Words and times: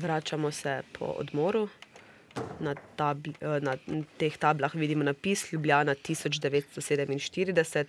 Vračamo 0.00 0.50
se 0.50 0.82
po 0.98 1.04
odmoru. 1.04 1.68
Na, 2.60 2.74
tabli, 2.96 3.34
eh, 3.40 3.60
na 3.60 3.76
teh 4.18 4.36
tablah 4.38 4.74
vidimo 4.74 5.04
napis 5.04 5.52
Ljubljana 5.52 5.94
1947. 5.94 7.86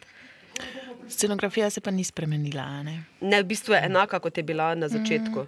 Scenografija 1.09 1.69
se 1.69 1.81
pa 1.81 1.91
ni 1.91 2.03
spremenila. 2.03 2.63
a 2.63 2.83
Ne? 2.83 3.03
Ne, 3.21 3.41
v 3.43 3.45
bistvu 3.45 3.73
je 3.73 3.85
enaka, 3.85 4.19
kot 4.19 4.37
je 4.37 4.43
bila 4.43 4.75
na 4.75 4.87
začetku. 4.87 5.47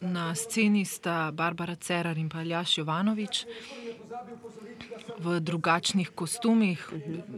Na 0.00 0.34
sceni 0.34 0.84
sta 0.84 1.30
Barbara 1.30 1.74
Cerar 1.74 2.18
in 2.18 2.28
pa 2.28 2.38
Aljaš 2.38 2.78
Jovanovič 2.78 3.46
v 5.18 5.40
drugačnih 5.40 6.10
kostumih, 6.14 6.78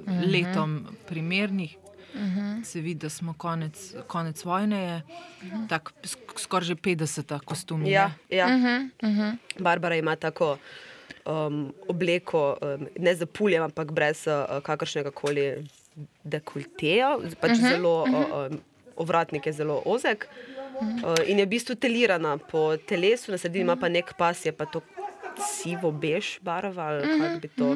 letom 0.06 0.84
primernih. 1.08 1.84
Se 2.64 2.80
vidi, 2.80 3.00
da 3.04 3.09
smo 3.09 3.34
konec, 3.38 3.95
konec 4.06 4.45
vojne, 4.45 4.78
je 4.82 5.02
tako 5.68 5.92
sk- 6.02 6.38
skoraj 6.38 6.66
že 6.66 6.74
50 6.74 7.38
kostumov. 7.45 7.88
Ja, 7.88 8.10
ja. 8.30 8.48
Barbara 9.59 9.96
ima 9.96 10.16
tako 10.16 10.59
um, 11.24 11.74
obleko, 11.88 12.56
um, 12.62 12.86
ne 12.98 13.14
za 13.14 13.27
puljem, 13.27 13.62
ampak 13.62 13.92
brez 13.92 14.27
uh, 14.27 14.60
kakršnega 14.62 15.10
koli 15.10 15.64
dekolteja, 16.24 17.19
pač 17.41 17.50
zelo, 17.70 18.02
uh, 18.02 18.10
um, 18.50 18.60
ovratnik 18.96 19.46
je 19.46 19.52
zelo 19.52 19.83
ozek. 19.84 20.28
Uh, 20.74 21.14
in 21.27 21.38
je 21.38 21.46
v 21.46 21.48
bistvu 21.48 21.74
telirana 21.78 22.38
po 22.38 22.77
telesu, 22.77 23.30
na 23.30 23.38
sredini 23.38 23.62
ima 23.62 23.77
pa 23.77 23.88
nek 23.88 24.14
pas, 24.19 24.44
je 24.44 24.52
pa 24.52 24.66
to 24.66 24.83
sivo 25.38 25.91
bež 25.91 26.38
barva 26.42 26.83
ali 26.94 27.02
kako 27.20 27.38
bi 27.41 27.48
to. 27.48 27.69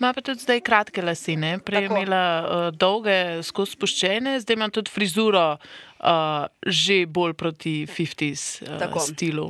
Ima 0.00 0.12
pa 0.12 0.20
tudi 0.20 0.42
zdaj 0.44 0.60
kratke 0.60 1.02
lasine, 1.02 1.58
prej 1.64 1.86
je 1.86 1.90
imela 1.90 2.24
uh, 2.40 2.66
dolge, 2.76 3.42
skozi 3.42 3.76
spuščene, 3.76 4.36
zdaj 4.40 4.58
ima 4.58 4.68
tudi 4.68 4.92
frizuro 4.92 5.44
uh, 5.56 6.44
že 6.66 7.04
bolj 7.06 7.32
proti 7.34 7.76
50s 7.88 8.62
uh, 8.62 8.78
Tako. 8.78 9.00
stilu. 9.00 9.46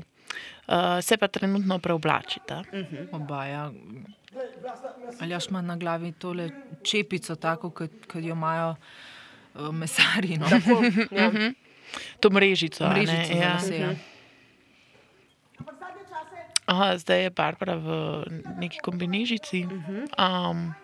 Uh, 0.66 0.98
se 1.02 1.16
pa 1.16 1.28
trenutno 1.28 1.78
preoblačita. 1.78 2.62
Oba, 3.12 3.44
ja. 3.46 3.70
Aljaš 5.20 5.48
ima 5.50 5.62
na 5.62 5.76
glavi 5.76 6.12
tole 6.12 6.50
čepico, 6.82 7.34
tako 7.34 7.70
kot, 7.70 8.14
jo 8.14 8.34
imajo 8.34 8.74
uh, 9.54 9.70
mesari. 9.74 10.36
No? 10.38 10.46
Tako, 10.50 10.82
ja. 11.10 11.30
To 12.20 12.30
mrežico. 12.30 12.84
a 12.84 12.88
ne, 12.88 12.94
Mrežico 12.94 13.34
za 13.34 13.42
ja. 13.42 13.54
lase, 13.54 13.78
ja. 13.78 13.94
Aha, 16.66 16.98
zdaj 16.98 17.22
je 17.22 17.30
Barbara 17.30 17.76
v 17.78 17.88
neki 18.58 18.82
kombinižici, 18.82 19.62
um, 20.18 20.74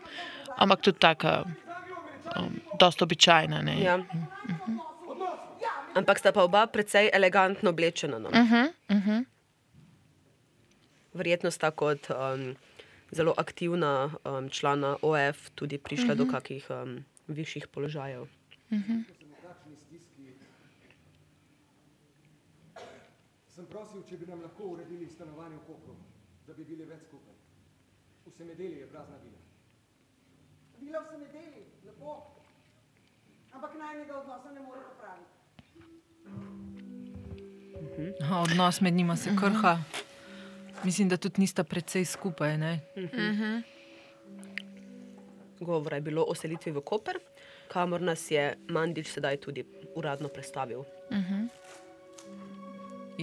ampak 0.57 0.81
tudi 0.81 0.99
tako, 1.03 1.43
um, 2.39 2.55
dosta 2.79 3.05
običajna. 3.05 3.63
Ne? 3.67 3.83
Ja. 3.83 3.99
Ampak 5.99 6.23
sta 6.23 6.33
pa 6.33 6.47
oba 6.47 6.67
precej 6.71 7.11
elegantno 7.13 7.75
oblečena. 7.75 8.23
No. 8.23 8.31
Verjetno 11.13 11.51
sta 11.51 11.75
kot 11.75 12.09
um, 12.15 12.55
zelo 13.11 13.35
aktivna 13.37 14.15
um, 14.25 14.49
člana 14.49 14.97
OF 15.03 15.51
tudi 15.59 15.79
prišla 15.79 16.15
do 16.15 16.25
kakih 16.31 16.65
um, 16.71 17.05
višjih 17.29 17.67
položajev. 17.69 18.31
Sem 23.63 23.71
prosil, 23.71 24.03
če 24.03 24.17
bi 24.19 24.27
nam 24.27 24.41
lahko 24.43 24.73
uredili 24.75 25.07
stanovanje 25.07 25.55
v 25.61 25.61
Kopru, 25.69 25.93
da 26.49 26.55
bi 26.57 26.65
bili 26.67 26.83
več 26.83 27.05
skupaj. 27.07 27.37
V 28.25 28.31
Semedeli 28.35 28.81
je 28.81 28.87
prazna 28.91 29.15
vila. 29.23 29.39
Bilo 30.81 30.99
v 31.05 31.07
semedeli, 31.13 31.63
lepo. 31.87 32.15
Ampak 33.55 33.77
najnega 33.79 34.17
odnosa 34.19 34.51
ne 34.51 34.65
more 34.67 34.83
popraviti. 34.89 35.31
Aha, 38.25 38.41
odnos 38.41 38.81
med 38.83 38.99
njima 38.99 39.17
se 39.17 39.31
krha. 39.39 39.77
Mislim, 40.83 41.07
da 41.09 41.17
tudi 41.17 41.41
nista 41.45 41.63
precej 41.63 42.05
skupaj. 42.05 42.59
Ne? 42.59 42.81
Govora 45.61 46.03
je 46.03 46.09
bilo 46.11 46.27
o 46.27 46.35
selitvi 46.35 46.75
v 46.75 46.83
Koper, 46.83 47.23
kamor 47.71 48.03
nas 48.03 48.27
je 48.31 48.59
Mandič 48.67 49.07
sedaj 49.15 49.37
tudi 49.47 49.63
uradno 49.95 50.29
predstavil. 50.29 50.83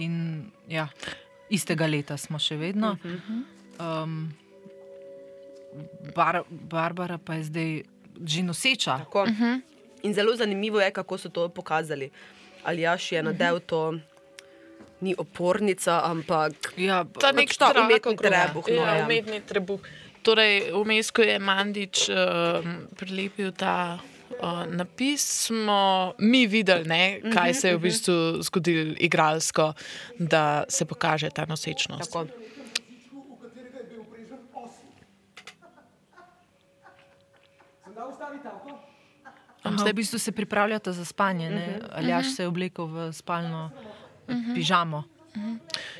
In 0.00 0.14
ja, 0.66 0.88
istega 1.48 1.86
leta 1.86 2.16
smo 2.16 2.38
še 2.38 2.56
vedno. 2.56 2.96
Um, 3.76 4.30
Bar 6.14 6.42
Barbara 6.48 7.18
pa 7.18 7.34
je 7.34 7.44
zdaj 7.44 7.70
že 8.20 8.42
noseča. 8.42 8.98
Tako. 9.04 9.26
In 10.02 10.14
zelo 10.14 10.32
zanimivo 10.36 10.80
je, 10.80 10.90
kako 10.90 11.18
so 11.18 11.28
to 11.28 11.48
pokazali. 11.48 12.10
Ali 12.64 12.82
Jaš 12.82 13.12
je 13.12 13.22
nadev 13.22 13.60
to, 13.60 13.96
ni 15.00 15.14
opornica, 15.16 16.00
ampak 16.04 16.74
Ja, 16.76 17.04
Ta 17.04 17.32
nek 17.32 17.48
ta 17.56 17.72
umetni 17.72 18.16
trebuh. 18.16 18.64
No, 18.68 18.74
Ja, 18.74 18.94
ja. 18.94 19.04
umetni 19.04 19.40
trebuh. 19.40 19.80
Torej, 20.20 20.68
vmes, 20.74 21.08
ko 21.10 21.24
je 21.24 21.38
Mandič 21.40 22.10
um, 22.12 22.84
prilepil 22.92 23.52
ta 23.56 23.96
uh, 24.42 24.66
napis, 24.66 25.46
smo 25.46 26.12
mi 26.18 26.46
videli, 26.46 26.88
ne, 26.88 27.20
kaj 27.34 27.54
se 27.54 27.68
je 27.68 27.76
v 27.76 27.80
bistvu 27.80 28.42
zgodilo 28.42 28.94
igralsko, 28.98 29.72
da 30.18 30.64
se 30.68 30.84
pokaže 30.84 31.30
ta 31.30 31.46
nosečnost. 31.48 32.12
Tako. 32.12 32.24
V 32.24 33.38
katerega 33.42 33.78
je 33.78 33.84
bil 33.84 34.02
vprežen 34.02 34.42
osel. 34.54 34.90
Sem 37.84 37.94
dal 37.94 38.08
ustaviti 38.10 38.48
avto? 38.48 38.78
Aha, 39.62 39.84
v 39.84 39.92
bistvu 39.92 40.18
se 40.18 40.32
pripravljata 40.32 40.92
za 40.92 41.04
spanje. 41.04 41.48
Uh 41.48 41.54
-huh. 41.54 41.88
Aljaš 41.92 42.36
se 42.36 42.42
je 42.42 42.48
oblekel 42.48 42.86
v 42.86 43.12
spalno 43.12 43.70
uh 44.28 44.34
-huh. 44.34 44.54
pižamo. 44.54 45.04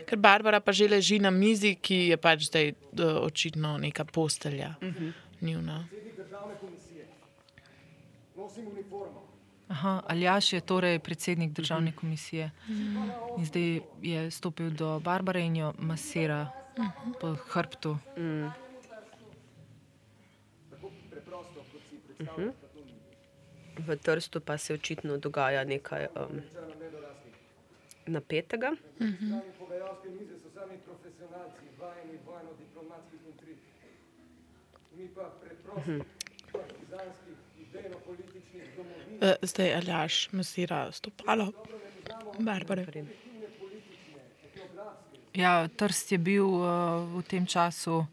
Ker 0.07 0.19
Barbara 0.19 0.61
pa 0.61 0.73
že 0.73 0.89
leži 0.89 1.19
na 1.19 1.31
mizi, 1.31 1.75
ki 1.75 1.95
je 1.95 2.17
pač 2.17 2.51
zdaj 2.51 2.73
uh, 2.73 3.23
očitno 3.23 3.79
neka 3.79 4.05
postelja. 4.05 4.75
Uh 4.83 4.89
-huh. 4.89 5.13
Njuna. 5.41 5.85
Nosim 8.51 8.67
uniformo. 8.67 9.23
Aha, 9.69 10.03
Aljaš 10.07 10.53
je 10.53 10.61
torej 10.61 10.99
predsednik 10.99 11.53
državne 11.53 11.93
komisije. 11.97 12.51
In 13.39 13.45
zdaj 13.45 13.81
je 14.03 14.31
stopil 14.31 14.71
do 14.71 15.01
Barbare 15.01 15.41
in 15.41 15.57
jo 15.57 15.73
masira 15.79 16.51
po 17.21 17.35
hrbtu. 17.35 17.99
Tako 20.71 20.91
preprosto, 21.11 21.65
kot 21.73 21.81
si 21.91 21.99
predstavljaš, 22.07 22.55
pa 22.61 22.67
to 22.67 22.85
ni. 22.85 22.95
V 23.87 23.97
Trstu 23.97 24.41
pa 24.41 24.59
se 24.59 24.75
očitno 24.75 25.17
dogaja 25.17 25.65
nekaj 25.65 26.07
um, 26.07 26.41
napetega. 28.07 28.73
Diplomatskih 32.59 33.21
intrig. 33.27 33.59
Mi 34.97 35.09
pa 35.15 35.31
preprosto. 35.41 35.91
Uh, 35.91 36.05
zdaj 39.43 39.75
Aljaš 39.75 40.29
masira 40.33 40.93
stopalo. 40.93 41.53
Barbare. 42.39 43.05
Ja, 45.35 45.69
Trst 45.69 46.13
je 46.13 46.19
bil 46.19 46.47
uh, 46.47 46.67
v 47.19 47.23
tem 47.23 47.47
času, 47.47 48.07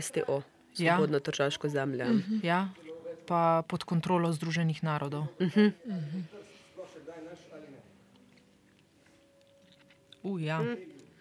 STO, 0.00 0.42
Ja. 0.78 0.96
Svobodno 0.96 1.20
tržaško 1.20 1.68
zemljo. 1.68 2.04
ja, 2.42 2.68
pa 3.26 3.62
pod 3.68 3.84
kontrolo 3.84 4.32
Združenih 4.32 4.82
narodov. 4.82 5.24
Uh, 10.22 10.42
ja, 10.42 10.60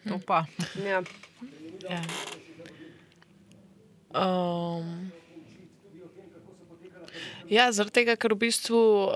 to 0.08 0.20
pa. 0.28 0.46
Ja. 0.86 1.04
Ja. 1.90 2.02
Um, 4.12 5.12
ja, 7.50 7.72
zaradi 7.72 7.94
tega, 7.94 8.16
ker 8.16 8.34
v 8.34 8.38
bistvu 8.40 8.80
uh, 9.04 9.12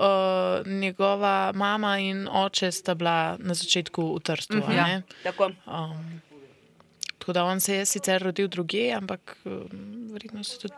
njegova 0.66 1.52
mama 1.54 1.98
in 1.98 2.28
oče 2.28 2.72
sta 2.72 2.94
bila 2.94 3.36
na 3.38 3.54
začetku 3.54 4.14
v 4.14 4.20
Trstu. 4.20 4.62
a 4.62 4.72
Ja. 4.72 4.86
ne? 4.86 5.02
Tako. 5.22 5.50
Um, 5.66 6.20
tako 7.18 7.32
da 7.32 7.44
on 7.44 7.60
se 7.60 7.74
je 7.74 7.86
sicer 7.86 8.22
rodil 8.22 8.48
drugje, 8.48 8.92
ampak 8.92 9.36
um, 9.44 9.68
verjetno 10.10 10.44
se 10.44 10.58
tudi 10.58 10.74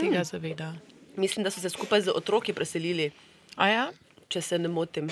tega 0.00 0.24
zaveda. 0.24 0.72
Mislim, 1.16 1.44
da 1.44 1.50
so 1.50 1.60
se 1.60 1.70
skupaj 1.70 2.00
z 2.00 2.08
otroki 2.10 2.52
preselili, 2.52 3.10
A 3.56 3.68
ja? 3.68 3.90
če 4.28 4.40
se 4.40 4.58
ne 4.58 4.68
motim. 4.68 5.08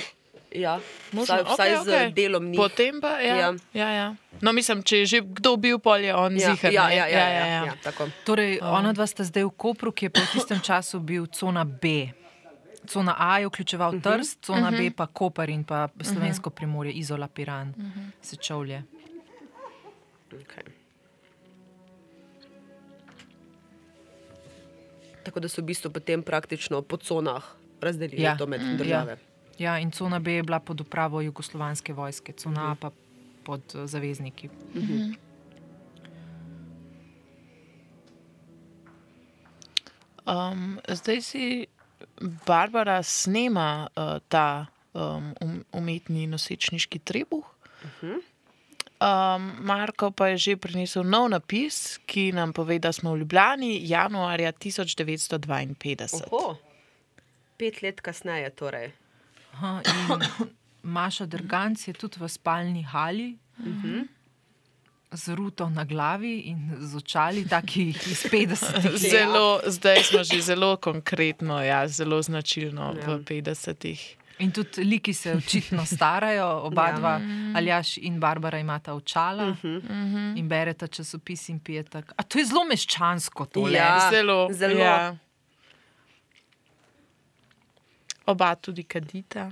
Ja, 0.55 0.81
Možno, 1.13 1.35
vsaj, 1.35 1.45
vsaj 1.45 1.77
okej, 1.77 2.09
z 2.09 2.15
delom 2.15 2.45
njih. 2.51 2.57
Potem 2.57 3.01
pa, 3.01 3.21
ja, 3.21 3.37
Ja. 3.37 3.37
ja. 3.37 3.55
Ja, 3.73 3.89
ja. 3.91 4.15
No, 4.41 4.53
mislim, 4.53 4.83
če 4.83 4.99
je 4.99 5.07
že 5.07 5.19
kdo 5.21 5.57
bil 5.57 5.79
pol, 5.79 6.01
je 6.01 6.15
on 6.15 6.37
ja, 6.37 6.55
zihar. 6.55 6.73
ja, 6.73 6.89
ne? 6.89 6.97
ja, 6.97 7.07
ja, 7.07 7.29
ja, 7.29 7.47
ja, 7.47 7.65
ja, 7.65 7.75
tako. 7.85 8.09
Torej, 8.25 8.59
ona 8.63 8.93
dva 8.97 9.07
sta 9.07 9.25
zdaj 9.29 9.45
v 9.45 9.53
Kopru, 9.57 9.93
ki 9.93 10.09
je 10.09 10.11
pa 10.11 10.25
v 10.25 10.29
tistem 10.33 10.61
času 10.65 11.01
bil 11.05 11.29
cona 11.29 11.65
B. 11.69 12.09
Cona 12.89 13.13
A 13.19 13.39
je 13.39 13.47
vključeval 13.47 13.91
uh 13.91 14.01
-huh. 14.01 14.17
Trst, 14.19 14.39
cona 14.41 14.69
uh 14.69 14.75
-huh. 14.75 14.91
B 14.91 14.97
pa 14.97 15.07
Koper 15.07 15.49
in 15.51 15.65
pa 15.65 15.89
slovensko 16.01 16.51
primorje, 16.51 16.93
Izola, 16.93 17.29
Piran, 17.29 17.69
uh 17.69 17.85
-huh. 17.85 18.11
Sečovlje. 18.23 18.83
Okay. 20.33 20.65
Tako 25.23 25.41
da 25.41 25.49
so 25.49 25.61
v 25.61 25.65
bistvu 25.65 25.91
potem 25.91 26.23
praktično 26.23 26.83
po 26.83 26.97
conah 26.97 27.45
razdelili 27.81 28.23
Ja. 28.23 28.31
ja. 28.31 28.37
to 28.37 28.47
med 28.47 28.61
države. 28.61 29.13
Ja, 29.13 29.28
in 29.59 29.91
cona 29.91 30.19
B 30.19 30.39
je 30.39 30.43
bila 30.43 30.61
pod 30.61 30.81
upravo 30.81 31.21
jugoslovanske 31.21 31.93
vojske, 31.93 32.33
cona 32.33 32.71
A 32.73 32.75
pa 32.75 32.91
pod 33.45 33.63
eh, 33.75 33.87
zavezniki. 33.87 34.49
Um, 40.29 40.81
zdaj 40.89 41.23
si 41.23 41.67
Barbara 42.47 43.03
snema 43.03 43.89
uh, 43.97 44.19
ta 44.29 44.67
um, 44.93 45.33
um, 45.41 45.65
umetni 45.73 46.27
nosečniški 46.27 46.99
trebuh. 46.99 47.47
Um, 48.03 49.53
Marko 49.63 50.11
pa 50.11 50.29
je 50.35 50.37
že 50.37 50.57
prinesel 50.57 51.07
nov 51.07 51.31
napis, 51.31 51.99
ki 52.07 52.33
nam 52.35 52.53
pove, 52.53 52.79
da 52.79 52.93
smo 52.93 53.15
v 53.15 53.23
Ljubljani 53.23 53.79
januarja 53.89 54.53
1952. 54.53 56.27
Oho. 56.27 56.57
Pet 57.57 57.83
let 57.83 58.01
kasneje, 58.01 58.51
torej. 58.51 58.93
Aha, 59.59 59.83
in 59.83 60.21
Maša 60.85 61.27
Drganc 61.27 61.83
je 61.83 61.93
tudi 61.93 62.21
v 62.21 62.29
spalni 62.29 62.83
hali. 62.85 63.35
Z 65.11 65.29
ruto 65.29 65.69
na 65.69 65.85
glavi 65.85 66.39
in 66.43 66.77
z 66.79 66.95
očali, 66.95 67.43
taki 67.45 67.89
iz 67.89 68.23
50 68.25 68.85
let. 68.85 69.01
Zelo, 69.01 69.61
zdaj 69.67 70.03
smo 70.05 70.21
že 70.23 70.41
zelo 70.43 70.77
konkretno, 70.77 71.59
ja, 71.59 71.89
zelo 71.89 72.23
značilno 72.23 72.95
Ja. 72.95 73.07
v 73.09 73.25
50-ih. 73.25 74.17
In 74.39 74.53
tudi 74.53 74.85
liki 74.85 75.11
se 75.13 75.33
očitno 75.33 75.83
starajo, 75.87 76.47
oba 76.63 76.87
Ja. 76.87 76.93
dva, 76.93 77.21
Aljaš 77.55 77.97
in 77.99 78.21
Barbara 78.21 78.59
imata 78.59 78.95
očala 78.95 79.57
in 80.35 80.49
bereta 80.49 80.87
časopis 80.87 81.49
in 81.49 81.59
pijeta. 81.59 82.03
A 82.17 82.23
to 82.23 82.39
je 82.39 82.45
zelo 82.45 82.65
meščansko, 82.65 83.45
tole. 83.47 83.73
Ja. 83.73 84.11
zelo. 84.13 84.49
zelo. 84.53 84.79
Ja. 84.81 85.17
Oba 88.29 88.55
tudi 88.57 88.85
kadita. 88.85 89.51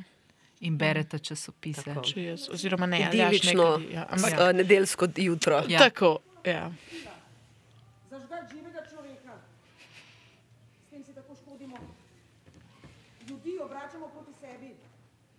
In 0.60 0.76
bereta 0.76 1.18
časopise. 1.18 1.84
Tako. 1.84 2.02
Če 2.04 2.22
jaz, 2.22 2.46
oziroma 2.52 2.86
ne, 2.88 3.00
Aljaš 3.04 3.12
ne 3.12 3.24
Idilično, 3.26 3.64
kadi, 3.72 3.88
ja, 3.92 4.04
ampak 4.16 4.38
ja. 4.40 4.52
nedeljsko 4.52 5.08
jutro. 5.16 5.62
Ja. 5.68 5.78
tako. 5.78 6.10
Ja. 6.44 6.70
Zažgati 8.10 8.54
živega 8.54 8.84
človeka. 8.88 9.36
S 10.86 10.90
tem 10.90 11.04
si 11.04 11.16
tako 11.16 11.36
škodimo. 11.40 11.80
Ljudi 13.28 13.58
obračamo 13.64 14.08
proti 14.12 14.36
sebi. 14.40 14.70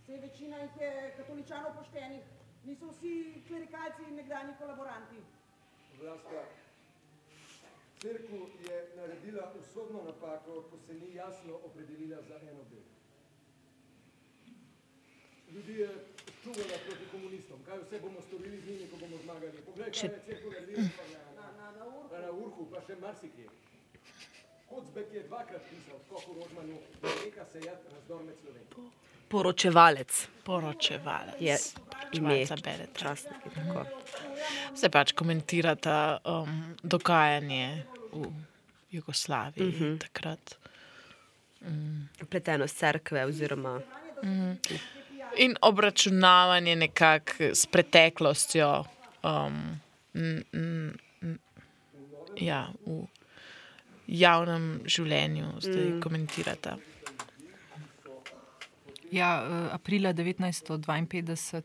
Sej 0.06 0.22
večina 0.26 0.58
jih 0.66 0.82
je 0.82 0.92
katoličanov 1.18 1.78
poštenih. 1.80 2.26
Niso 2.66 2.90
vsi 2.92 3.42
klerikalci 3.48 4.06
in 4.10 4.22
nekdani 4.22 4.54
kolaboranti. 4.60 5.22
Vlaska, 6.02 6.44
crkva 8.02 8.44
je 8.66 8.78
naredila 8.98 9.54
usodno 9.60 10.04
napako, 10.06 10.62
ko 10.70 10.78
se 10.88 10.94
ni 10.94 11.16
jasno 11.16 11.58
opredelila 11.66 12.22
za 12.22 12.36
eno 12.52 12.66
del. 12.70 12.97
Ljudi 15.54 15.74
je 15.82 15.90
čuvala 16.44 16.78
proti 16.86 17.06
komunistom. 17.12 17.58
Kaj 17.66 17.78
vse 17.84 18.00
bomo 18.00 18.22
storili 18.28 18.58
z 18.62 18.66
njimi, 18.70 18.88
ko 18.92 18.98
bomo 18.98 19.18
zmagali? 19.24 19.62
Poglej, 19.66 19.92
kaj 19.92 20.10
je 20.28 20.92
pa 20.98 21.04
na, 21.14 21.22
na, 21.40 21.48
Na, 21.62 21.72
na 21.80 21.86
urku. 21.86 22.16
na, 22.22 22.32
Urhu, 22.32 22.66
pa 22.72 22.82
še 22.88 22.96
marsikje. 23.02 23.48
Kocbek 24.70 25.14
je 25.14 25.24
dvakrat 25.24 25.62
pisal, 25.70 26.00
skoku 26.06 26.34
Rožmanu, 26.40 26.78
da 27.02 27.10
neka 27.26 27.46
sejati 27.52 27.94
razdor 27.94 28.24
med 28.24 28.36
Slovenci. 28.42 28.88
Poročevalec 29.28 30.28
Poročevalec. 30.44 31.36
je 31.40 31.58
ime 32.14 32.46
berete. 32.64 33.00
časniki. 33.00 33.50
Tako. 33.56 33.86
Se 34.76 34.90
pač 34.90 35.12
komentirata 35.12 36.20
um, 36.26 36.76
dogajanje 36.84 37.84
v 38.12 38.32
Jugoslaviji 38.92 39.68
uh 39.68 39.82
-huh. 39.82 40.00
takrat. 40.00 40.58
Pleteno 42.30 42.68
s 42.68 42.74
cerkve 42.74 43.26
oziroma 43.26 43.82
In 45.38 45.56
obračunavanje 45.62 46.76
nekako 46.76 47.52
s 47.54 47.66
preteklostjo. 47.66 48.84
Um, 49.24 49.80
m, 50.14 50.44
m, 50.54 50.98
m, 51.22 51.38
ja, 52.38 52.68
v 52.86 53.06
javnem 54.08 54.82
življenju 54.86 55.58
zdaj 55.62 55.84
mm. 55.84 56.02
komentirata. 56.02 56.78
Ja, 59.12 59.30
eh, 59.40 59.70
aprila 59.76 60.14
1952 60.14 61.62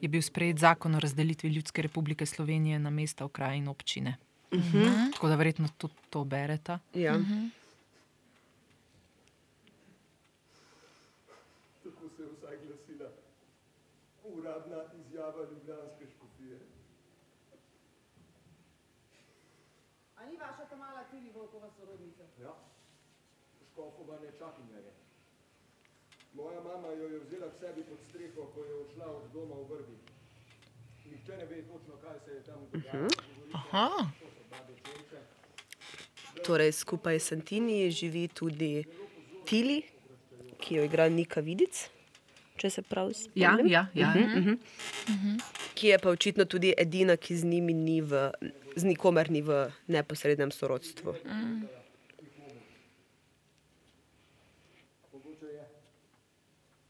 je 0.00 0.08
bil 0.08 0.22
sprejet 0.22 0.58
zakon 0.58 0.94
o 0.94 1.00
razdelitvi 1.00 1.48
Ljudske 1.48 1.82
republike 1.82 2.26
Slovenije 2.26 2.78
na 2.78 2.90
mesta, 2.90 3.24
okraje 3.24 3.58
in 3.58 3.68
občine. 3.68 4.16
Uh 4.52 4.58
-huh. 4.58 5.12
Tako 5.12 5.28
da 5.28 5.36
verjetno 5.36 5.68
tudi 5.78 5.94
to 6.10 6.24
bereta. 6.24 6.78
ja. 6.94 7.14
Tako 11.84 12.08
se 12.16 12.22
je 12.22 12.28
vsaj 12.28 12.56
glasila 12.66 13.10
uradna 14.24 14.76
izjava 15.20 15.44
Ljubljanske 15.50 16.06
škofije. 16.14 16.58
A 20.16 20.26
ni 20.26 20.36
vaša 20.36 20.64
ta 20.70 20.76
mala 20.76 21.04
Tili 21.10 21.30
Volkova 21.34 21.70
sorodnica? 21.78 22.24
Ja, 22.42 22.54
škofova 23.72 24.18
nečakinja 24.18 24.78
je. 24.78 24.92
Moja 26.32 26.60
mama 26.60 26.88
jo 26.88 27.08
je 27.08 27.18
vzela 27.18 27.50
k 27.50 27.58
sebi 27.60 27.82
pod 27.82 27.98
streho, 28.08 28.46
ko 28.54 28.64
je 28.64 28.74
odšla 28.74 29.06
od 29.16 29.32
doma 29.32 29.54
v 29.54 29.64
vrbi. 29.70 29.96
Nihče 31.10 31.36
ne 31.36 31.44
ve 31.44 31.62
točno, 31.62 31.94
kaj 32.02 32.18
se 32.24 32.30
je 32.30 32.42
tam 32.42 32.66
dogajalo. 32.72 33.08
Aha, 33.52 33.88
babe 34.50 34.74
Čenče. 34.84 35.20
Torej, 36.44 36.72
skupaj 36.72 37.20
s 37.20 37.28
Santini 37.28 37.90
živi 37.90 38.28
tudi 38.28 38.84
Tili, 39.44 39.82
ki 40.58 40.74
jo 40.74 40.84
igra 40.84 41.08
Nika 41.08 41.40
Vidic, 41.40 41.90
če 42.60 42.70
se 42.70 42.82
prav 42.82 43.08
Ja, 43.08 43.14
spomnim. 43.54 43.66
ja, 43.66 43.86
ja. 43.94 44.12
Ki 45.74 45.88
je 45.88 45.98
pa 45.98 46.10
očitno 46.10 46.44
tudi 46.44 46.74
edina, 46.76 47.16
ki 47.16 47.36
z 47.36 47.44
njimi 47.44 47.72
ni 47.74 48.00
v, 48.02 48.30
z 48.76 48.84
nikomer 48.84 49.30
ni 49.30 49.40
v 49.40 49.56
neposrednem 49.88 50.52
sorodstvu. 50.52 51.14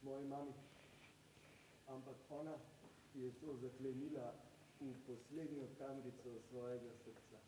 Mami. 0.03 0.53
Ampak 1.89 2.17
ona 2.31 2.55
je 3.15 3.31
to 3.33 3.55
zaklenila 3.57 4.35
v 4.81 4.95
poslednjo 5.05 5.67
kamrico 5.77 6.31
svojega 6.43 6.91
srca. 6.97 7.39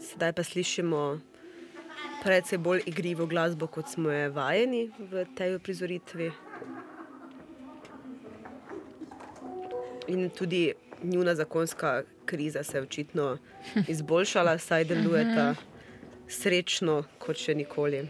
Sedaj 0.00 0.32
pa 0.32 0.42
slišimo 0.42 1.18
precej 2.22 2.58
bolj 2.58 2.82
igrivo 2.86 3.26
glasbo, 3.26 3.66
kot 3.66 3.88
smo 3.88 4.10
jo 4.10 4.30
vajeni 4.32 4.90
v 4.98 5.26
tej 5.34 5.56
uprizoritvi. 5.56 6.30
In 10.08 10.30
tudi 10.30 10.72
njuna 11.02 11.34
zakonska 11.34 12.02
kriza 12.26 12.62
se 12.62 12.76
je 12.78 12.82
očitno 12.82 13.38
izboljšala, 13.92 14.58
saj 14.58 14.84
delujeta 14.84 15.54
srečno 16.28 17.02
kot 17.18 17.36
še 17.36 17.54
nikoli. 17.54 18.08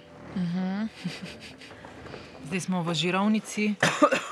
Zdaj 2.46 2.60
smo 2.60 2.82
v 2.82 2.94
Žirovnici 2.94 3.74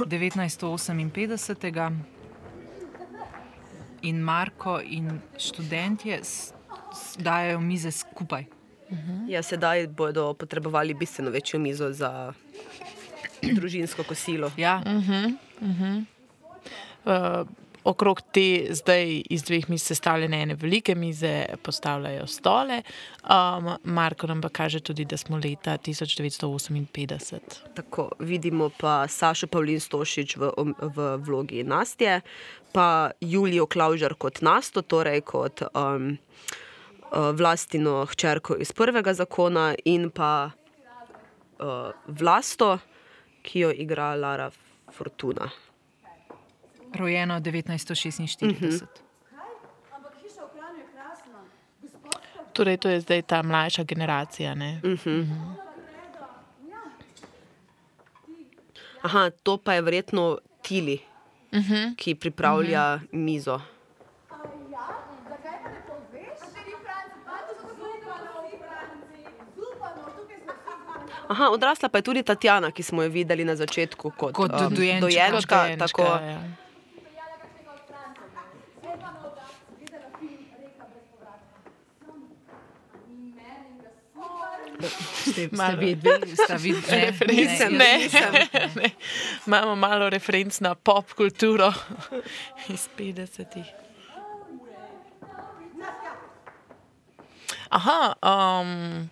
1958. 0.05 1.99
In 4.03 4.21
Marko 4.25 4.81
in 4.81 5.21
študentje 5.39 6.21
dajo 7.19 7.61
mize 7.61 7.91
skupaj. 7.91 8.60
Ja, 9.29 9.43
sedaj 9.43 9.87
bodo 9.87 10.35
potrebovali 10.35 10.95
bistveno 10.95 11.31
večjo 11.31 11.61
mizo 11.61 11.93
za 11.93 12.33
družinsko 13.43 14.03
kosilo. 14.05 14.51
Ja, 14.57 14.83
uh, 17.05 17.47
okrog 17.85 18.21
te 18.33 18.67
zdaj 18.71 19.23
iz 19.31 19.45
dveh 19.45 19.69
miz 19.71 19.83
sestavljene 19.83 20.43
ene 20.43 20.55
velike 20.55 20.95
mize 20.95 21.47
postavljajo 21.63 22.27
stole. 22.27 22.83
Um, 23.23 23.71
Marko 23.85 24.27
nam 24.27 24.41
pa 24.41 24.49
kaže 24.49 24.81
tudi, 24.81 25.05
da 25.05 25.17
smo 25.17 25.37
leta 25.37 25.79
1958. 25.79 27.39
Tako, 27.75 28.11
vidimo 28.19 28.71
pa 28.81 29.09
Sašo 29.09 29.47
Pavlin 29.47 29.81
Stošič 29.81 30.37
v, 30.37 30.51
v 30.81 31.17
vlogi 31.17 31.63
Nastje, 31.65 32.21
pa 32.73 33.11
Julijo 33.21 33.67
Klaužar 33.67 34.15
kot 34.15 34.43
Nasto, 34.43 34.83
torej 34.83 35.21
kot 35.21 35.63
um, 35.63 35.71
uh, 35.75 36.67
vlastino 37.13 38.07
hčerko 38.07 38.57
iz 38.57 38.73
prvega 38.73 39.15
zakona, 39.15 39.75
in 39.85 40.11
pa 40.11 40.51
uh, 40.51 41.91
Vlasto, 42.07 42.79
ki 43.43 43.61
jo 43.61 43.71
igra 43.73 44.15
Lara 44.15 44.51
Fortuna. 44.93 45.51
rojeno 46.95 47.41
1946. 47.41 48.87
Ampak 49.95 50.13
hiša 50.23 50.43
v 50.45 50.51
Kranju 50.55 50.79
je 50.79 50.87
krasna. 50.95 51.41
Gospodska 51.83 52.39
Torej, 52.53 52.77
to 52.77 52.89
je 52.89 53.01
zdaj 53.01 53.23
ta 53.23 53.43
mlajša 53.43 53.85
generacija. 53.85 54.55
Ne? 54.55 54.81
Aha, 59.03 59.31
to 59.43 59.57
pa 59.57 59.75
je 59.75 59.83
verjetno 59.83 60.39
Tili, 60.63 61.01
uh 61.53 61.59
-huh. 61.59 61.97
ki 61.97 62.15
pripravlja 62.15 62.95
uh 62.95 63.03
-huh. 63.03 63.09
mizo. 63.13 63.61
Ja, 64.71 64.87
zakaj 65.29 65.57
pa 65.63 65.69
ne 65.71 65.81
poveš? 65.89 66.39
Če 66.53 66.61
ni 66.69 66.75
Franci, 66.85 67.19
pa 67.25 67.37
to 67.49 67.53
so 67.55 67.69
super 67.69 67.91
Aha, 71.31 71.49
odrasla 71.55 71.89
pa 71.89 71.99
je 71.99 72.03
tudi 72.03 72.23
Tatjana, 72.27 72.73
ki 72.75 72.83
smo 72.83 73.03
jo 73.03 73.11
videli 73.15 73.45
na 73.47 73.55
začetku 73.57 74.11
kot, 74.19 74.35
Kot 74.35 74.51
um, 74.51 74.75
dojenčka. 74.75 75.01
dojenčka. 75.01 75.63
Dojenčka, 75.63 75.87
tako, 75.87 76.03
ja. 76.03 76.41
Ste, 85.21 85.33
ste 85.33 85.49
Malo. 85.53 85.77
videli, 85.77 86.33
ste 86.37 86.57
videli, 86.57 86.89
ne, 86.91 87.07
Referenc, 87.07 87.61
ne, 87.61 87.93
ne, 88.53 88.71
ne. 88.77 88.91
Imamo 89.47 89.77
malo 89.77 90.09
referenc 90.11 90.61
na 90.61 90.75
pop 90.75 91.13
kulturo 91.13 91.73
iz 92.69 92.89
50-ih. 92.99 93.69
Aha, 97.71 98.15
um, 98.23 99.11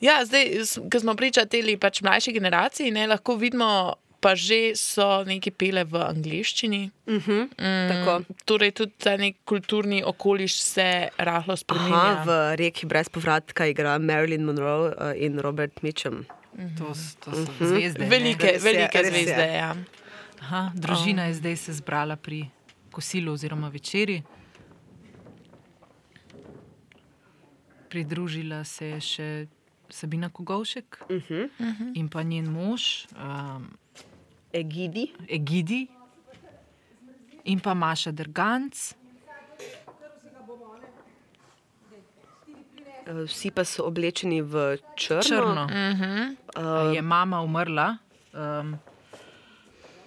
ja, 0.00 0.24
zdaj, 0.24 0.44
ko 0.86 1.00
smo 1.00 1.14
priča 1.14 1.44
teli 1.46 1.76
pač 1.76 2.00
mlajši 2.00 2.32
generaciji, 2.32 2.90
ne, 2.90 3.06
lahko 3.06 3.36
vidimo, 3.36 3.70
pa 4.18 4.34
že 4.34 4.74
so 4.74 5.22
neki 5.22 5.50
pele 5.52 5.84
v 5.84 5.94
angliščini. 6.04 6.90
uh 7.06 7.14
-huh, 7.16 7.48
Mm, 7.56 7.88
tako. 7.88 8.12
Torej, 8.44 8.72
tudi 8.72 8.92
ta 8.98 9.16
nek 9.16 9.36
kulturni 9.44 10.02
okoliš 10.04 10.54
se 10.54 10.88
rahlo 11.18 11.56
spremenja. 11.56 11.94
Aha, 11.96 12.24
v 12.24 12.30
reki 12.56 12.86
brez 12.86 13.08
povratka 13.08 13.66
igra 13.66 13.98
Marilyn 13.98 14.42
Monroe 14.42 14.88
uh, 14.88 14.94
in 15.16 15.38
Robert 15.38 15.82
Mitchum. 15.82 16.24
To, 16.78 16.94
s- 16.94 17.14
to 17.16 17.30
so 17.32 17.46
zvezde. 17.60 17.98
ne. 18.00 18.08
Velike, 18.08 18.42
Res 18.44 18.54
je, 18.54 18.58
velike 18.64 18.98
res 18.98 19.06
je. 19.06 19.12
zvezde. 19.14 19.46
Ja. 19.54 19.76
Aha, 20.40 20.72
družina 20.74 21.24
je 21.24 21.34
zdaj 21.34 21.56
se 21.56 21.72
zbrala 21.72 22.16
pri 22.16 22.48
kosilu 22.90 23.32
oziroma 23.32 23.68
večeri. 23.68 24.22
Pridružila 27.88 28.64
se 28.64 28.86
je 28.86 29.00
še 29.02 29.46
Sabina 29.90 30.28
Kogovšek 30.28 31.04
Uh 31.10 31.16
-huh. 31.16 31.48
in 31.94 32.08
pa 32.08 32.22
njen 32.22 32.50
mož 32.50 33.06
um, 33.16 33.70
Egidi. 34.52 35.12
Egidi 35.28 35.86
in 37.44 37.60
pa 37.60 37.74
Maša 37.74 38.10
Drganc. 38.10 38.94
Uh, 43.08 43.24
vsi 43.26 43.50
pa 43.50 43.64
so 43.64 43.84
oblečeni 43.88 44.42
v 44.42 44.76
črno. 44.96 45.22
Črno. 45.22 45.64
Uh, 45.64 46.94
Je 46.94 47.02
mama 47.02 47.40
umrla. 47.40 47.96
Um, 48.34 48.76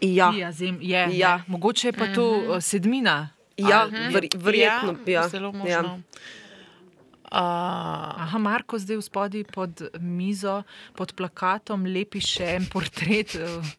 ja, 0.02 0.34
ja, 0.38 0.52
zem, 0.52 0.78
je, 0.82 1.08
Ja. 1.18 1.38
ne. 1.38 1.44
Mogoče 1.48 1.88
je 1.88 1.94
pa 1.94 2.14
to 2.14 2.30
uh, 2.32 2.60
sedmina. 2.60 3.30
ja, 3.58 3.86
ver, 4.14 4.28
verjetno. 4.36 4.96
Ja, 5.06 5.28
zelo 5.28 5.54
ja. 5.68 6.00
Uh, 7.32 7.38
Aha, 8.18 8.38
Marko 8.38 8.76
zdaj 8.76 8.98
v 8.98 9.02
spodaj 9.02 9.44
pod 9.46 9.72
mizo, 9.98 10.64
pod 10.92 11.14
plakatom 11.14 11.86
lepi 11.86 12.20
še 12.20 12.50
en 12.52 12.66
portret, 12.66 13.36
eh, 13.36 13.72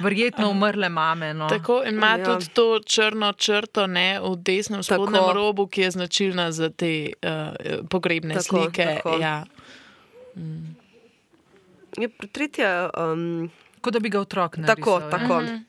verjetno 0.00 0.50
umrle 0.50 0.88
mame. 0.88 1.30
No. 1.32 1.46
Tako 1.46 1.84
ima 1.84 2.06
Ja. 2.12 2.24
tudi 2.26 2.48
to 2.48 2.64
črno 2.80 3.32
črto 3.32 3.86
ne, 3.86 4.18
v 4.18 4.34
desnem 4.36 4.82
spodnjem 4.82 5.22
Tako. 5.22 5.32
robu, 5.34 5.66
ki 5.68 5.80
je 5.80 5.90
značilna 5.92 6.50
za 6.50 6.68
te 6.68 6.90
uh, 7.14 7.54
pogrebne 7.86 8.34
Tako, 8.34 8.42
slike. 8.64 8.84
tako. 8.96 9.18
Ja. 9.18 9.44
Je 11.94 12.08
portret 12.10 12.58
je. 12.58 12.72
Um, 12.92 13.50
Kot 13.80 13.92
da 13.92 14.00
bi 14.00 14.10
ga 14.10 14.20
otrok 14.20 14.56
naredil. 14.56 14.74
tako, 14.76 15.00
tako. 15.08 15.40
Mhm. 15.40 15.62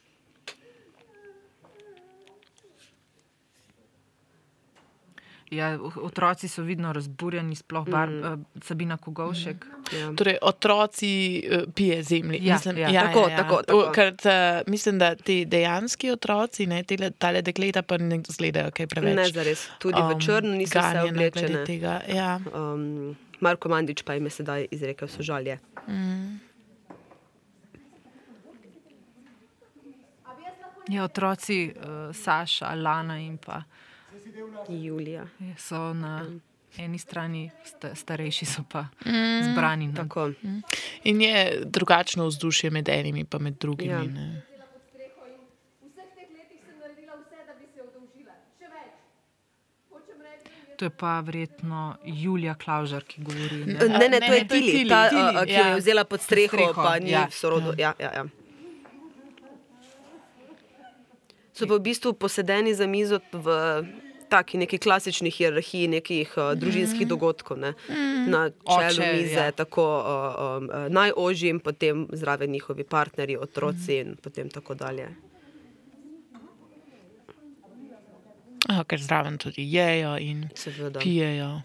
Ja, 5.51 5.79
otroci 6.01 6.47
so 6.47 6.61
vidno 6.61 6.93
razburjeni, 6.93 7.55
sploh 7.55 7.85
bar, 7.87 8.09
mm. 8.09 8.33
uh, 8.33 8.63
Sabina 8.63 8.97
Kogovšek. 8.97 9.65
Mm. 9.65 9.97
Ja. 9.97 10.13
Torej, 10.15 10.37
otroci 10.41 11.43
uh, 11.51 11.73
pije 11.75 12.03
zemlji. 12.03 12.39
Ja, 12.41 12.55
mislim, 12.55 12.77
ja. 12.77 13.01
Tako, 13.01 13.29
tako, 13.37 13.61
tako. 13.63 13.79
O, 13.79 13.91
Ker 13.91 14.15
ta, 14.15 14.61
mislim, 14.67 14.99
da 14.99 15.15
ti 15.15 15.45
dejanski 15.45 16.11
otroci, 16.11 16.67
ne, 16.67 16.83
tele, 16.83 17.11
tale 17.11 17.41
dekleta 17.41 17.81
pa 17.81 17.97
ne 17.97 18.19
izgledajo 18.29 18.71
kaj 18.71 18.87
preveč. 18.87 19.15
Ne 19.15 19.29
zares, 19.29 19.67
tudi 19.79 20.01
v 20.01 20.19
črno 20.19 20.51
niso 20.51 20.79
glede 20.79 21.05
oblečene. 21.09 21.63
Tega, 21.65 22.01
ja. 22.11 22.39
Um, 22.53 23.15
Marko 23.39 23.69
Mandič 23.69 24.03
pa 24.03 24.13
jim 24.13 24.25
je 24.25 24.35
sedaj 24.41 24.67
izrekel 24.71 25.07
sožalje. 25.07 25.59
Ja, 30.87 31.03
otroci 31.03 31.71
uh, 31.71 32.15
Saša, 32.15 32.75
Lana 32.75 33.19
in 33.19 33.37
pa 33.37 33.61
Julija. 34.69 35.27
so 35.57 35.93
na 35.93 36.25
eni 36.77 36.99
strani, 36.99 37.51
sta, 37.65 37.95
starejši 37.95 38.45
so 38.45 38.63
pa 38.71 38.85
mm. 39.05 39.51
zbrani. 39.51 39.87
Na, 39.87 39.95
Tako. 39.95 40.31
In 41.03 41.21
je 41.21 41.61
drugačno 41.65 42.25
vzdušje 42.25 42.69
med 42.69 42.89
enimi 42.89 43.19
in 43.19 43.27
med 43.39 43.53
drugimi. 43.59 43.91
Ja. 43.91 43.97
Ja. 43.97 44.41
V 45.81 45.89
vseh 45.89 46.09
teh 46.15 46.29
letih 46.37 46.59
sem 46.65 46.79
naredila 46.79 47.13
vse, 47.15 47.37
da 47.47 47.53
bi 47.59 47.65
se 47.73 47.81
odolžila. 47.81 48.33
Še 48.59 48.69
več. 48.73 48.93
Hočem 49.91 50.21
reči, 50.21 50.51
to 50.77 50.85
je 50.85 50.89
pa 50.89 51.19
verjetno 51.19 51.95
Julija 52.05 52.55
Klaužar, 52.55 53.03
ki 53.03 53.23
govori. 53.23 53.63
Ne? 53.65 53.73
Ne, 53.73 53.87
ne, 53.87 53.87
to 53.87 54.03
je 54.03 54.09
ne, 54.09 54.19
to 54.19 54.33
je 54.33 54.47
Tili, 54.47 54.71
Tili, 54.71 54.89
ta, 54.89 55.09
Tili, 55.09 55.45
ki 55.45 55.53
jo 55.53 55.63
je 55.63 55.71
ja. 55.71 55.77
vzela 55.77 56.03
pod 56.05 56.21
streho, 56.21 56.53
streho, 56.53 56.73
pa 56.73 56.99
ni 56.99 57.15
ja. 57.15 57.27
v 57.29 57.33
sorodu. 57.33 57.73
Ja, 57.77 57.93
ja, 57.99 58.11
ja. 58.13 58.27
So 61.57 61.65
pa 61.65 61.73
v 61.73 61.81
bistvu 61.89 62.13
posedeni 62.13 62.75
za 62.77 62.85
mizo 62.85 63.17
v 63.33 63.47
taki 64.29 64.57
neki 64.57 64.77
klasični 64.77 65.31
hierarhiji 65.31 65.87
nekih 65.87 66.33
uh, 66.37 66.51
družinskih 66.59 67.07
dogodkov. 67.07 67.59
Ne? 67.59 67.73
Na 68.27 68.49
čelu 68.49 68.99
Oče, 68.99 69.13
mize, 69.13 69.39
ja. 69.39 69.51
tako 69.51 69.85
uh, 69.99 70.57
um, 70.57 70.69
uh, 70.69 70.89
najožji 70.91 71.49
in 71.55 71.59
potem 71.59 72.07
zraven 72.11 72.51
njihovi 72.51 72.83
partnerji, 72.83 73.37
otroci 73.37 74.01
in 74.01 74.15
potem 74.21 74.49
tako 74.49 74.75
dalje. 74.75 75.09
Aha, 78.67 78.83
ker 78.83 78.99
zraven 78.99 79.37
tudi 79.39 79.63
jejo 79.71 80.17
in 80.19 80.47
Seveda. 80.55 80.99
pijejo. 80.99 81.61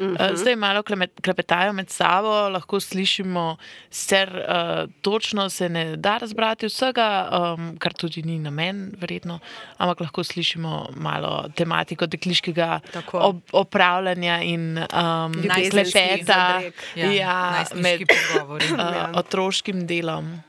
Uh 0.00 0.06
-huh. 0.06 0.36
Zdaj 0.36 0.56
malo 0.56 0.82
klepetajo 1.22 1.72
med 1.72 1.90
sabo, 1.90 2.48
lahko 2.48 2.80
slišimo, 2.80 3.56
sicer 3.90 4.28
uh, 4.28 4.90
točno 5.02 5.50
se 5.50 5.68
ne 5.68 5.96
da 5.96 6.16
razbrati 6.16 6.66
vsega, 6.66 7.28
um, 7.32 7.76
kar 7.78 7.92
tudi 7.92 8.22
ni 8.22 8.38
namen, 8.38 8.94
verjetno, 8.98 9.38
ampak 9.78 10.00
lahko 10.00 10.24
slišimo 10.24 10.88
malo 10.96 11.48
tematiko 11.54 12.06
dekliškega 12.06 12.80
ob, 13.12 13.36
opravljanja 13.52 14.42
in 14.42 14.78
um, 14.78 15.32
klepeta. 15.70 16.60
Ja, 16.94 17.12
ja, 17.12 17.50
najstniški 17.50 17.82
med 17.82 18.08
pogovori. 18.32 18.64
uh, 18.72 18.78
otroškim 19.14 19.86
delom 19.86 20.42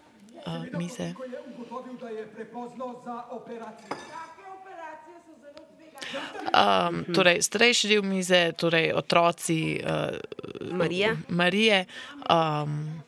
uh, 0.46 0.79
mize. 0.79 1.13
Ko 1.13 1.24
je 1.24 1.39
ugotovil, 1.48 1.98
da 2.01 2.08
je 2.08 2.27
prepozno 2.36 3.01
za 3.05 3.24
operacijo. 3.31 3.89
Take 3.89 4.43
operacije 4.60 5.15
so 5.25 5.31
zelo 5.41 5.62
tvegane. 5.75 6.00
Um, 6.51 7.06
torej, 7.13 7.41
starejši 7.41 7.88
del 7.88 8.03
mize, 8.03 8.51
torej 8.58 8.91
otroci 8.94 9.80
uh, 9.80 10.18
Marije. 10.72 11.18
Marije, 11.30 11.86
um, 12.27 13.01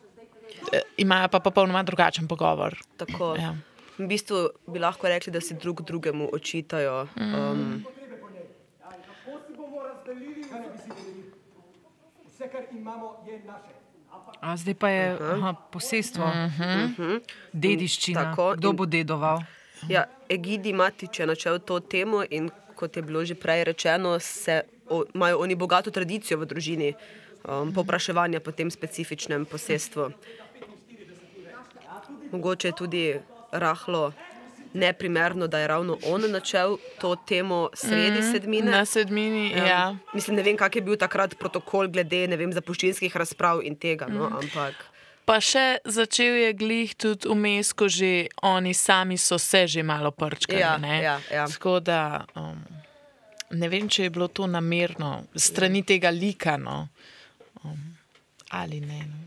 eh, 0.72 0.80
imajo 0.96 1.28
pa 1.28 1.40
popolnoma 1.40 1.82
drugačen 1.82 2.28
pogovor. 2.28 2.78
Tako. 2.96 3.36
Ja. 3.36 3.54
V 3.98 4.06
bistvu 4.06 4.48
bi 4.66 4.78
lahko 4.78 5.08
rekli, 5.08 5.32
da 5.32 5.40
si 5.40 5.54
drug 5.54 5.82
drugemu 5.82 6.28
očitajo. 6.32 7.06
Um, 7.16 7.84
Kako 8.80 9.38
si 9.46 9.56
bomo 9.56 9.82
razdelili, 9.82 10.42
kaj 10.50 10.60
ne 10.60 10.68
bi 10.72 10.78
si 10.78 10.88
delili? 10.88 11.32
Vse, 12.28 12.48
kar 12.48 12.62
imamo, 12.72 13.16
je 13.26 13.38
naše. 13.46 13.74
A, 14.40 14.56
zdaj 14.56 14.74
pa 14.74 14.88
je 14.88 15.16
aha, 15.20 15.54
posestvo, 15.72 16.24
uh 16.24 16.58
-huh. 16.58 17.20
dediščina. 17.52 18.22
Tako, 18.22 18.54
Kdo 18.56 18.70
in- 18.70 18.76
bo 18.76 18.86
dedoval? 18.86 19.40
Ja, 19.88 20.04
Egidi 20.28 20.72
Matič 20.72 21.18
je 21.20 21.26
načel 21.26 21.58
to 21.58 21.80
temo 21.80 22.24
in 22.30 22.50
kot 22.76 22.96
je 22.96 23.02
bilo 23.02 23.24
že 23.24 23.34
prej 23.34 23.64
rečeno, 23.64 24.18
se, 24.20 24.62
o, 24.88 25.04
imajo 25.14 25.38
oni 25.38 25.54
bogato 25.54 25.90
tradicijo 25.90 26.38
v 26.38 26.46
družini 26.46 26.94
um, 27.44 27.72
popraševanja 27.72 28.40
po 28.40 28.52
tem 28.52 28.70
specifičnem 28.70 29.46
posestvu. 29.46 30.10
Mogoče 32.32 32.68
je 32.68 32.72
tudi 32.72 33.04
rahlo 33.52 34.12
neprimerno, 34.74 35.46
da 35.46 35.58
je 35.58 35.68
ravno 35.68 35.98
on 36.06 36.30
načel 36.30 36.76
to 37.00 37.16
temo 37.16 37.68
sredi 37.74 38.22
sedmine. 38.32 38.70
Na 38.70 38.84
sedmini, 38.84 39.50
ja. 39.50 39.66
ja. 39.66 39.96
Mislim, 40.14 40.36
ne 40.36 40.42
vem, 40.42 40.56
kak 40.56 40.76
je 40.76 40.82
bil 40.82 40.96
takrat 40.96 41.38
protokol 41.38 41.88
glede 41.88 42.26
ne 42.28 42.36
vem, 42.36 42.52
zapuščinskih 42.52 43.16
razprav 43.16 43.62
in 43.62 43.78
tega, 43.78 44.10
no, 44.10 44.26
ampak 44.26 44.93
Pa 45.24 45.38
še 45.40 45.80
začel 45.88 46.36
je 46.42 46.52
glih 46.52 46.94
tudi 47.00 47.28
vmes, 47.32 47.72
ko 47.72 47.88
že 47.88 48.28
oni 48.44 48.74
sami 48.76 49.16
so 49.16 49.38
se 49.40 49.66
že 49.66 49.82
malo 49.82 50.12
prčkali. 50.12 50.60
Ja, 50.60 50.76
ne? 50.76 51.00
ja, 51.02 51.20
ja. 51.32 51.46
Tako 51.48 51.80
da 51.80 52.26
um, 52.36 52.60
ne 53.50 53.68
vem, 53.68 53.88
če 53.88 54.08
je 54.08 54.10
bilo 54.10 54.28
to 54.28 54.46
namerno, 54.46 55.24
strani 55.36 55.82
tega 55.86 56.10
lika, 56.10 56.56
no. 56.56 56.88
um, 57.64 57.78
ali 58.50 58.80
ne. 58.80 59.00
No. 59.08 59.20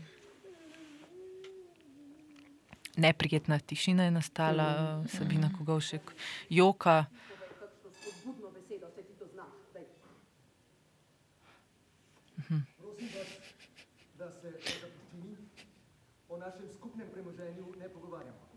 Neprijetna 2.98 3.58
tišina 3.58 4.04
je 4.04 4.10
nastala, 4.10 4.66
mm. 5.04 5.08
Sabina 5.08 5.50
Kogovšek, 5.58 6.02
joka. 6.50 7.04
ti 8.68 9.14
to 9.18 9.26
znaš. 9.32 9.54
Daj. 9.74 9.84
Prosim 12.78 13.08
vas, 13.14 13.28
da 14.18 14.32
se 14.32 14.48
o 14.48 14.80
zapuščini, 14.80 15.36
o 16.28 16.36
našem 16.36 16.68
skupnem 16.76 17.08
premoženju 17.12 17.74
ne 17.78 17.88
pogovarjamo. 17.88 18.48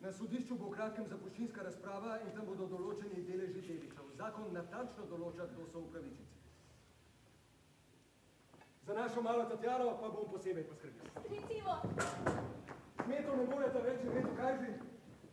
Na 0.00 0.12
sodišču 0.12 0.56
bo 0.56 0.70
v 0.70 0.76
kratkem 0.78 1.08
zapuščinska 1.08 1.62
razprava 1.62 2.14
in 2.24 2.30
tam 2.32 2.46
bodo 2.48 2.66
določeni 2.70 3.20
deleži 3.26 3.60
dedičev. 3.66 4.06
Zakon 4.16 4.48
natančno 4.56 5.04
določa, 5.10 5.44
kdo 5.52 5.66
so 5.68 5.82
upravičenci. 5.84 6.38
Za 8.86 8.96
našo 8.96 9.22
malo 9.22 9.44
Tatjano 9.50 9.90
pa 10.00 10.08
bom 10.08 10.30
posebej 10.32 10.64
poskrbel. 10.70 11.12
Recimo, 11.28 11.76
Kmetov 13.02 13.36
ne 13.42 13.46
morete 13.52 13.84
več 13.84 14.00
živeti 14.06 14.32
v 14.32 14.36
Kajži. 14.40 14.72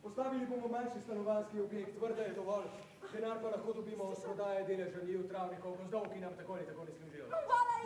Postavili 0.04 0.46
bomo 0.52 0.68
manjši 0.76 1.00
stanovanjski 1.08 1.64
objekt, 1.64 1.98
vrda 2.04 2.28
je 2.28 2.36
dovolj. 2.36 2.70
Denar 3.12 3.40
pa 3.42 3.56
lahko 3.56 3.74
dobimo 3.74 4.12
od 4.12 4.22
prodaje 4.24 4.64
deleža 4.68 5.02
njiv, 5.08 5.28
travnikov, 5.32 5.78
gozdov, 5.80 6.10
ki 6.12 6.20
nam 6.20 6.36
tako 6.38 6.60
ali 6.60 6.68
tako 6.68 6.86
ne 6.86 6.94
služijo. 7.00 7.26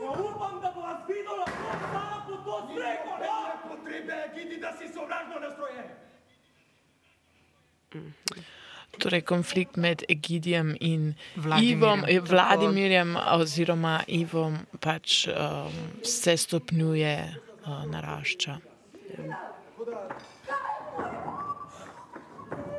Ja, 0.01 0.11
upam, 0.27 0.61
da 0.61 0.71
bo 0.75 0.81
vas 0.81 1.05
videlo 1.07 1.43
lahko 1.45 1.75
stala 1.87 2.21
pod 2.27 2.45
to 2.45 2.61
streho, 2.67 3.11
no! 3.21 3.35
Ne 3.47 3.57
potrebe, 3.69 4.17
Gidi, 4.35 4.57
da 4.57 4.73
si 4.77 4.89
sovražno 4.89 5.39
nastrojen. 5.45 5.91
Torej, 8.99 9.21
konflikt 9.21 9.75
med 9.75 10.03
Egidijem 10.09 10.75
in 10.79 11.13
Vladimirjem. 11.35 11.77
Ivom, 11.77 12.03
eh, 12.07 12.21
Vladimirjem 12.21 13.17
oziroma 13.31 14.03
Ivom 14.07 14.57
pač 14.79 15.27
um, 15.27 15.33
se 16.03 16.37
stopnjuje, 16.37 17.35
uh, 17.65 17.85
narašča. 17.91 18.57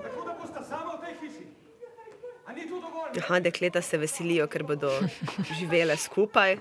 Tako 0.02 0.24
da 0.26 0.34
boste 0.40 0.64
sama 0.68 0.92
v 0.96 1.00
tej 1.04 1.14
hiši. 1.20 1.46
A 2.46 2.52
ni 2.52 2.68
to 2.68 2.80
dovolj? 2.80 3.18
Aha, 3.24 3.40
dekleta 3.40 3.82
se 3.82 3.98
veselijo, 3.98 4.46
ker 4.46 4.62
bodo 4.62 4.92
živele 5.58 5.96
skupaj. 5.96 6.58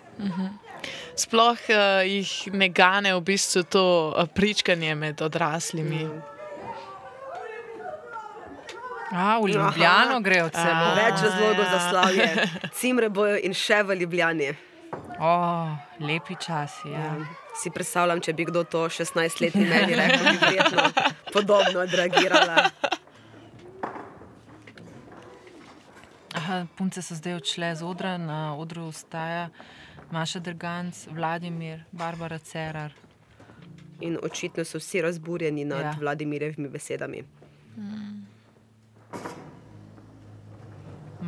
Sploh 1.16 1.60
uh, 1.70 2.08
jih 2.08 2.54
ne 2.54 2.70
gane 2.70 3.16
v 3.16 3.22
bistvu 3.22 3.64
to 3.64 4.16
pričkanje 4.34 4.96
med 4.96 5.22
odraslimi. 5.22 6.08
A, 9.12 9.40
v 9.44 9.48
Ljubljano 9.52 10.20
grejo 10.24 10.50
celo. 10.50 10.96
Več 10.96 11.22
razlogov 11.22 11.66
za 11.72 11.80
slavje. 11.90 12.28
Cimre 12.74 13.10
bojo 13.10 13.38
in 13.44 13.54
še 13.54 13.82
v 13.84 14.00
Ljubljani. 14.02 14.52
O, 15.20 15.34
lepi 16.00 16.36
časi. 16.40 16.92
Ja. 16.92 17.14
Si 17.56 17.70
predstavljam, 17.70 18.22
če 18.24 18.34
bi 18.34 18.46
kdo 18.48 18.64
to 18.64 18.86
16-letni 18.90 19.66
meni 19.68 19.96
rekel, 20.00 20.24
bi 20.32 20.38
verjetno 20.40 20.88
podobno 21.34 21.84
odreagirala. 21.84 22.70
Aha, 26.40 26.64
punce 26.78 27.04
so 27.04 27.16
zdaj 27.16 27.36
odšle 27.42 27.76
z 27.76 27.86
odra, 27.86 28.16
na 28.18 28.56
odru 28.56 28.88
ostaja 28.88 29.50
Maša 30.12 30.40
Drganc, 30.40 31.08
Vladimir, 31.12 31.84
Barbara 31.92 32.40
Cerar. 32.40 32.96
In 34.00 34.18
očitno 34.24 34.64
so 34.66 34.80
vsi 34.80 35.02
razburjeni 35.04 35.66
nad 35.66 35.80
Ja. 35.80 35.92
ja. 35.92 35.96
Vladimirjevimi 36.00 36.70
besedami. 36.70 37.24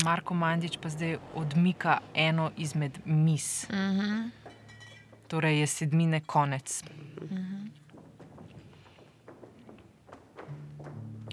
Marko 0.03 0.33
Mandič 0.33 0.77
pa 0.81 0.89
zdaj 0.89 1.17
odmika 1.35 1.99
eno 2.13 2.51
izmed 2.57 2.99
mis. 3.05 3.67
Uh 3.69 3.75
-huh. 3.75 4.29
Torej 5.27 5.59
je 5.59 5.67
sedmine 5.67 6.19
konec. 6.19 6.83
Uh 7.21 7.29
-huh. 7.29 7.69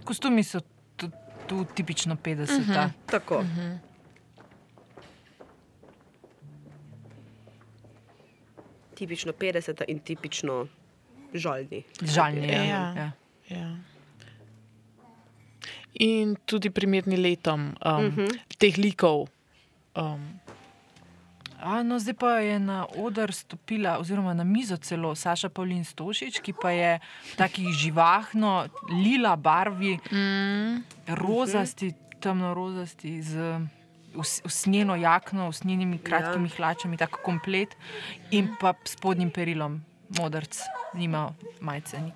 Kostumi 0.04 0.44
so 0.44 0.60
tu, 0.96 1.10
tu 1.46 1.64
tipično 1.74 2.16
50. 2.16 2.58
Uh 2.58 2.66
-huh. 2.66 2.90
Tako. 3.06 3.38
Uh 3.38 3.44
-huh. 3.44 3.78
Tipično 8.94 9.32
50 9.32 9.84
in 9.88 9.98
tipično 9.98 10.66
žalni. 11.34 11.82
Žalni. 12.02 12.48
Ja. 12.48 12.64
Ja. 12.64 12.94
Ja. 12.96 13.10
Ja. 13.48 13.89
In 15.92 16.37
tudi 16.46 16.70
primerni 16.70 17.16
letom 17.16 17.61
um, 17.61 18.07
uh 18.07 18.14
-huh. 18.14 18.38
teh 18.59 18.76
likov. 18.76 19.29
Um, 19.96 20.40
A, 21.61 21.83
no, 21.83 21.98
zdaj 22.00 22.14
pa 22.16 22.40
je 22.40 22.57
na 22.59 22.87
oder 22.96 23.33
stopila, 23.33 23.98
oziroma 24.00 24.35
na 24.35 24.44
mizo 24.44 24.76
celo 24.76 25.14
Saša 25.14 25.48
Pavlin 25.48 25.85
Stošič, 25.85 26.40
ki 26.40 26.53
pa 26.57 26.70
je 26.72 27.00
v 27.33 27.37
takih 27.37 27.68
živahno, 27.68 28.64
lila 28.88 29.37
barvi, 29.37 29.98
mm. 30.12 31.05
rozasti, 31.20 31.92
temno 32.20 32.55
rozasti, 32.55 33.22
z 33.22 33.61
us- 34.14 34.40
usnjeno 34.44 34.96
jakno, 34.96 35.48
usnjenimi 35.48 35.98
kratkimi 35.98 36.48
ja. 36.48 36.57
hlačami, 36.57 36.96
tako 36.96 37.20
komplet 37.24 37.76
in 38.31 38.57
pa 38.61 38.72
spodnjim 38.85 39.31
perilom, 39.31 39.85
modrc, 40.18 40.59
nima 40.94 41.35
majice. 41.61 42.00
ni- 42.00 42.12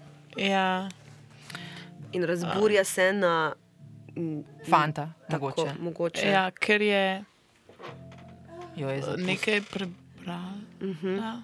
ja. 0.49 0.89
In 2.13 2.25
razburja 2.25 2.85
se 2.85 3.13
na. 3.13 3.53
M, 4.17 4.45
Fanta, 4.69 5.13
Tako, 5.31 5.47
mogoče. 5.47 5.75
mogoče. 5.81 6.29
ja, 6.29 6.51
ker 6.51 6.83
je 6.83 7.25
Jo 8.77 8.89
je 8.89 9.01
zapustil. 9.03 9.27
nekaj 9.27 9.61
prebral. 9.71 10.53
Uh 10.81 10.89
-huh. 11.03 11.17
ja. 11.17 11.43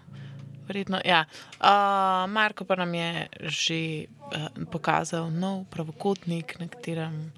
Verjetno, 0.66 1.00
ja. 1.04 1.24
uh, 1.60 1.66
Marko 2.30 2.64
pa 2.64 2.74
nam 2.74 2.94
je 2.94 3.26
že 3.40 4.04
uh, 4.06 4.12
pokazal 4.70 5.30
nov 5.30 5.64
pravokotnik, 5.64 6.58
na 6.58 6.68
katerem 6.68 7.32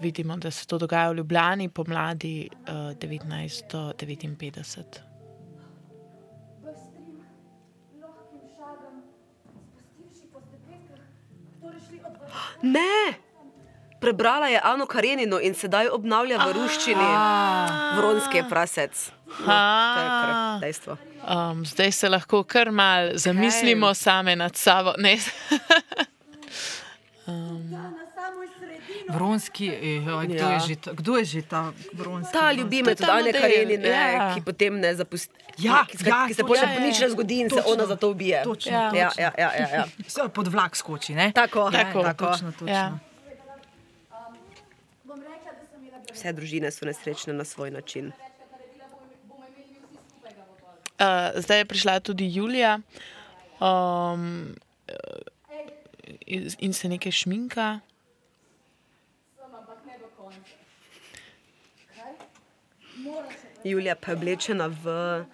vidimo, 0.00 0.36
da 0.36 0.50
se 0.50 0.66
to 0.66 0.78
dogaja 0.78 1.10
v 1.10 1.14
Ljubljani 1.16 1.68
pomladi 1.68 2.48
uh, 2.68 2.68
1959. 2.68 5.00
od 12.04 12.12
vrha. 12.20 12.40
Ne! 12.62 13.23
Prebrala 14.04 14.46
je 14.46 14.60
Ano 14.60 14.86
Karenino 14.86 15.40
in 15.40 15.54
sedaj 15.54 15.88
obnavlja 15.88 16.36
v 16.38 16.52
ruščini 16.52 17.08
Vronski 17.96 18.42
prasec. 18.44 18.92
No, 19.24 19.34
to 19.38 19.46
kar 19.46 20.30
dejstvo. 20.60 20.96
Um, 21.24 21.64
zdaj 21.64 21.92
se 21.92 22.08
lahko 22.08 22.42
kar 22.44 22.68
mal 22.70 23.14
zamislimo 23.16 23.86
okay. 23.86 23.94
same 23.96 24.36
nad 24.36 24.56
sabo. 24.56 24.92
Ne, 24.98 25.16
Ja, 27.24 27.32
na 27.32 28.04
samoj 28.14 28.48
sredini. 28.50 29.08
Vronski, 29.08 29.66
joj, 30.02 30.26
kdo, 30.26 30.34
Ja. 30.36 30.50
je 30.50 30.60
že 30.60 30.76
ta, 30.76 30.90
kdo 30.92 31.16
je 31.16 31.24
že 31.24 31.42
ta 31.42 31.62
Vronski? 31.92 32.32
Ta 32.32 32.52
ljubi 32.52 32.76
me 32.78 32.84
To 32.84 32.90
je 32.90 32.96
tudi 32.96 33.06
ta 33.06 33.12
Ane 33.14 33.32
Karenine, 33.32 33.88
ja. 33.88 34.34
ki 34.34 34.40
potem 34.42 34.76
ne 34.76 34.94
zapusti. 34.94 35.32
Ja, 35.56 35.86
ki 35.88 35.96
se, 35.96 36.04
ja, 36.04 36.26
ki 36.28 36.34
se 36.34 36.42
počne 36.42 36.66
Ja, 36.66 36.74
ja, 36.74 36.80
nič 36.82 37.00
ne 37.00 37.08
zgodi 37.08 37.40
in 37.40 37.48
se 37.48 37.56
točno. 37.56 37.72
ona 37.72 37.86
zato 37.86 38.10
ubije. 38.10 38.42
Točno, 38.44 38.72
Ja. 38.72 38.90
ja, 38.94 39.08
točno. 39.08 39.22
ja, 39.22 39.32
ja, 39.38 39.50
ja, 39.54 39.68
ja. 39.70 39.84
Vse 40.06 40.28
pod 40.28 40.46
vlak 40.48 40.76
skoči, 40.76 41.14
ne? 41.14 41.32
Tako, 41.32 41.70
Tako. 41.70 41.98
Ja, 41.98 42.04
tako. 42.04 42.26
točno, 42.26 42.52
točno. 42.52 42.68
Ja. 42.68 42.92
Bom 45.02 45.20
rekla, 45.22 45.50
da 45.50 45.64
sem 45.64 45.80
imela 45.80 46.03
Vse 46.14 46.32
družine 46.32 46.70
so 46.70 46.86
nesrečne 46.86 47.32
na 47.34 47.44
svoj 47.44 47.70
način. 47.70 48.12
Uh, 50.94 51.34
zdaj 51.34 51.58
je 51.58 51.64
prišla 51.64 52.00
tudi 52.00 52.28
Julija 52.34 52.78
um, 53.60 54.54
in, 56.26 56.50
in 56.58 56.72
se 56.72 56.88
nekaj 56.88 57.12
šminka. 57.12 57.80
Julija 63.64 63.96
pa 63.96 64.10
je 64.10 64.16
oblečena 64.16 64.66
v 64.66 65.24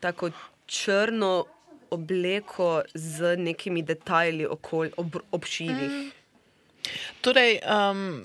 tako 0.00 0.30
črno 0.66 1.44
obleko 1.90 2.82
z 2.94 3.36
nekimi 3.36 3.82
detajli 3.82 4.46
okoli 4.46 4.92
ob, 4.96 5.16
obšivih. 5.30 6.12
Torej, 7.20 7.60
um, 7.64 8.22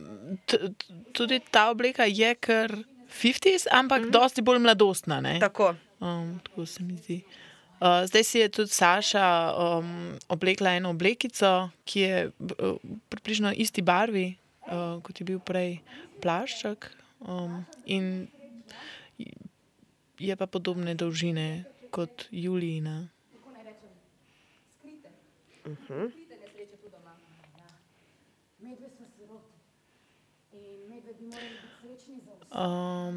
tudi 1.14 1.40
ta 1.52 1.70
obleka 1.70 2.06
je 2.06 2.36
kar 2.36 2.72
50s, 3.12 3.68
ampak 3.72 4.02
mm 4.02 4.08
-hmm. 4.08 4.12
dosti 4.12 4.42
bolj 4.42 4.60
mladostna. 4.60 5.22
Ne? 5.22 5.40
Tako. 5.40 5.76
Um, 6.00 6.40
tako 6.44 6.66
se 6.66 6.84
mi 6.84 6.98
zdi. 6.98 7.24
Uh, 7.82 8.06
zdaj 8.06 8.24
si 8.24 8.40
je 8.40 8.50
tudi 8.50 8.70
Saša 8.70 9.54
um, 9.58 10.14
oblekla 10.30 10.70
eno 10.78 10.90
oblekico, 10.90 11.70
ki 11.86 12.00
je 12.00 12.32
uh, 12.40 12.76
približno 13.10 13.54
isti 13.58 13.82
barvi, 13.82 14.36
uh, 14.70 15.02
kot 15.04 15.20
je 15.20 15.26
bil 15.26 15.40
prej 15.40 15.80
plašček. 16.22 16.92
Um, 17.20 17.66
in 17.86 18.28
je 20.20 20.36
pa 20.36 20.46
podobne 20.46 20.96
dolžine 20.96 21.64
kot 21.90 22.28
Julijina. 22.32 23.10
Kako 23.34 23.52
naj 23.52 23.64
rečem? 23.64 23.90
Skrite. 24.78 25.10
Skrite 26.10 26.36
nesreče 26.38 26.78
tu 26.78 26.90
doma. 26.90 27.18
Ja. 27.58 27.66
Medve 28.60 28.90
so 28.90 29.06
siroti. 29.18 29.58
In 30.54 30.90
medve 30.90 31.14
bi 31.14 31.26
morali 31.26 31.50
biti 31.50 31.74
srečni 31.82 32.22
za 32.26 32.32
vse. 32.32 32.41
Um, 32.41 32.41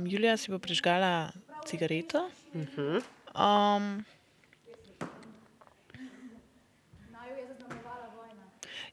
Julija 0.07 0.37
si 0.37 0.51
bo 0.51 0.59
prižgala 0.59 1.31
cigareto. 1.67 2.31
Um, 2.55 4.05
Naju 7.11 7.37
je 7.37 7.47
zaznamovala 7.49 8.07
vojna. 8.09 8.43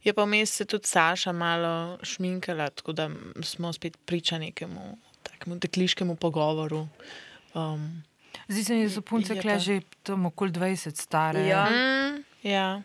je 0.04 0.14
pa 0.14 0.24
vmes 0.24 0.50
se 0.52 0.66
tudi 0.66 0.88
Saša 0.88 1.32
malo 1.32 1.98
šminkala, 2.04 2.70
tako 2.70 2.92
da 2.92 3.10
smo 3.44 3.74
spet 3.74 3.98
priča 4.06 4.38
nekemu 4.38 4.98
takemu 5.24 5.56
dekliškemu 5.56 6.16
pogovoru. 6.16 6.88
Um, 7.54 8.04
Zdi 8.48 8.64
se 8.64 8.74
mi, 8.74 8.84
da 8.84 8.90
so 8.90 9.02
punce 9.02 9.34
Je 9.36 9.42
kle 9.42 9.54
pa- 9.54 9.60
že 9.60 9.82
tam 10.04 10.26
okoli 10.26 10.52
20 10.52 10.96
stare. 10.96 11.40
Ja. 11.42 11.66
mm, 11.66 12.24
ja. 12.44 12.82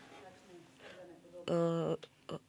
Uh, 1.47 1.95
uh, 2.29 2.39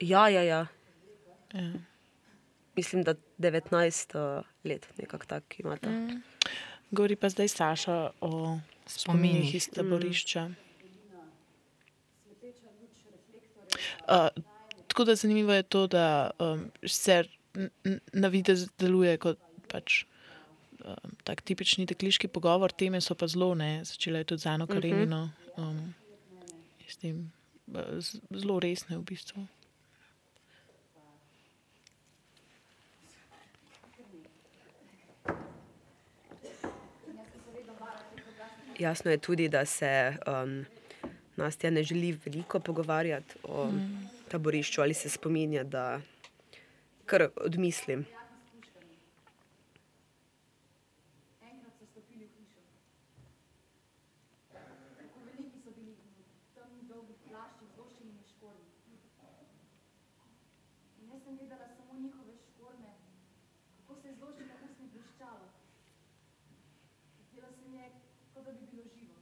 ja, 0.00 0.28
ja, 0.28 0.42
ja. 0.42 0.66
Ja. 1.52 1.72
Mislim, 2.76 3.02
da 3.02 3.14
19 3.38 4.38
uh, 4.38 4.44
let, 4.64 4.86
nekako 4.98 5.26
tak 5.26 5.60
imate. 5.60 5.88
Mm. 5.90 6.22
Govori 6.90 7.16
pa 7.16 7.28
zdaj 7.28 7.48
Saša 7.48 8.10
o 8.20 8.58
Spominih. 8.86 9.54
iz 9.54 9.68
taborišča. 9.70 10.50
Uh, 14.08 14.28
tako 14.86 15.04
da 15.04 15.14
zanimivo 15.14 15.52
je 15.52 15.62
to, 15.62 15.86
da 15.86 16.30
um, 16.38 16.70
n- 17.84 18.00
na 18.12 18.28
videz 18.28 18.68
deluje 18.78 19.16
kot 19.18 19.38
pač. 19.68 20.04
Um, 20.84 21.12
tak 21.24 21.42
tipični 21.42 21.86
dekliški 21.86 22.28
pogovor, 22.28 22.72
teme 22.72 23.00
so 23.00 23.14
pa 23.14 23.26
zelo, 23.26 23.54
ne, 23.54 23.84
začela 23.84 24.18
je 24.18 24.24
tudi 24.24 24.42
z 24.42 24.46
Ano 24.46 24.66
Karenino, 24.66 25.30
um, 25.56 25.94
s 26.88 26.96
tem, 26.96 27.30
uh, 27.70 28.00
zelo 28.34 28.58
resne 28.60 28.98
v 28.98 29.02
bistvu. 29.02 29.46
Jasno 38.82 39.10
je 39.10 39.18
tudi, 39.18 39.48
da 39.48 39.64
se 39.66 40.16
um, 40.26 40.64
Nastja 41.36 41.70
ne 41.70 41.82
želi 41.82 42.18
veliko 42.24 42.60
pogovarjati 42.60 43.34
o 43.42 43.66
mm. 43.66 44.08
taborišču 44.28 44.82
ali 44.82 44.94
se 44.94 45.10
spominja, 45.10 45.64
da 45.64 46.00
kar 47.06 47.28
odmislim. 47.36 48.04
Enkrat 51.44 51.74
so 51.78 51.86
stopili 51.90 52.24
v 52.24 52.32
hišo. 52.38 52.62
Tako 54.98 55.18
veliki 55.26 55.58
so 55.64 55.70
bili, 55.76 55.92
temni 56.54 56.82
dolgi 56.88 57.16
plašči, 57.26 57.68
zloščenimi 57.74 58.24
škornji. 58.30 58.70
In 61.00 61.10
jaz 61.12 61.20
sem 61.26 61.36
gledala 61.36 61.68
samo 61.76 62.00
njihove 62.00 62.32
škorne, 62.46 62.92
kako 63.76 64.00
se 64.00 64.08
je 64.08 64.14
zloščene 64.22 64.54
usne 64.68 64.88
bleščalo. 64.94 65.46
Zdelo 67.28 67.52
se 67.58 67.68
mi 67.68 67.78
je, 67.84 67.88
kot 68.34 68.44
da 68.44 68.52
bi 68.52 68.64
bilo 68.72 68.88
živo. 68.96 69.20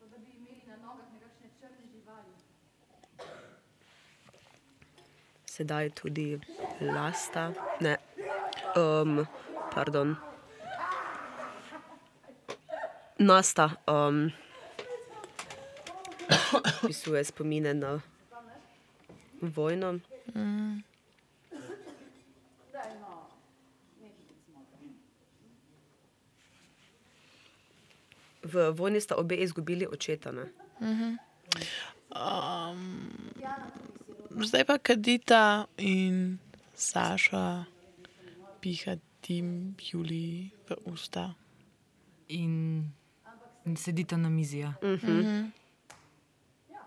Kot 0.00 0.08
da 0.10 0.18
bi 0.24 0.30
imeli 0.40 0.62
na 0.72 0.76
nogah 0.86 1.12
nekakšne 1.12 1.48
črne 1.60 1.84
živali. 1.92 2.36
Sedaj 5.56 5.90
tudi 5.96 6.36
lasta, 6.80 7.52
ne, 7.80 7.96
um, 8.76 9.24
pardon. 9.72 10.16
Nasta 13.18 13.70
um, 13.88 14.28
pisuje 16.86 17.24
spomine 17.24 17.74
na 17.74 18.00
vojno. 19.40 19.98
V 28.42 28.70
vojni 28.76 29.00
sta 29.00 29.16
obe 29.16 29.36
izgubili 29.36 29.86
očeta. 29.88 30.32
Ne? 30.32 30.44
Zdaj 34.36 34.64
pa 34.68 34.76
Kadita 34.78 35.64
in 35.80 36.38
Saša 36.76 37.64
piha 38.60 38.96
tim 39.24 39.72
Juliji 39.80 40.52
v 40.68 40.76
usta. 40.92 41.32
In, 42.28 42.84
in 43.64 43.76
sedita 43.76 44.16
na 44.16 44.28
mizi. 44.28 44.58
Ja. 44.58 44.74
Ja, 46.68 46.84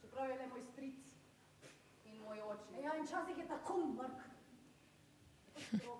čeprav 0.00 0.30
je 0.30 0.36
le 0.38 0.46
moj 0.46 0.62
stric 0.72 0.94
in 2.06 2.22
moj 2.22 2.38
oče. 2.38 2.82
Ja, 2.84 2.94
in 2.94 3.02
včasih 3.02 3.38
je 3.38 3.46
tako 3.50 3.74
mrk. 3.98 4.20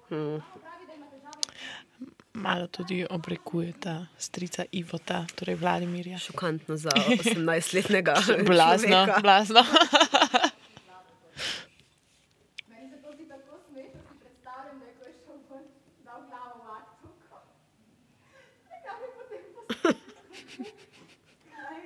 Pravi, 0.08 0.86
da 0.86 0.94
ima 0.94 1.06
težave 1.10 1.42
Malo 2.32 2.66
tudi 2.66 3.06
obrekujeta 3.10 4.06
strica 4.18 4.64
Ivota, 4.72 5.26
torej 5.34 5.54
Vladimirja. 5.54 6.18
Šokantno 6.18 6.76
za 6.76 6.90
18-letnega. 6.94 8.14
Blazno, 8.50 9.06
blazno. 9.22 9.64
Meni 12.68 12.90
se 12.90 12.96
to 13.02 13.12
zdi 13.14 13.28
tako 13.28 13.58
smešno, 13.68 14.00
si 14.08 14.14
predstavljam, 14.20 14.78
da 14.80 14.86
je 14.86 14.92
ko 14.98 15.04
je 15.04 15.12
šel 15.24 15.38
ven, 15.50 15.64
dal 16.04 16.20
glavo 16.28 16.54
v 16.64 16.68
aktu. 16.78 17.08
Ja, 18.86 18.92
bi 19.00 19.06
potem 19.18 19.42
poslušal. 19.56 20.24
Kaj? 21.52 21.80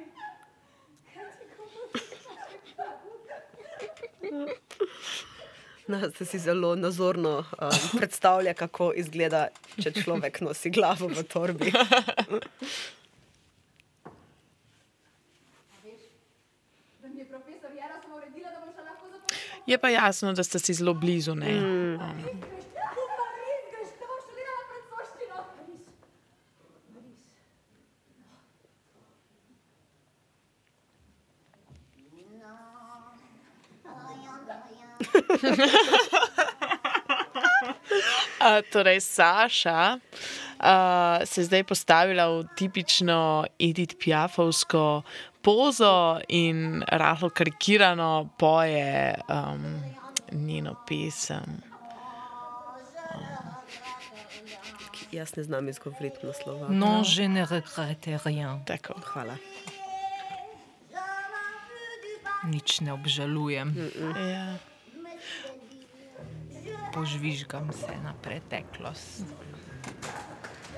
Kaj 3.79 3.89
ti 4.01 4.07
No, 5.89 6.11
se 6.11 6.25
si 6.25 6.39
zelo 6.39 6.75
nazorno 6.75 7.39
um, 7.39 7.45
predstavlja, 7.99 8.55
kako 8.59 8.89
izgleda, 8.99 9.45
če 9.79 9.93
človek 10.03 10.41
nosi 10.43 10.71
glavo 10.75 11.07
v 11.07 11.23
torbi. 11.23 11.71
Da 17.03 17.09
mi 17.09 17.25
je 19.67 19.79
pa 19.79 19.89
jasno, 19.89 20.33
da 20.33 20.45
sta 20.45 20.59
si 20.59 20.75
zelo 20.75 20.95
blizu. 20.95 21.35
Ne? 21.35 21.59
Um, 21.59 21.99
Ja, 22.75 22.91
pa 22.95 23.03
res, 23.35 23.63
greš, 23.71 23.89
da 23.99 24.07
boš 24.07 24.23
študirala 24.27 24.63
francoščino. 24.71 25.39
Res. 25.59 25.67
Res. 35.15 35.26
A, 38.41 38.63
torej, 38.73 39.01
Saša 39.01 39.99
a, 40.59 41.19
se 41.25 41.41
je 41.41 41.45
zdaj 41.45 41.65
postavila 41.65 42.29
v 42.29 42.45
tipično 42.57 43.47
Edith 43.59 43.97
Piafovsko 43.99 45.03
pozo 45.43 46.21
in 46.29 46.83
rahlo 46.89 47.31
karikirano 47.31 48.29
poje 48.39 49.15
um, 49.29 49.83
njeno 50.33 50.75
pesem. 50.89 51.63
Jaz 55.13 55.37
ne 55.37 55.43
znam 55.43 55.69
izgovoriti 55.69 56.27
naslova. 56.27 56.69
Non, 56.69 57.05
je 57.07 57.29
ne 57.29 57.47
regrette 57.51 58.19
rien. 58.25 58.65
Tako. 58.67 58.95
Hvala. 59.05 59.37
Nič 62.45 62.81
ne 62.81 62.93
obžalujem. 62.93 63.91
Ja. 64.31 64.76
Požvižgam 66.97 67.69
se 67.73 67.93
na 68.05 68.15
preteklost. 68.23 69.29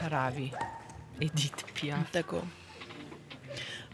Pravi 0.03 0.51
Edith 1.21 1.65
Piaf. 1.75 2.11
Tako. 2.11 2.43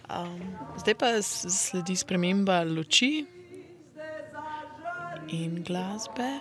Um, 0.08 0.40
zdaj 0.80 0.94
pa 0.96 1.06
sledi 1.22 1.96
sprememba 1.96 2.62
luči 2.64 3.26
in 5.28 5.60
glasbe. 5.64 6.40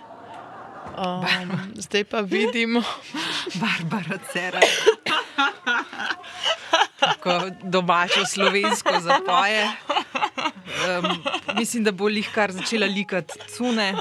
Um, 0.96 1.72
zdaj 1.76 2.04
pa 2.04 2.20
vidimo, 2.20 2.80
Barbara 3.60 4.18
Cera. 4.32 4.60
Tako 7.00 7.50
domačo 7.62 8.24
slovensko 8.26 9.00
zapoje. 9.00 9.68
Um, 10.88 11.22
mislim, 11.58 11.84
da 11.84 11.92
bo 11.92 12.08
lih 12.08 12.28
kar 12.34 12.52
začela 12.52 12.86
likati 12.86 13.34
cune. 13.56 13.94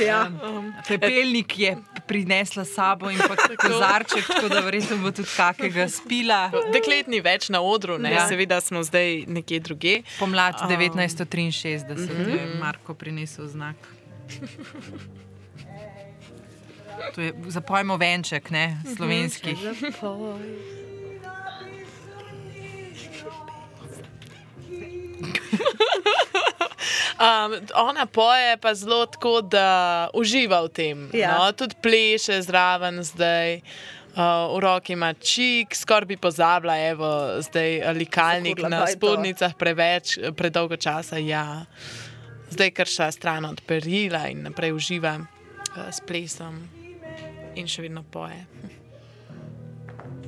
Ja. 0.00 0.30
Um, 0.48 0.72
pepelnik 0.88 1.58
je 1.58 1.76
prinesla 2.06 2.64
sabo 2.64 3.10
in 3.10 3.18
pa 3.18 3.36
kozarček, 3.56 4.26
tako 4.26 4.48
da 4.48 4.60
verjetno 4.60 4.96
bo 4.96 5.10
tudi 5.10 5.28
kakega 5.36 5.88
spila. 5.88 6.50
deklet 6.72 7.06
ni 7.06 7.20
več 7.20 7.48
na 7.48 7.60
odru, 7.60 7.98
ne? 7.98 8.12
Ja. 8.12 8.28
seveda 8.28 8.60
smo 8.60 8.82
zdaj 8.82 9.24
nekje 9.28 9.60
druge. 9.60 10.02
Pomlad 10.18 10.54
1963 10.54 12.28
je 12.28 12.46
Marko 12.60 12.94
prinesel 12.94 13.48
znak. 13.48 13.76
To 17.14 17.20
je 17.20 17.34
zapojmo 17.48 17.96
venček, 17.96 18.50
ne, 18.50 18.76
slovenski. 18.96 19.56
Um, 27.22 27.54
ona 27.74 28.06
poje 28.06 28.56
pa 28.58 28.74
zelo 28.74 29.06
tako, 29.06 29.40
da 29.40 30.08
uživa 30.14 30.62
v 30.66 30.68
tem. 30.68 31.10
Ja. 31.14 31.38
No? 31.38 31.52
Tudi 31.54 31.78
pleše 31.82 32.42
zraven 32.42 33.02
zdaj. 33.02 33.62
Uh, 34.12 34.52
v 34.56 34.60
roki 34.60 34.92
ima 34.92 35.14
čik, 35.14 35.72
skoraj 35.72 36.04
bi 36.04 36.16
pozabila, 36.20 36.76
evo, 36.76 37.40
zdaj 37.40 37.78
eh, 37.80 37.92
likalnik 37.96 38.60
Zakurla 38.60 38.68
na 38.68 38.86
spodnicah 38.86 39.54
preveč, 39.56 40.18
predolgo 40.36 40.76
časa. 40.76 41.16
Ja. 41.16 41.64
zdaj 42.52 42.70
kar 42.70 42.86
šla 42.86 43.12
stran 43.12 43.44
od 43.44 43.60
perila 43.66 44.28
in 44.28 44.42
naprej 44.42 44.72
uživa 44.72 45.16
uh, 45.16 45.88
s 45.88 46.04
plesom 46.04 46.68
in 47.54 47.68
še 47.68 47.82
vedno 47.82 48.04
poje. 48.04 48.44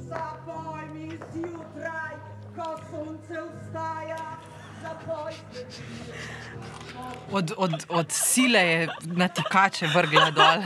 Zapoj 0.09 0.85
mi 0.94 1.11
zjutraj, 1.35 2.16
ko 2.57 2.68
sonce 2.88 3.44
vstaja, 3.50 4.24
zapoj 4.80 5.37
Od, 7.32 7.52
od, 7.56 7.87
od 7.88 8.06
sile 8.12 8.60
je 8.60 8.88
na 9.02 9.28
tikače 9.28 9.87
vrgla 9.87 10.30
dol. 10.30 10.62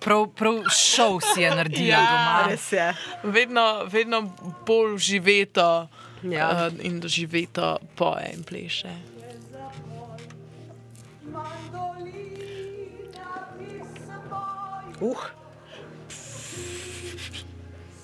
Prav, 0.00 0.26
prav 0.28 0.54
šov 0.70 1.20
si 1.22 1.42
je 1.42 1.50
naredila 1.50 1.88
Ja. 1.88 2.00
doma. 2.02 2.44
Res 2.48 2.72
je. 2.72 2.94
Vedno, 3.22 3.84
vedno 3.84 4.22
bolj 4.66 4.98
živeto 4.98 5.88
Ja. 6.22 6.68
uh, 6.68 6.74
in 6.80 7.00
doživeto 7.00 7.78
poje 7.96 8.30
in 8.34 8.42
pleše. 8.42 8.88
Uh. 15.00 15.16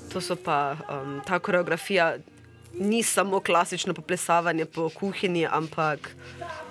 To 0.09 0.21
so 0.21 0.37
pa 0.37 0.77
um, 0.83 1.21
ta 1.27 1.39
koreografija. 1.39 2.17
Ni 2.75 3.03
samo 3.03 3.41
klasično 3.41 3.95
poplesavanje 3.95 4.65
po 4.65 4.91
kuhinji, 4.91 5.47
ampak 5.47 6.17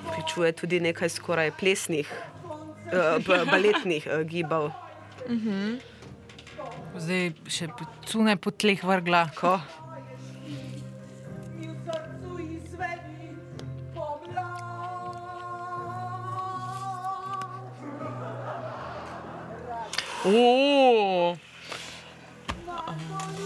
vključuje 0.06 0.52
tudi 0.52 0.80
nekaj 0.80 1.10
skoraj 1.10 1.52
plesnih, 1.60 2.10
uh, 2.46 3.18
ba- 3.28 3.46
baletnih 3.52 4.08
uh, 4.08 4.22
gibov. 4.28 4.72
Zdaj 6.96 7.34
še 7.52 7.68
cune 8.08 8.38
po 8.38 8.52
tleh 8.52 8.80
vrgla. 8.84 9.26
Ko? 9.36 9.60
Oh, 20.28 21.38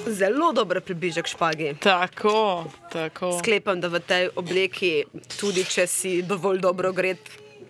Zelo 0.09 0.51
dober 0.53 0.81
približek 0.81 1.27
špagi. 1.27 1.75
tako, 1.79 2.65
tako. 2.91 3.37
Sklepam, 3.39 3.81
da 3.81 3.87
v 3.87 3.99
tej 3.99 4.29
obleki, 4.35 5.05
tudi 5.39 5.63
če 5.63 5.87
si 5.87 6.21
dovolj 6.21 6.59
dobro 6.63 6.93
gred, 6.93 7.17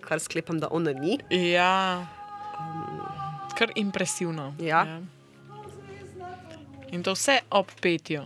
kar 0.00 0.20
sklepam, 0.20 0.60
da 0.60 0.68
ona 0.70 0.92
ni. 0.96 1.18
Ja, 1.30 2.06
kar 3.58 3.72
impresivno. 3.74 4.54
Ja. 4.60 5.00
In 6.90 7.02
to 7.02 7.12
vse 7.12 7.40
ob 7.50 7.68
petju. 7.80 8.22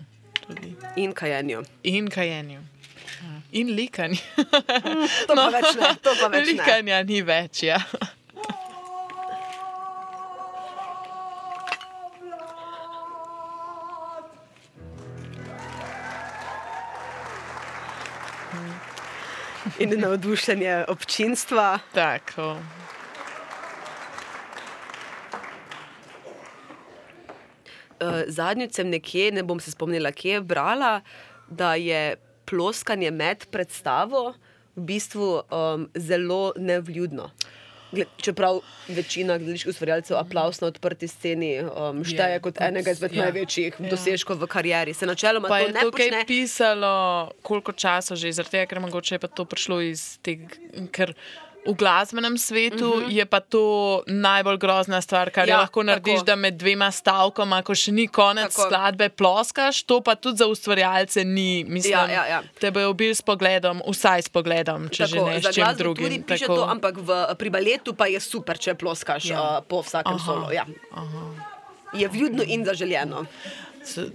Tudi. 0.47 0.77
In 0.97 1.13
kajenju. 1.13 1.63
In 1.83 2.11
kajenju. 2.11 2.61
Ja. 2.61 3.41
In 3.53 3.75
likanju. 3.77 4.17
To 5.27 5.35
pa 5.35 5.49
več 5.51 5.75
ne. 5.81 5.91
To 6.03 6.15
pa 6.21 6.29
več 6.29 6.47
ne. 6.47 6.53
Likanja 6.53 7.03
ni 7.03 7.21
več. 7.23 7.65
Ja. 7.67 7.81
In 19.79 19.91
navdušenje 20.01 20.85
občinstva. 20.89 21.79
Tako. 21.95 22.57
Uh, 27.99 28.23
Zadnjič 28.27 28.75
sem 28.79 28.89
nekje, 28.91 29.33
ne 29.33 29.43
bom 29.43 29.59
se 29.61 29.73
spomnila, 29.75 30.13
kje 30.13 30.39
je 30.39 30.41
brala, 30.47 31.01
da 31.51 31.75
je 31.75 32.17
ploskanje 32.47 33.11
med 33.11 33.47
predstavo 33.51 34.35
v 34.77 34.87
bistvu 34.87 35.43
um, 35.43 35.89
zelo 35.95 36.53
nevljudno. 36.57 37.31
Čeprav 38.17 38.59
večina 38.89 39.39
gledaliških 39.39 39.71
ustvarjalcev 39.71 40.17
aplaus 40.17 40.61
na 40.61 40.67
odprti 40.67 41.09
sceni 41.09 41.61
um, 41.61 42.05
šteje 42.05 42.41
kot 42.41 42.55
kot- 42.55 42.63
enega 42.63 42.91
izmed 42.91 43.13
ja. 43.13 43.23
največjih 43.23 43.75
dosežkov 43.81 44.37
v 44.37 44.47
karieri. 44.47 44.95
Se 44.95 45.07
načeloma 45.07 45.49
Pa 45.49 45.59
to 45.59 45.67
je 45.67 45.73
ne 45.73 45.81
tukaj 45.81 46.09
počne. 46.09 46.25
pisalo, 46.27 46.95
koliko 47.43 47.73
časa 47.73 48.15
že, 48.15 48.33
zaradi 48.33 48.51
tega, 48.51 48.67
ker 48.67 48.81
mogoče 48.81 49.15
je 49.15 49.19
pa 49.19 49.29
to 49.29 49.45
prišlo 49.45 49.81
iz 49.81 50.19
tega, 50.19 50.49
ker 50.91 51.15
v 51.66 51.74
glasbenem 51.74 52.38
svetu 52.38 52.88
uh 52.88 53.03
-huh. 53.03 53.11
je 53.11 53.24
pa 53.27 53.40
to 53.40 54.03
najbolj 54.07 54.57
grozna 54.59 55.00
stvar, 55.00 55.31
kar 55.31 55.48
ja, 55.48 55.55
Mhm. 55.57 55.61
Lahko 55.61 55.83
narediš, 55.83 56.14
tako. 56.14 56.24
da 56.24 56.37
med 56.37 56.55
dvema 56.55 56.90
stavkoma, 56.90 57.62
ko 57.62 57.74
še 57.74 57.92
ni 57.92 58.09
konec 58.09 58.55
Tako. 58.57 58.62
skladbe, 58.68 59.09
ploskaš, 59.09 59.83
to 59.83 60.00
pa 60.00 60.14
tudi 60.14 60.37
za 60.37 60.46
ustvarjalce 60.46 61.24
ni. 61.24 61.64
Mislim, 61.68 61.92
Ja, 61.92 62.07
ja, 62.11 62.27
ja. 62.27 62.42
Te 62.61 62.70
bojo 62.70 62.92
bil 62.92 63.14
s 63.14 63.22
pogledom, 63.22 63.83
vsaj 63.88 64.22
s 64.22 64.29
pogledom, 64.29 64.88
če 64.88 65.07
že 65.07 65.20
ne 65.20 65.40
s 65.42 65.55
čim 65.55 65.64
drugim. 65.79 66.22
Piše 66.22 66.46
to, 66.46 66.64
ampak 66.68 66.94
v, 66.96 67.35
pri 67.38 67.50
baletu 67.50 67.94
pa 67.94 68.07
je 68.07 68.20
super, 68.20 68.59
če 68.59 68.74
ploskaš 68.74 69.24
ja. 69.24 69.40
Uh, 69.42 69.64
po 69.68 69.83
vsakem 69.83 70.14
Aha, 70.14 70.24
solu. 70.27 70.53
Ja. 70.53 70.66
Je 71.94 72.09
vljudno 72.09 72.42
in 72.46 72.64
zaželjeno. 72.64 73.27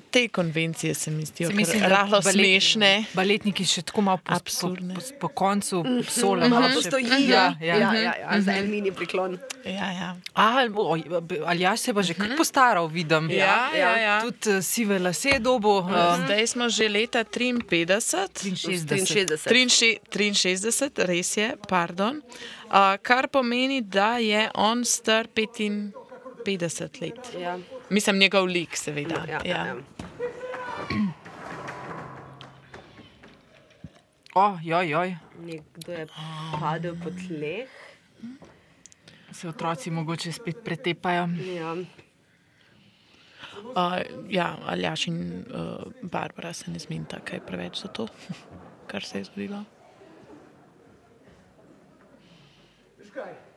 Te 0.09 0.27
konvencije 0.27 0.93
se 0.93 1.11
mi 1.11 1.25
zdijo 1.25 1.49
rahlo 1.81 2.19
balet- 2.19 2.33
smešne. 2.33 3.05
Baletniki 3.13 3.65
še 3.65 3.81
tako 3.81 4.01
malo 4.01 4.17
po, 4.17 4.23
po, 4.25 4.35
Absurdne. 4.35 4.93
po, 4.95 5.01
po 5.19 5.27
koncu 5.29 5.83
sola. 6.05 6.47
Malo 6.47 6.67
še- 6.67 6.75
postojijo. 6.75 7.19
Ja, 7.29 7.55
ja. 7.61 7.75
ja, 7.75 7.93
ja, 7.93 8.13
ja, 8.15 8.41
za 8.41 8.51
en 8.53 8.71
mini 8.71 8.91
priklon. 8.91 9.37
Ja, 9.65 9.91
ja. 9.91 10.09
A, 10.33 10.45
oj, 10.67 11.03
ali 11.45 11.61
jaz 11.61 11.79
se 11.79 11.93
pa 11.93 12.01
že 12.01 12.13
kar 12.13 12.33
postaral, 12.37 12.87
vidim. 12.87 13.29
Ja, 13.29 13.69
ja, 13.73 13.97
ja. 13.97 14.21
Tudi 14.21 14.49
uh, 14.49 14.63
sive 14.63 14.99
lase 14.99 15.39
dobo. 15.39 15.79
Um, 15.79 15.91
Zdaj 16.25 16.47
smo 16.47 16.69
že 16.69 16.89
leta 16.89 17.23
53. 17.23 18.27
63. 18.55 19.37
63. 19.37 20.33
63, 20.33 21.05
res 21.05 21.37
je, 21.37 21.47
pardon. 21.67 22.21
Uh, 22.65 22.97
kar 22.97 23.27
pomeni, 23.27 23.81
da 23.83 24.17
je 24.17 24.49
on 24.55 24.85
star 24.85 25.27
55 25.27 25.91
let. 27.01 27.19
Ja. 27.35 27.57
Mislim, 27.89 28.17
njegov 28.17 28.45
lik, 28.45 28.77
seveda. 28.77 29.25
Ja, 29.27 29.41
ja, 29.45 29.65
ja. 29.65 29.75
O, 34.35 34.57
joj, 34.69 34.89
joj. 34.89 35.15
Nekdo 35.39 35.91
je 35.91 36.07
padel 36.59 36.95
po 37.03 37.09
tleh. 37.09 37.69
Se 39.31 39.49
otroci 39.49 39.91
mogoče 39.91 40.31
spet 40.31 40.57
pretepajo. 40.65 41.29
Ja. 41.57 41.73
Uh, 43.59 43.99
ja, 44.29 44.57
Aljaš 44.65 45.07
in 45.07 45.45
uh, 45.53 45.91
Barbara 46.01 46.53
se 46.53 46.71
ne 46.71 46.79
zmenita 46.79 47.19
kaj 47.19 47.39
preveč 47.45 47.81
za 47.81 47.87
to, 47.87 48.07
kar 48.89 49.03
se 49.03 49.17
je 49.17 49.23
zgodilo. 49.23 49.63
Veš 52.97 53.11
kaj? 53.13 53.48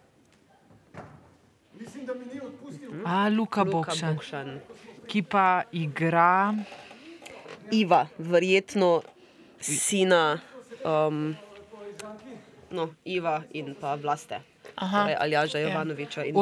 Mislim, 1.82 2.06
da 2.06 2.14
mi 2.14 2.24
ni 2.26 2.40
odpustil. 2.40 2.90
A, 3.04 3.28
Luka, 3.28 3.62
Luka 3.62 3.64
Bokšan, 3.64 4.14
Bokšan. 4.14 4.48
ki 5.06 5.22
pa 5.22 5.46
igra. 5.72 6.54
Iva, 7.72 8.06
verjetno 8.18 9.02
sina 9.60 10.38
um, 10.84 11.34
no, 12.70 12.88
Iva 13.04 13.42
in 13.50 13.74
pa 13.74 13.94
Vlaste. 13.94 14.40
Torej, 14.74 15.16
Aljaža 15.16 15.58
Jovanoviča 15.58 16.24
in 16.24 16.34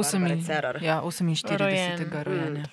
Cerar. 0.42 0.78
ja, 0.82 1.00
48. 1.02 1.56
Rojen. 1.56 1.98
rojenja. 2.24 2.64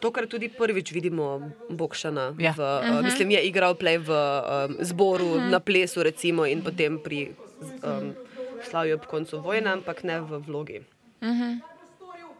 To, 0.00 0.10
kar 0.10 0.26
tudi 0.26 0.48
prvič 0.48 0.92
vidimo 0.92 1.40
Bokšana, 1.68 2.34
Ja. 2.38 2.52
v, 2.52 2.60
uh, 2.60 3.04
mislim, 3.04 3.30
je 3.30 3.40
igral 3.42 3.74
play 3.74 3.98
v 3.98 4.08
um, 4.08 4.76
zboru, 4.80 5.36
na 5.42 5.60
plesu, 5.60 6.02
recimo, 6.02 6.46
in 6.46 6.62
potem 6.64 6.96
pri 6.98 7.36
um, 7.84 8.14
slavju 8.62 8.96
ob 8.96 9.04
koncu 9.06 9.38
vojne, 9.38 9.68
ampak 9.70 10.00
ne 10.02 10.20
v 10.20 10.40
vlogi. 10.40 10.80
Storil, 11.20 12.32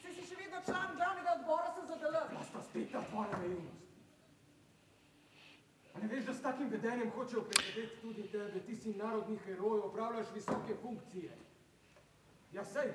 saj 0.00 0.12
si 0.12 0.22
še 0.24 0.34
vedno 0.34 0.58
član 0.64 0.96
glavnega 0.96 1.30
odbora 1.36 1.68
SZDL. 1.76 2.16
Sta 2.42 2.60
spet 2.62 2.88
ta 2.88 3.00
tvoja 3.04 3.28
naivnost. 3.36 3.72
A 5.93 5.93
ne 6.04 6.14
veš, 6.14 6.24
da 6.24 6.34
s 6.34 6.42
takim 6.42 6.68
vedenjem 6.68 7.10
hočejo 7.10 7.42
prizadeti 7.42 7.96
tudi 8.02 8.22
tebe, 8.32 8.60
ti 8.66 8.76
si 8.76 8.94
narodni 8.98 9.38
heroj, 9.46 9.80
opravljaš 9.80 10.26
visoke 10.34 10.74
funkcije. 10.82 11.30
Ja, 12.52 12.64
sej. 12.64 12.88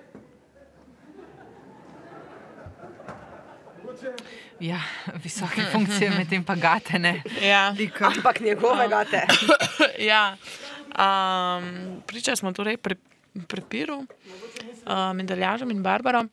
Mogoče 3.83 4.13
Ja, 4.59 4.79
visoke 5.23 5.61
funkcije, 5.71 6.09
medtem 6.09 6.43
pa 6.43 6.55
gatene. 6.55 7.23
Ja. 7.41 7.75
Ampak 8.01 8.39
njegovega 8.39 9.05
te. 9.05 9.21
ja. 10.11 10.37
Um, 10.89 11.63
priča 12.07 12.35
smo 12.35 12.51
torej 12.53 12.77
pre, 12.77 12.95
prepiru 13.47 13.97
uh, 13.97 14.05
med 15.15 15.31
Aljažem 15.31 15.71
in 15.71 15.83
Barbaro, 15.83 16.19
uh, 16.19 16.27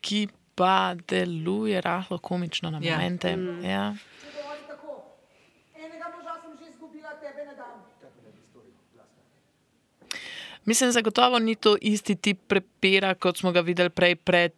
ki 0.00 0.28
pa 0.54 0.94
deluje 1.08 1.80
rahlo 1.80 2.18
komično 2.18 2.70
na 2.70 2.78
Ja. 2.82 2.94
momente. 2.94 3.28
Ja. 3.62 3.94
Dovolj 4.36 4.58
tako. 4.68 5.02
Enega 5.76 6.04
moža 6.16 6.30
sem 6.42 6.58
že 6.58 6.70
izgubila, 6.70 7.10
tebe 7.20 7.44
ne 7.44 7.54
dam. 7.56 7.82
Mislim, 10.66 10.92
zagotovo 10.92 11.38
ni 11.38 11.54
to 11.54 11.76
isti 11.80 12.16
tip 12.16 12.38
prepira, 12.48 13.14
kot 13.14 13.38
smo 13.38 13.52
ga 13.52 13.60
videli 13.60 13.90
prej 13.90 14.16
pred 14.16 14.52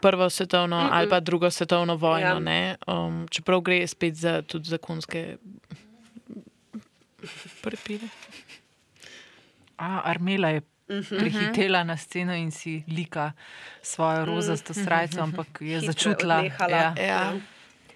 Prvo 0.00 0.30
svetovno 0.30 0.76
mm 0.76 0.86
-mm. 0.86 0.90
ali 0.92 1.08
pa 1.08 1.20
Drugo 1.20 1.50
svetovno 1.50 1.96
vojno. 1.96 2.50
Ja. 2.50 2.76
Um, 2.86 3.28
čeprav 3.30 3.60
gre 3.60 3.86
spet 3.86 4.14
za 4.14 4.42
tudi 4.42 4.68
zakonske 4.68 5.36
prepire. 7.62 8.08
A, 9.76 10.00
Armela 10.04 10.48
je 10.48 10.60
prihitela 11.18 11.84
na 11.84 11.96
sceno 11.96 12.34
in 12.34 12.50
si 12.50 12.82
lika 12.88 13.32
svojo 13.82 14.24
rozasto 14.24 14.74
srajco, 14.74 15.20
ampak 15.20 15.46
je 15.60 15.80
Hitro 15.80 15.92
začutila. 15.92 16.42
Ja. 16.68 16.94
Ja, 16.98 17.40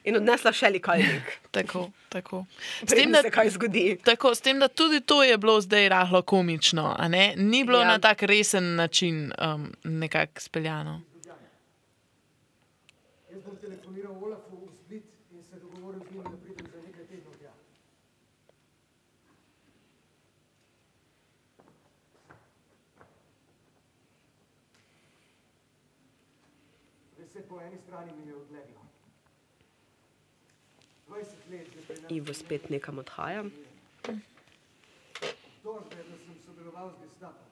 In 0.05 0.17
odnesla 0.17 0.53
še 0.53 0.71
likalnik. 0.71 1.35
tako. 1.57 1.91
tako. 2.09 2.45
S, 2.83 2.89
tem, 2.89 3.13
da, 3.13 3.21
se 3.23 3.31
kaj 3.31 3.51
zgodi. 3.51 3.99
tako, 4.05 4.35
s 4.35 4.41
tem, 4.41 4.59
da 4.59 4.69
tudi 4.69 5.01
to 5.01 5.23
je 5.23 5.37
bilo 5.39 5.61
zdaj 5.61 5.89
rahlo 5.89 6.23
komično, 6.23 6.97
a 6.99 7.09
ne? 7.09 7.35
ni 7.37 7.65
bilo 7.65 7.81
Ja. 7.81 7.87
na 7.87 7.99
tak 7.99 8.23
resen 8.23 8.75
način 8.77 9.33
um, 9.35 9.67
nekako 9.85 10.41
speljano. 10.41 11.01
Jaz 13.31 13.43
bom 13.43 13.57
telefoniral 13.57 14.17
Olafu 14.17 14.57
v 14.57 14.73
Split 14.75 15.05
in 15.31 15.43
se 15.43 15.57
dogovoril 15.57 16.01
z 16.01 16.13
njim, 16.13 16.23
da 16.25 16.37
pridem 16.39 16.67
za 16.67 16.81
nekaj 16.81 17.05
tednov 17.07 17.35
tja. 17.39 17.53
Vse 27.19 27.43
po 27.49 27.61
eni 27.61 27.79
strani 27.79 28.13
mi 28.13 28.27
je 28.27 28.35
odleglo. 28.37 28.81
20 31.09 31.23
let 31.51 31.67
že 31.75 31.81
pri 31.87 31.97
nas 31.97 32.00
Ivo 32.11 32.35
spet 32.35 32.71
nekam 32.71 32.99
odhaja. 32.99 33.45
tožbe, 35.63 35.97
da 35.97 36.19
sem 36.19 36.35
sodeloval 36.47 36.91
z 36.91 37.01
gestapom. 37.03 37.47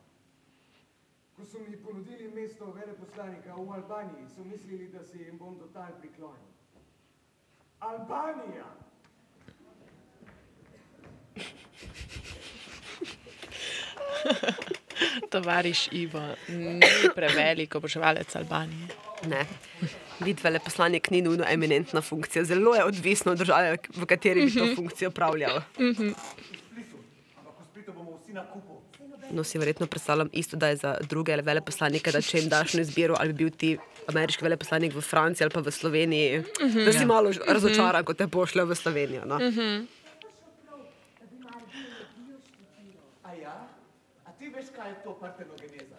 Ko 1.36 1.44
so 1.44 1.58
mi 1.58 1.76
ponudili 1.76 2.28
mesto 2.34 2.72
veleposlanika 2.72 3.54
v 3.54 3.72
Albaniji, 3.72 4.28
so 4.34 4.44
mislili, 4.44 4.88
da 4.88 5.04
se 5.04 5.18
jim 5.18 5.38
bom 5.38 5.58
total 5.58 5.92
priklonil. 6.00 6.48
Albanija! 7.80 8.66
Tovariš 15.30 15.88
Ivo, 15.92 16.22
ni 16.48 16.80
prevelik 17.14 17.74
oboževalec 17.74 18.36
Albanije. 18.36 18.88
Ne. 19.26 19.46
Vid 20.20 20.40
veleposlanik 20.42 21.10
ni 21.10 21.22
nujno 21.22 21.44
eminentna 21.48 22.00
funkcija, 22.02 22.44
zelo 22.44 22.74
je 22.74 22.84
odvisno 22.84 23.32
od 23.32 23.38
države, 23.38 23.76
v 23.96 24.06
kateri 24.06 24.44
bi 24.46 24.54
to 24.54 24.74
funkcijo 24.76 25.10
bomo 27.92 28.18
vsi 28.22 28.32
na 28.32 28.44
kupu. 28.52 28.78
No, 29.30 29.44
si 29.44 29.58
verjetno 29.58 29.86
predstavljam 29.86 30.28
isto, 30.32 30.56
da 30.56 30.68
je 30.68 30.76
za 30.76 30.96
druge 31.08 31.36
veleposlanike, 31.36 32.12
da 32.12 32.22
če 32.22 32.38
jim 32.38 32.48
daš 32.48 32.74
na 32.74 32.80
izbiro, 32.80 33.16
ali 33.18 33.32
bi 33.32 33.44
bil 33.44 33.50
ti 33.50 33.74
ameriški 34.08 34.44
veleposlanik 34.44 34.94
v 34.94 35.02
Franciji 35.04 35.44
ali 35.44 35.52
pa 35.52 35.60
v 35.60 35.72
Sloveniji, 35.72 36.44
da 36.84 36.92
si 36.92 37.04
malo 37.06 37.32
razočaran, 37.48 38.04
ko 38.04 38.14
te 38.14 38.28
pošljejo 38.28 38.66
v 38.70 38.78
Slovenijo. 38.78 39.26
No? 39.28 39.36
A 43.22 43.34
ja? 43.36 43.56
A 44.24 44.32
ti 44.38 44.48
veš, 44.48 44.67
kaj 44.78 44.88
je 44.88 44.96
to 45.02 45.14
partenogeneza? 45.14 45.96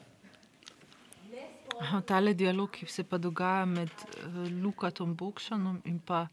Aha, 1.79 2.01
Tale 2.01 2.33
dialog, 2.33 2.71
ki 2.71 2.85
se 2.87 3.03
pa 3.03 3.17
dogaja 3.17 3.65
med 3.65 3.89
uh, 3.89 4.25
Lukatom 4.55 5.13
Bokšanom 5.13 5.81
in 5.85 5.99
pa 6.01 6.25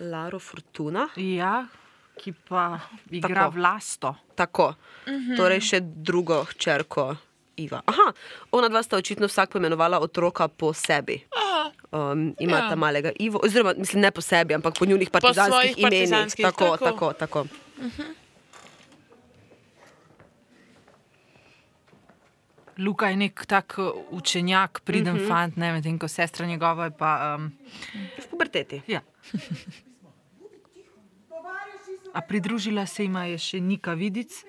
Laro 0.00 0.38
Fortuna. 0.40 1.08
ja, 1.16 1.66
ki 2.14 2.32
pa 2.40 2.78
igra 3.10 3.34
Tako. 3.42 3.50
vlasto. 3.50 4.14
Tako. 4.34 4.74
Torej 5.36 5.60
še 5.62 5.78
drugo 5.82 6.44
hčerko 6.44 7.16
Iva. 7.56 7.82
Aha, 7.84 8.06
ona 8.52 8.68
dva 8.68 8.82
sta 8.82 8.96
očitno 8.96 9.26
vsak 9.26 9.50
poimenovala 9.50 9.98
otroka 10.00 10.48
po 10.48 10.72
sebi. 10.72 11.20
Um, 11.92 12.34
imata 12.38 12.70
Ja. 12.70 12.76
malega 12.76 13.12
Ivo, 13.16 13.38
oziroma 13.40 13.74
mislim, 13.76 14.00
ne 14.00 14.10
po 14.10 14.20
sebi, 14.20 14.54
ampak 14.54 14.74
po 14.74 14.84
njunih 14.84 15.10
partizanskih 15.10 15.52
svojih 15.52 15.74
imenih. 15.76 16.00
partizanskih, 16.00 16.44
Tako, 16.44 16.76
tako. 16.76 17.12
tako, 17.12 17.12
tako. 17.14 18.23
Luka 22.78 23.08
je 23.08 23.16
nek 23.16 23.46
tak 23.46 23.74
uh, 23.78 23.84
učenjak, 24.10 24.80
priden 24.84 25.14
uh 25.16 25.20
-huh. 25.22 25.28
fant, 25.28 25.56
ne 25.56 25.72
medtem 25.72 25.98
ko 25.98 26.08
sestra 26.08 26.46
njegova 26.46 26.84
je 26.84 26.90
pa. 26.90 27.34
Um, 27.38 27.52
V 28.18 28.26
puberteti. 28.30 28.82
ja. 28.86 29.00
A 32.14 32.20
pridružila 32.20 32.86
se 32.86 33.02
jima 33.02 33.24
je 33.24 33.38
še 33.38 33.60
Nika 33.60 33.92
Vidic, 33.94 34.44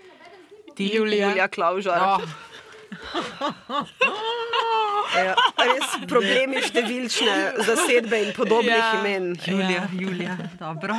ti 0.75 0.91
Julija. 0.93 1.27
Julija 1.27 1.47
Klaužar. 1.47 2.01
Oh, 2.01 2.21
Ja, 5.15 5.35
res 5.57 5.85
problemi 6.09 6.61
številčne 6.61 7.53
zasedbe 7.65 8.19
in 8.23 8.33
podobnih 8.33 8.73
Ja. 8.75 8.99
imen. 8.99 9.35
Julija, 9.47 9.87
Julija, 9.93 10.37
dobro. 10.59 10.95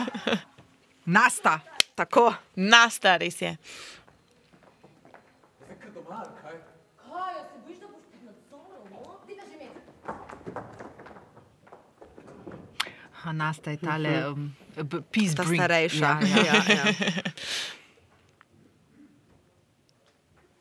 Nasta. 1.04 1.60
Tako. 1.94 2.34
Nasta 2.56 3.16
res 3.16 3.42
je. 3.42 3.56
Zdaj 5.64 5.76
kar 5.80 5.90
doma, 5.94 6.22
ali 6.22 6.32
kaj? 6.42 6.54
Kaj, 6.96 7.34
a 7.34 7.44
se 7.44 7.56
bojiš, 7.64 7.78
da 7.80 7.86
boš 7.86 8.04
pod 8.10 8.20
nadzorom, 8.24 8.84
no? 8.90 8.98
Daj 9.26 9.34
ga 9.36 9.44
že 9.50 9.56
med. 9.56 9.72
Aha, 13.26 13.32
Nasta 13.34 13.70
je 13.70 13.76
tale 13.78 14.28
um, 14.28 14.52
b- 14.76 15.02
peace 15.04 15.34
Ta 15.34 15.42
bring. 15.42 15.58
starejša. 15.58 15.98
Ja, 16.22 16.38
ja. 16.38 16.54
Ja, 16.68 16.84
ja. 16.86 16.92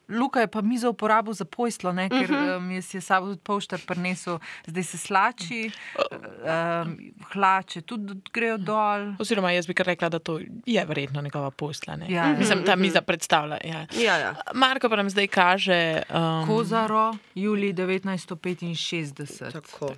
Luka 0.08 0.40
je 0.40 0.48
pa 0.48 0.62
mizo 0.62 0.90
uporabil 0.90 1.34
za 1.34 1.46
pojslo, 1.46 1.90
ne, 1.92 2.06
ker 2.06 2.30
um, 2.32 2.72
je 2.72 2.82
si 2.82 2.98
je 2.98 3.02
sabo 3.02 3.28
tudi 3.28 3.42
poštar 3.42 3.82
prinesel, 3.82 4.38
zdaj 4.66 4.84
se 4.84 4.98
slači, 5.00 5.72
um, 5.98 6.92
hlače 7.28 7.82
tudi 7.82 8.14
grejo 8.32 8.58
dol. 8.60 9.14
Oziroma, 9.18 9.50
jaz 9.52 9.66
bi 9.66 9.74
kar 9.74 9.86
rekla, 9.88 10.10
da 10.10 10.20
to 10.20 10.36
je 10.66 10.86
verjetno 10.86 11.22
njegova 11.22 11.50
posla. 11.52 11.96
Ne? 11.96 12.06
Ja. 12.08 12.28
Mislim, 12.34 12.62
ta 12.64 12.76
miza 12.76 13.02
predstavlja. 13.02 13.58
Ja. 13.64 13.86
Ja, 13.96 14.18
ja. 14.20 14.36
Marko 14.54 14.90
pa 14.90 14.96
nam 14.96 15.10
zdaj 15.10 15.28
kaže. 15.28 15.80
Um, 16.08 16.48
Kozaro, 16.48 17.08
julij 17.36 17.74
1965. 17.74 19.52
Tako. 19.54 19.90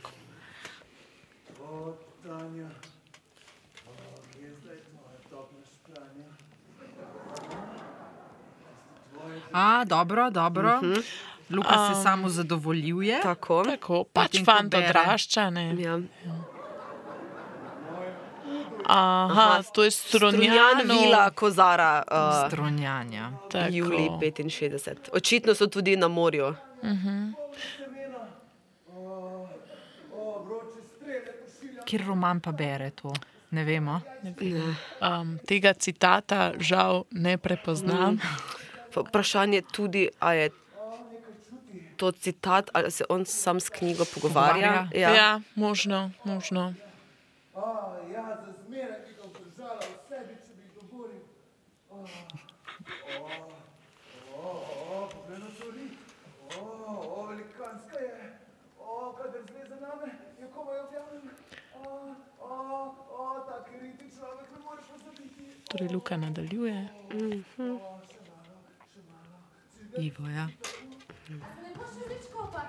O, 1.61 1.93
Tanja. 2.27 2.69
O, 3.87 3.91
je 4.41 4.51
zdaj 4.61 4.77
tvoja 4.89 5.19
topna 5.29 5.59
špranja. 5.73 6.29
A, 9.53 9.85
dobro, 9.85 10.29
dobro. 10.29 10.75
Uh 10.75 10.81
-huh. 10.81 11.03
Luka 11.49 11.93
se 11.93 12.03
samo 12.03 12.29
zadovoljuje. 12.29 13.19
Tako. 13.23 13.63
tako, 13.63 14.03
pač 14.03 14.43
fant 14.45 14.73
odrašča. 14.73 15.49
Ne? 15.49 15.75
Ja. 15.81 15.99
Aha, 18.85 19.63
to 19.73 19.83
je 19.83 19.91
Strunjan. 19.91 20.81
Vila 20.85 21.29
Kozara. 21.29 22.03
Uh, 22.11 22.47
Stronjanja. 22.47 23.31
Tako. 23.51 23.73
Juli 23.73 24.09
65. 24.19 24.95
Očitno 25.13 25.55
so 25.55 25.67
tudi 25.67 25.95
na 25.95 26.07
morju. 26.07 26.45
O, 26.45 26.55
Kjer 31.87 32.03
roman 32.07 32.39
pa 32.43 32.51
bere 32.51 32.91
to? 32.91 33.13
Ne 33.55 33.63
vemo. 33.63 34.01
Um, 34.99 35.37
tega 35.47 35.71
citata 35.73 36.51
žal 36.59 37.05
ne 37.11 37.37
prepoznam. 37.39 38.19
Pa 38.93 39.05
Vprašanje 39.07 39.61
tudi, 39.71 40.09
ali 40.19 40.37
je 40.37 40.49
to 41.97 42.11
citat, 42.11 42.69
ali 42.73 42.91
se 42.91 43.03
on 43.09 43.25
sam 43.25 43.59
s 43.59 43.69
knjigo 43.69 44.05
pogovarja. 44.13 44.53
Pogovarja. 44.53 45.01
Ja. 45.01 45.15
ja, 45.15 45.41
možno, 45.55 46.11
možno. 46.23 46.73
A, 47.55 47.97
ja, 48.13 48.37
za 48.45 48.53
zmeraj 48.65 48.99
bi 49.07 49.13
ga 49.17 49.23
obdržala 49.23 49.79
v 49.81 49.97
sebi, 50.09 50.33
če 50.45 50.51
bi 50.57 50.63
ga 50.69 50.81
govoril. 50.81 51.21
O, 51.89 52.05
o, 54.37 54.49
o, 54.93 55.09
poglej 55.13 55.39
na 55.39 55.49
to 55.59 55.67
lik. 55.73 55.93
O, 56.57 56.61
o, 57.17 57.25
velikanska 57.27 57.97
je. 57.99 58.37
O, 58.79 59.13
kadar 59.17 59.41
zve 59.49 59.65
za 59.69 59.75
name, 59.81 60.09
je 60.39 60.45
komaj 60.55 60.79
objavljen. 60.79 61.29
O, 61.73 62.15
o, 62.41 62.53
o, 63.09 63.25
tak 63.49 63.73
riti 63.81 64.05
človek 64.15 64.47
ne 64.53 64.59
moreš 64.65 64.85
pozabiti. 64.93 65.56
Torej, 65.67 65.89
Luka 65.93 66.17
nadaljuje. 66.17 66.87
Ivo, 69.99 70.27
ja. 70.29 70.47
Ne 71.29 71.71
boš 71.75 71.89
še 71.97 72.05
več 72.07 72.27
kopak. 72.31 72.67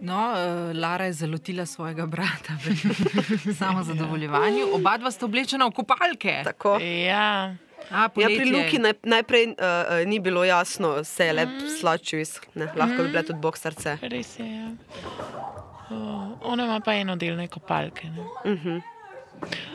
No, 0.00 0.16
uh, 0.32 0.76
Lara 0.76 1.04
je 1.04 1.12
zalotila 1.12 1.66
svojega 1.66 2.06
brata 2.06 2.56
v 2.64 3.54
samo 3.60 3.82
zadovoljevanju. 3.84 4.66
Oba 4.76 4.96
dva 5.00 5.10
sta 5.10 5.24
oblečena 5.26 5.68
v 5.68 5.76
kopalke. 5.76 6.40
Tako. 6.44 6.78
Ja, 6.80 7.56
A, 7.90 8.02
Ja, 8.02 8.08
pri 8.10 8.24
poletje. 8.24 8.52
Luki 8.52 8.78
naj, 8.82 8.94
najprej 9.06 9.44
uh, 9.46 9.54
uh, 9.54 10.06
ni 10.08 10.18
bilo 10.20 10.44
jasno, 10.44 11.04
se 11.04 11.26
je 11.26 11.32
le 11.32 11.44
slačil 11.80 12.20
iz, 12.20 12.40
ne, 12.54 12.66
lahko 12.76 13.04
bi 13.04 13.12
bile 13.12 13.22
tudi 13.22 13.40
boksarce. 13.40 13.98
res 14.02 14.38
je. 14.38 14.46
Ja. 14.46 15.45
Uh, 15.90 16.32
ona 16.42 16.64
ima 16.64 16.80
pa 16.80 16.94
enodelne 16.94 17.48
kopalke. 17.48 18.08
Ne? 18.10 18.22
Uh 18.44 18.64
-huh. 18.64 18.80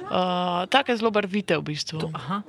uh, 0.04 0.70
Take 0.70 0.96
zelo 0.96 1.12
barvite 1.12 1.58
v 1.58 1.62
bistvu. 1.62 2.12
Aha, 2.14 2.42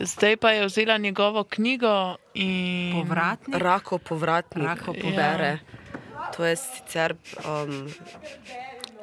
Zdaj 0.00 0.36
pa 0.36 0.50
je 0.50 0.64
vzela 0.66 0.96
njegovo 0.96 1.44
knjigo 1.44 2.16
in 2.34 2.92
povratnik. 3.02 3.56
Rako 3.62 3.98
povratnik, 3.98 4.64
Rako 4.64 4.84
povratnik. 4.84 5.02
pobere. 5.04 5.58
To 6.36 6.44
je 6.44 6.56
sicer 6.56 7.14
um, 7.44 7.88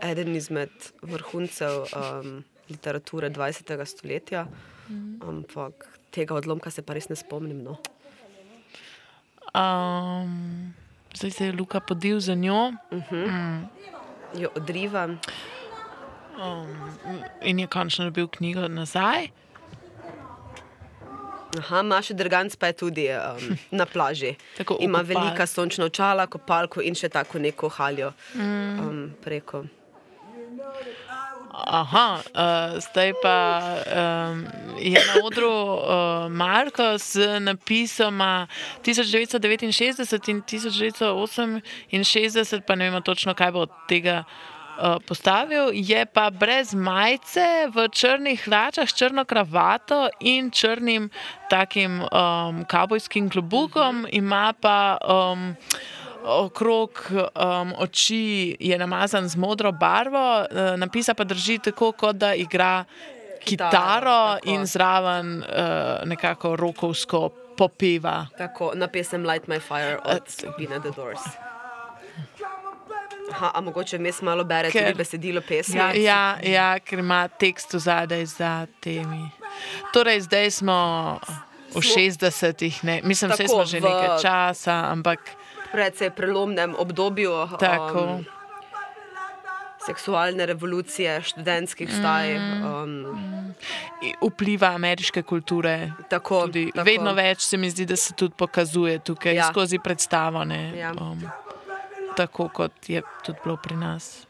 eden 0.01 0.35
izmed 0.35 0.69
vrhuncev 1.01 1.71
um, 1.93 2.43
literature 2.69 3.29
20. 3.29 3.85
stoletja. 3.85 4.47
Ampak 5.21 5.99
tega 6.11 6.33
odlomka 6.35 6.71
se 6.71 6.81
pa 6.81 6.93
res 6.93 7.09
ne 7.09 7.15
spomnim. 7.15 7.61
No. 7.63 7.77
Um, 9.53 10.73
zdaj 11.17 11.31
se 11.31 11.45
je 11.45 11.51
Luka 11.51 11.79
podil 11.81 12.19
za 12.19 12.35
njo 12.35 12.71
Jo 14.35 14.49
odriva. 14.55 15.07
in 17.41 17.59
je 17.59 17.67
končno 17.67 18.05
dobil 18.05 18.27
knjigo 18.29 18.67
nazaj. 18.69 19.27
Aha, 21.59 21.81
Maša 21.81 22.13
Drganc 22.13 22.55
pa 22.55 22.67
je 22.67 22.73
tudi 22.75 23.09
um, 23.09 23.17
na 23.71 23.85
plaži. 23.85 24.35
Tako, 24.57 24.77
Ima 24.79 24.99
kopal- 24.99 25.07
velika 25.07 25.45
sončna 25.47 25.85
očala, 25.85 26.27
kopalko 26.27 26.81
in 26.81 26.93
še 26.93 27.09
tako 27.09 27.39
neko 27.39 27.69
haljo 27.69 28.11
um, 28.35 29.11
preko. 29.19 29.63
Aha, 31.57 32.21
uh, 32.21 32.77
zdaj 32.77 33.17
pa 33.17 33.65
um, 33.65 34.45
je 34.77 34.93
na 34.93 35.25
odru 35.25 35.49
uh, 35.49 36.29
Marko 36.29 36.97
z 36.97 37.39
napisoma 37.39 38.47
1969 38.85 39.63
in 39.65 39.71
1968, 39.73 42.61
pa 42.61 42.75
ne 42.75 42.85
vemo 42.85 43.01
točno, 43.01 43.33
kaj 43.33 43.51
bo 43.51 43.59
od 43.65 43.69
tega 43.89 44.23
uh, 44.23 44.27
postavil. 45.07 45.69
Je 45.73 46.05
pa 46.05 46.29
brez 46.29 46.73
majice, 46.77 47.67
v 47.73 47.89
črnih 47.89 48.43
hlačah, 48.45 48.93
črno 48.93 49.25
kravato 49.25 50.09
in 50.19 50.51
črnim 50.51 51.09
takim 51.49 52.05
um, 52.05 52.65
kavbojskim 52.69 53.29
klobukom, 53.33 54.05
ima 54.11 54.53
pa. 54.61 54.97
Um, 55.01 55.55
Okrog 56.27 56.91
um, 57.11 57.73
oči 57.77 58.57
je 58.59 58.77
namazan 58.77 59.29
z 59.29 59.35
modro 59.39 59.71
barvo, 59.71 60.43
uh, 60.43 60.75
napisa 60.77 61.13
pa 61.13 61.23
drži 61.23 61.57
tako, 61.59 61.91
kot 61.91 62.15
da 62.15 62.33
igra 62.35 62.83
kitaro 63.45 64.35
tako. 64.35 64.49
in 64.49 64.65
zraven 64.65 65.37
uh, 65.39 65.45
nekako 66.05 66.55
rokovsko 66.55 67.29
popeva. 67.57 68.27
Tako, 68.37 68.71
na 68.75 68.87
pesem 68.87 69.25
Light 69.25 69.47
My 69.47 69.59
Fire 69.59 69.97
od 70.03 70.21
skupine 70.27 70.79
The 70.79 70.91
Doors. 70.95 71.21
Aha, 73.31 73.51
a 73.53 73.61
mogoče 73.61 73.97
vmes 73.97 74.21
malo 74.21 74.43
bere 74.43 74.69
Ker- 74.71 74.87
tudi 74.87 74.97
besedilo 74.97 75.41
pesmi. 75.41 75.79
Ja, 75.79 75.91
ja, 75.93 76.37
ja 76.43 76.79
ker 76.79 76.99
ima 76.99 77.27
tekst 77.27 77.75
zadaj 77.75 78.25
za 78.25 78.67
temi. 78.79 79.29
Torej, 79.93 80.21
zdaj 80.21 80.51
smo 80.51 80.77
v 81.75 81.81
60-ih, 81.81 82.83
ne? 82.83 83.01
mislim, 83.03 83.31
da 83.31 83.47
smo 83.47 83.65
že 83.65 83.81
nekaj 83.81 84.21
časa, 84.21 84.87
ampak 84.91 85.19
Predvsej 85.71 86.09
prelomnem 86.11 86.75
obdobju 86.75 87.31
tako. 87.59 88.03
um, 88.03 88.25
seksualne 89.79 90.45
revolucije, 90.45 91.21
študentskih 91.23 91.89
vstaj. 91.89 92.35
Um, 92.37 93.55
i- 94.01 94.13
Vpliva 94.23 94.67
ameriške 94.69 95.23
kulture. 95.23 95.91
tako, 96.09 96.41
Tudi, 96.41 96.71
tako. 96.71 96.85
vedno 96.85 97.13
več 97.13 97.41
se 97.41 97.57
mi 97.57 97.69
zdi, 97.69 97.85
da 97.85 97.95
se 97.95 98.13
tudi 98.13 98.33
pokazuje 98.35 98.99
tukaj 99.01 99.35
ja. 99.35 99.43
skozi 99.45 99.79
predstavo. 99.79 100.43
Ne, 100.43 100.77
Ja. 100.77 100.91
um, 100.91 101.21
tako 102.15 102.49
kot 102.49 102.89
je 102.89 103.01
tudi 103.23 103.39
bilo 103.43 103.57
pri 103.57 103.75
nas. 103.77 104.26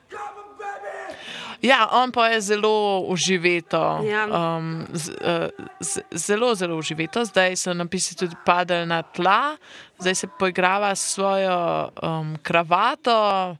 Ja, 1.61 1.89
on 1.91 2.11
pa 2.11 2.27
je 2.27 2.41
zelo 2.41 2.99
uživeto. 3.07 4.01
Ja. 4.05 4.27
Um, 4.57 4.85
z, 4.93 5.09
uh, 5.09 5.65
z, 5.79 6.01
zelo, 6.11 6.55
zelo 6.55 6.77
uživeto. 6.77 7.25
Zdaj 7.25 7.55
so 7.55 7.73
napisi 7.73 8.15
tudi 8.15 8.35
padali 8.45 8.85
na 8.85 9.01
tla, 9.03 9.57
zdaj 9.99 10.15
se 10.15 10.27
poigrava 10.39 10.95
s 10.95 11.13
svojo 11.13 11.89
um, 12.03 12.37
kravato. 12.43 13.55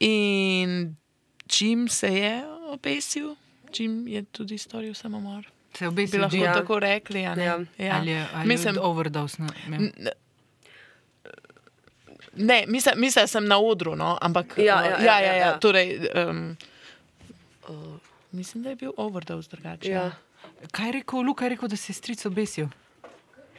In 0.00 0.96
čim 1.46 1.88
se 1.88 2.08
je 2.08 2.42
obesil, 2.70 3.34
čim 3.72 4.08
je 4.08 4.22
tudi 4.22 4.58
storil 4.58 4.94
samomor. 4.94 5.44
Se 5.74 5.84
Bi 5.84 5.88
obesil 5.88 6.20
lahko 6.20 6.36
ja. 6.36 6.52
tako 6.54 6.78
rekli. 6.78 7.26
a 7.26 7.34
ne? 7.34 7.44
Ja. 7.44 7.58
Ja. 7.78 7.96
Ali 7.96 8.10
je, 8.10 8.26
ali 8.34 8.48
Mislim, 8.48 8.74
je 8.74 8.80
overdose? 8.80 9.42
Na, 9.42 9.48
ne. 9.68 9.90
Ne, 12.36 12.64
mislim, 12.66 12.94
mislim, 13.00 13.28
sem 13.28 13.46
na 13.46 13.58
odru, 13.58 13.96
no, 13.96 14.18
ampak 14.20 14.58
Ja, 14.58 14.76
uh, 14.76 14.84
ja, 14.84 14.98
ja, 14.98 15.04
ja, 15.04 15.20
ja, 15.20 15.32
ja. 15.32 15.46
ja, 15.46 15.58
torej, 15.58 16.00
um, 16.28 16.56
uh, 17.68 18.00
mislim, 18.32 18.62
da 18.62 18.70
je 18.70 18.76
bil 18.76 18.92
overdose 18.96 19.48
drugače. 19.50 19.90
Ja. 19.90 20.10
Kaj 20.70 20.86
je 20.88 20.92
rekel 20.92 21.20
Luka? 21.20 21.44
Je 21.44 21.48
rekel, 21.48 21.68
da 21.68 21.76
se 21.76 21.90
je 21.92 21.94
stric 21.94 22.26
obesil. 22.26 22.66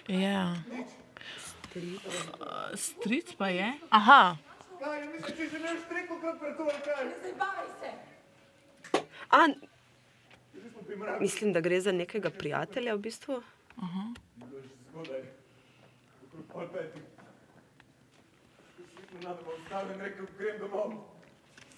ja. 0.07 0.55
Uh, 1.75 1.81
stric 2.75 3.35
pa 3.37 3.49
je. 3.49 3.73
Aha, 3.89 4.37
Kaj, 4.79 5.05
misliš, 5.07 5.37
ti 5.37 5.45
že 5.49 5.59
ne 5.59 5.71
pred 5.89 6.05
to, 6.57 6.63
ali 6.63 6.81
kaj? 6.85 7.05
Zabavaj 7.23 7.67
se! 7.79 7.89
A, 9.29 9.47
mislim, 11.19 11.53
da 11.53 11.59
gre 11.59 11.81
za 11.81 11.91
nekega 11.91 12.29
prijatelja 12.29 12.93
v 12.95 12.99
bistvu. 12.99 13.41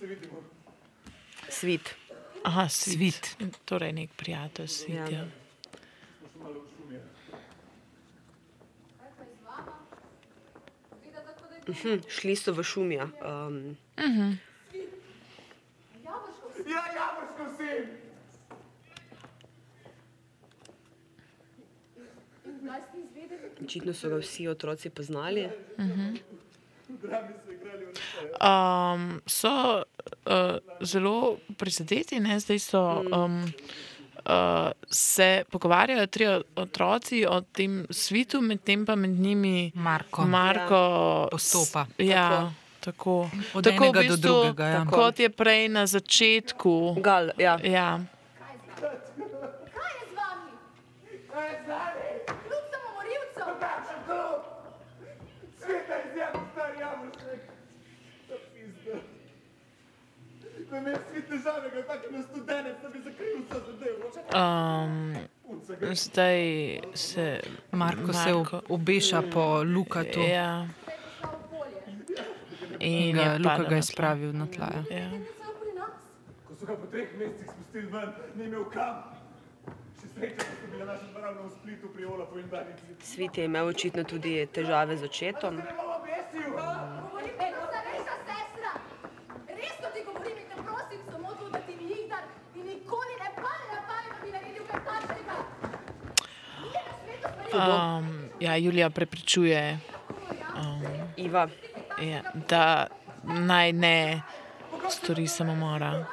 Vidimo. 0.01 0.43
Svit. 1.49 1.95
Aha 2.43 2.69
svit. 2.69 3.25
Svit. 3.27 3.57
Torej, 3.65 3.93
nek 3.93 4.09
prijatelj 4.13 4.67
svit. 4.67 4.95
Ja. 4.95 5.07
Ja. 5.09 5.25
Smo 5.25 6.27
še 6.27 6.39
malo 6.39 6.59
v 6.59 6.67
šumi. 6.69 6.99
Kaj 8.97 9.09
pa 9.11 9.23
je 9.23 9.31
z 9.31 9.43
vama? 9.43 9.73
Zgleda 10.93 11.21
tako, 11.23 11.43
da 11.49 11.55
je 11.55 11.61
Hm, 11.75 12.09
šli 12.09 12.35
so 12.35 12.53
v 12.53 12.63
šumija. 12.63 13.05
Um, 13.21 13.77
Ja, 16.67 16.83
javorsko 16.91 17.45
sin! 17.55 17.83
in 22.45 22.59
kdaj 22.59 22.81
ste 22.81 22.97
izvedeli? 22.99 23.51
očitno 23.61 23.93
so 23.93 24.09
ga 24.09 24.17
vsi 24.17 24.47
otroci 24.47 24.89
poznali. 24.91 25.41
Igrali 25.41 25.57
v 25.77 25.79
nekaj. 25.79 26.36
Um, 28.39 29.01
so 29.25 29.83
uh, 30.25 30.33
zelo 30.81 31.15
prizadeti, 31.53 32.19
ne? 32.19 32.39
zdaj 32.39 32.59
so. 32.61 32.81
Um, 33.13 33.53
Uh, 34.19 34.33
se 34.85 35.43
pogovarjajo 35.49 36.07
tri 36.07 36.25
otroci 36.55 37.25
o 37.25 37.41
tem 37.43 37.85
svitu, 37.89 38.41
medtem 38.41 38.85
pa 38.85 38.95
med 38.95 39.09
njimi 39.11 39.71
Marko. 39.73 40.21
Marko 40.23 40.79
Postopa. 41.31 41.85
s- 41.87 41.99
Ja, 41.99 42.51
tako. 42.81 43.29
Od 43.53 43.63
tako 43.63 43.83
enega 43.85 44.03
do 44.03 44.17
drugega, 44.17 44.65
ja. 44.65 44.79
Tako. 44.79 44.91
Kot 44.91 45.19
je 45.19 45.29
prej 45.31 45.69
na 45.69 45.85
začetku. 45.85 46.95
Gal, 46.99 47.29
ja. 47.37 47.55
Ja. 47.63 47.99
Kaj 48.35 48.51
je 48.51 49.23
z 50.03 50.11
vami? 50.11 50.51
Kaj 51.25 51.47
je 51.47 51.55
z 51.57 51.67
nami? 51.67 52.09
Kljub 52.27 52.63
samomorilcem! 52.67 53.53
Kakšen 53.61 53.99
klub? 54.05 54.41
Sveta 55.57 55.95
izjemno 56.03 56.41
star 56.51 56.71
javoršek. 56.75 57.41
Ta 58.27 58.35
pizda. 58.45 58.95
Ko 60.69 60.75
je 60.75 60.81
imel 60.81 60.95
svi 61.11 61.21
težave, 61.21 61.69
ga 61.69 61.77
je 61.77 61.83
tak 61.83 62.01
na 62.11 62.21
studenec, 62.23 62.75
da 62.83 62.89
bi 62.89 62.99
zakril 62.99 63.37
vse 63.41 63.59
zadevo. 63.67 64.05
Um, 64.35 65.15
zdaj 65.93 66.41
se. 66.95 67.39
Marko, 67.71 68.13
se 68.13 68.19
Marko- 68.29 68.57
ob- 68.57 68.71
obeša 68.71 69.21
po 69.33 69.63
Lukatu. 69.65 70.19
Ja. 70.21 70.67
In 72.79 73.15
Ga, 73.15 73.21
je 73.23 73.39
Luka 73.39 73.63
ga 73.63 73.75
je 73.75 73.81
spravil 73.83 74.33
na 74.33 74.45
tla. 74.47 74.69
Ja. 74.91 74.97
Ja. 74.97 75.09
Ko 76.47 76.55
so 76.55 76.65
ga 76.65 76.75
po 76.75 76.85
treh 76.87 77.07
mesecih 77.17 77.47
spustili 77.49 77.87
ven, 77.87 78.09
ni 78.35 78.43
imel 78.45 78.65
kam. 78.65 78.95
Da. 80.79 80.97
Svit 83.01 83.37
je 83.37 83.45
imel 83.45 83.67
očitno 83.67 84.03
tudi 84.03 84.45
težave 84.47 84.97
z 84.97 85.03
očetom. 85.03 85.55
Ne 85.55 85.73
bom 85.77 85.89
obesil, 85.91 86.53
ha? 86.57 87.01
Govorim, 87.01 87.35
ej, 87.39 87.51
starejša 87.67 88.15
sestra! 88.25 88.71
Resno 89.49 89.87
ti 89.93 89.99
govorim 90.05 90.37
in 90.37 90.47
te 90.49 90.57
prosim 90.63 91.01
samo 91.11 91.29
to, 91.33 91.49
da 91.49 91.59
ti 91.59 91.73
nikdar 91.75 92.23
in 92.55 92.65
nikoli 92.65 93.13
ne 93.21 93.29
pade 93.35 93.65
na 93.73 93.79
pamet, 93.87 94.09
da 94.13 94.25
bi 94.25 94.29
naredil 94.31 94.63
kaj 94.69 94.81
takšnega! 94.89 95.35
Nije 96.61 96.81
na 96.87 96.93
svetu 97.01 97.27
stvari, 97.27 97.36
Um, 97.53 98.29
ja, 98.39 98.55
Julija 98.55 98.89
prepričuje, 98.89 99.79
Iva, 101.17 101.47
ja, 102.01 102.21
da 102.49 102.87
naj 103.23 103.73
ne 103.73 104.21
stori 104.89 105.27
samomora. 105.27 106.05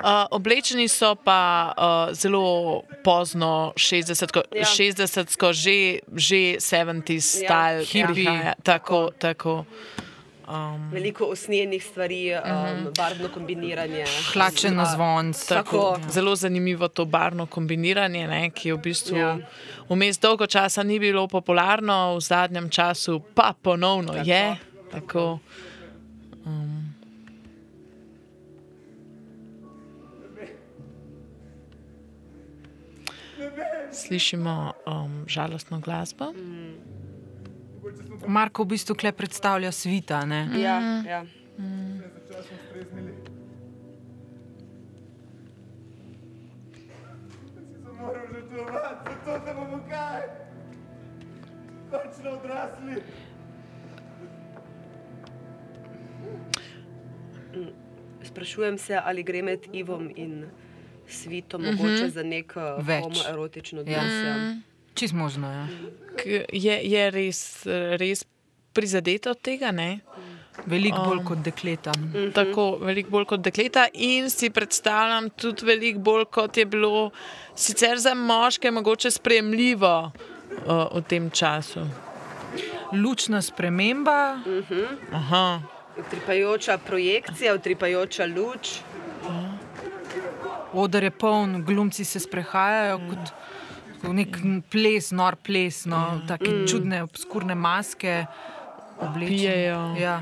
Uh, 0.00 0.06
oblečeni 0.30 0.88
so 0.88 1.14
pa 1.14 1.72
uh, 1.76 2.14
zelo 2.16 2.82
pozno, 3.04 3.72
60-ko, 3.76 4.40
Ja. 4.52 4.58
ja. 4.60 4.64
60 4.64 5.52
že, 5.52 6.00
že 6.16 6.56
70 6.56 7.20
style, 7.20 7.84
Ja. 7.92 8.06
prihaja. 8.08 8.54
Tako, 8.62 9.10
tako. 9.18 9.64
Um, 10.50 10.90
Veliko 10.92 11.24
usnjenih 11.24 11.84
stvari, 11.84 12.34
um, 12.34 12.40
uh 12.40 12.46
-huh. 12.46 12.96
barvno 12.96 13.28
kombiniranje. 13.34 14.04
Hlače 14.32 14.70
na 14.70 14.84
zvon. 14.84 15.32
Tako, 15.32 15.54
tako, 15.54 15.98
ja. 16.02 16.10
Zelo 16.10 16.36
zanimivo 16.36 16.88
to 16.88 17.04
barvno 17.04 17.46
kombiniranje, 17.46 18.26
ne, 18.26 18.50
ki 18.50 18.68
je 18.68 18.74
v 18.74 18.78
bistvu 18.78 19.16
ja. 19.16 19.38
vmes 19.88 20.20
dolgo 20.20 20.46
časa 20.46 20.82
ni 20.82 20.98
bilo 20.98 21.28
popularno, 21.28 22.16
v 22.16 22.20
zadnjem 22.20 22.70
času 22.70 23.20
pa 23.34 23.54
ponovno 23.62 24.12
tako, 24.12 24.30
je. 24.30 24.56
Tako. 24.90 24.90
Tako, 24.90 25.38
um, 26.44 26.94
Slišimo 33.92 34.72
um, 34.86 35.24
žalostno 35.28 35.80
glasbo. 35.80 36.32
Mm. 36.32 37.09
Marko 38.28 38.62
v 38.62 38.68
bistvu 38.68 38.94
kle 38.94 39.12
predstavlja 39.12 39.72
svita. 39.72 40.24
Ne? 40.24 40.48
Ja, 40.56 40.80
Mhm. 40.80 41.06
ja. 41.06 41.24
Se 47.82 47.92
moral 47.94 48.26
žrtvovati, 48.28 49.10
zato 49.16 49.44
da 49.46 49.54
bomo 49.54 49.82
kaj? 49.86 50.20
Končno 51.90 52.30
odrasli. 52.32 53.02
Sprašujem 58.22 58.78
se, 58.78 59.00
ali 59.04 59.22
gre 59.22 59.42
med 59.42 59.60
Ivom 59.72 60.10
in 60.16 60.44
Svitom 61.08 61.62
mogoče 61.64 62.08
za 62.08 62.22
nek 62.24 62.52
uh, 62.56 62.86
Več. 62.86 63.02
homoerotičen 63.04 63.78
Ja. 63.78 63.82
odnos. 63.82 64.12
Ja. 64.14 64.69
Čist 64.94 65.14
možno. 65.14 65.46
Ja. 65.48 65.66
K- 66.16 66.44
Je, 66.52 66.80
je 66.84 67.10
res, 67.10 67.40
res 67.94 68.24
prizadeta 68.72 69.30
od 69.30 69.40
tega, 69.40 69.70
ne? 69.72 70.00
Veliko 70.66 70.98
bolj 71.00 71.22
kot 71.24 71.38
dekleta. 71.40 71.92
Mhm. 71.92 72.32
Tako 72.32 72.78
veliko 72.78 73.10
bolj 73.10 73.24
kot 73.26 73.40
dekleta, 73.40 73.86
in 73.94 74.28
si 74.28 74.50
predstavljam 74.50 75.30
tudi 75.32 75.64
veliko 75.64 75.98
bolj, 76.00 76.24
kot 76.26 76.56
je 76.56 76.66
bilo 76.66 77.10
sicer 77.56 77.98
za 77.98 78.14
moške, 78.14 78.70
mogoče 78.70 79.10
sprejemljivo 79.10 79.94
uh, 80.04 80.12
v 80.92 81.02
tem 81.04 81.30
času. 81.32 81.86
Lučna 82.94 83.40
sprememba, 83.40 84.40
Aha. 85.12 85.62
Utripajoča 85.96 86.78
projekcija, 86.80 87.54
utripajoča 87.54 88.26
luč. 88.26 88.80
oder 90.72 91.02
je 91.02 91.10
poln, 91.12 91.64
glumci 91.64 92.04
se 92.04 92.20
sprehajajo 92.20 92.98
kot 93.00 93.32
kot 94.00 94.16
nek 94.16 94.40
ples, 94.72 95.10
nor 95.16 95.36
ples, 95.44 95.84
no, 95.90 96.20
tako 96.28 96.64
čudne, 96.68 97.02
obskurne 97.06 97.54
maske, 97.54 98.24
oblečene. 99.00 100.00
Ja. 100.00 100.20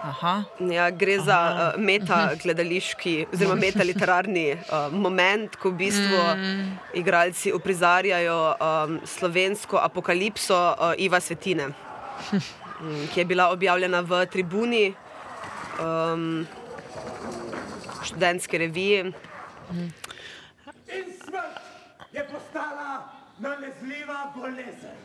Aha, 0.00 0.44
Ja, 0.72 0.88
gre 0.90 1.18
za 1.20 1.36
uh, 1.76 1.80
meta 1.82 2.30
gledališki, 2.40 3.26
oziroma 3.34 3.58
meta 3.60 3.84
literarni 3.84 4.46
uh, 4.56 4.88
moment, 4.92 5.58
ko 5.60 5.74
v 5.74 5.76
bistvu 5.82 6.20
mm. 6.40 6.70
igralci 7.02 7.52
uprizarjajo 7.52 8.38
um, 8.54 8.96
slovensko 9.04 9.76
apokalipso 9.76 10.56
uh, 10.56 10.94
Iva 10.96 11.20
Svetine, 11.20 11.68
mm, 12.32 13.10
ki 13.12 13.20
je 13.20 13.26
bila 13.28 13.50
objavljena 13.52 14.00
v 14.00 14.24
tribuni 14.32 14.86
um, 15.84 16.46
študentske 18.08 18.58
revije. 18.58 19.04
In 19.70 19.92
smrt 21.30 21.60
je 22.12 22.26
postala 22.32 23.08
nalezljiva 23.38 24.32
bolezen. 24.34 24.98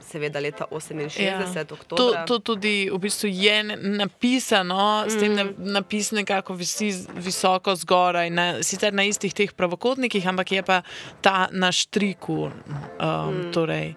Seveda 0.00 0.40
leta 0.40 0.64
68, 0.70 1.22
Ja. 1.22 1.40
ja. 1.54 1.64
To, 1.64 1.74
oktober. 1.74 2.26
to 2.26 2.38
tudi 2.38 2.90
v 2.92 2.98
bistvu 2.98 3.28
je 3.32 3.62
napisano, 3.76 5.04
s 5.08 5.16
tem, 5.16 5.36
da 5.36 5.44
napis 5.56 6.10
nekako 6.12 6.54
visi 6.54 6.92
visoko 7.16 7.74
zgoraj, 7.76 8.30
na, 8.30 8.62
sicer 8.62 8.92
na 8.94 9.04
istih 9.04 9.34
teh 9.34 9.52
pravokotnikih, 9.52 10.28
ampak 10.28 10.52
je 10.52 10.62
pa 10.62 10.82
ta 11.20 11.48
na 11.52 11.72
štriku, 11.72 12.50
um, 12.50 12.52
mm. 13.00 13.52
torej, 13.52 13.94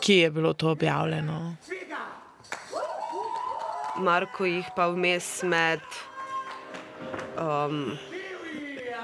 kje 0.00 0.18
je 0.20 0.30
bilo 0.30 0.52
to 0.52 0.70
objavljeno. 0.70 1.56
Marko 3.96 4.44
jih 4.44 4.66
pa 4.76 4.90
vmes 4.90 5.42
med 5.42 5.80
um, 7.38 7.96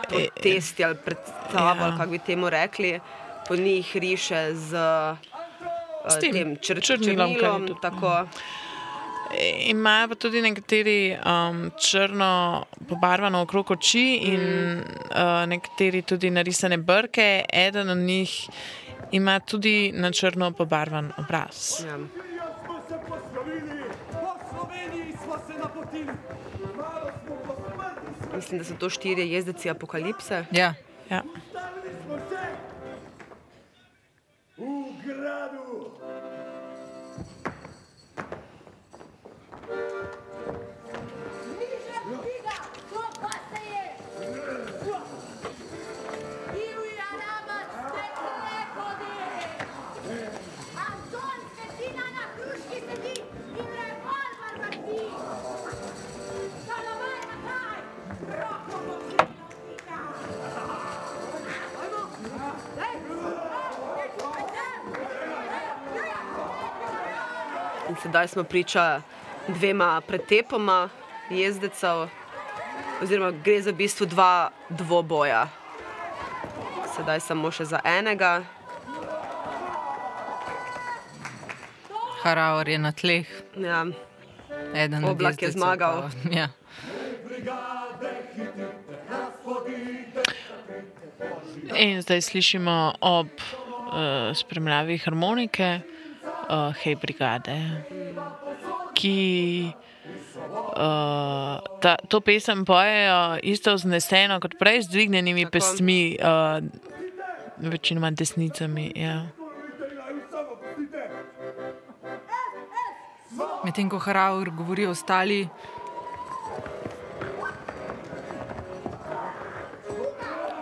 protesti 0.08 0.84
ali 0.84 0.96
predstavo, 1.04 1.84
Ja. 1.86 1.96
kako 1.98 2.10
bi 2.10 2.18
temu 2.18 2.50
rekli, 2.50 3.00
po 3.48 3.56
njih 3.56 3.96
riše 3.96 4.54
z, 4.54 4.76
S 6.08 6.14
uh, 6.14 6.20
tem 6.20 6.32
tem 6.32 6.56
čr 6.56 6.80
črnilom, 6.80 7.34
črnilom. 7.34 7.68
Tako, 7.82 8.26
E, 9.30 9.70
Imajo 9.70 10.08
pa 10.08 10.14
tudi 10.14 10.42
nekateri 10.42 11.16
um, 11.16 11.70
črno 11.78 12.64
pobarvano 12.88 13.42
okrog 13.42 13.70
oči 13.70 14.18
in 14.22 14.40
uh, 14.80 15.46
nekateri 15.46 16.02
tudi 16.02 16.30
narisane 16.30 16.76
brke. 16.76 17.44
Eden 17.52 17.90
od 17.90 17.98
njih 17.98 18.48
ima 19.12 19.40
tudi 19.40 19.92
na 19.94 20.10
črno 20.10 20.50
pobarvan 20.50 21.12
obraz. 21.18 21.84
ja. 21.86 22.29
Mislim, 28.40 28.58
da 28.58 28.64
so 28.64 28.74
to 28.78 28.90
štirje 28.90 29.32
jezdeci 29.32 29.70
apokalipse. 29.70 30.44
ja. 30.52 30.74
Ja. 31.10 31.22
V 34.56 34.62
gradu. 35.04 35.69
Sedaj 68.02 68.28
smo 68.28 68.44
priča 68.44 69.02
dvema 69.48 70.00
pretepoma 70.00 70.88
jezdecev, 71.30 72.08
oziroma 73.02 73.30
gre 73.30 73.62
za 73.62 73.70
v 73.70 73.74
bistvu 73.74 74.06
dva 74.06 74.50
dvoboja. 74.68 75.48
Sedaj 76.96 77.20
samo 77.20 77.50
še 77.50 77.64
za 77.64 77.80
enega. 77.84 78.42
Haraor 82.22 82.68
je 82.68 82.78
na 82.78 82.92
tleh, 82.92 83.26
Ja. 83.56 83.86
eden 84.74 85.04
Oblak 85.04 85.42
je 85.42 85.50
zmagal. 85.50 86.02
Pa, 86.02 86.30
ja. 86.40 86.48
In 91.76 92.02
zdaj 92.02 92.20
slišimo 92.20 92.92
ob 93.00 93.26
uh, 93.26 94.36
spremljavi 94.36 94.98
harmonike, 94.98 95.80
uh, 96.50 96.74
hej, 96.82 96.96
brigade, 97.00 97.56
ki 99.00 99.72
uh, 100.76 101.56
ta, 101.80 101.96
to 102.08 102.20
pesem 102.20 102.64
pojejo 102.68 103.40
isto 103.42 103.74
vzneseno 103.74 104.40
kot 104.40 104.58
prej, 104.60 104.82
z 104.82 104.92
dvignjenimi 104.92 105.44
Tako. 105.48 105.52
pestmi, 105.52 106.18
uh, 106.20 106.60
večinoma 107.56 108.10
desnicami. 108.10 108.92
Ja. 108.96 109.26
Medtem 113.64 113.90
ko 113.90 113.98
Haraur 113.98 114.50
govori 114.56 114.86
ostali. 114.88 115.44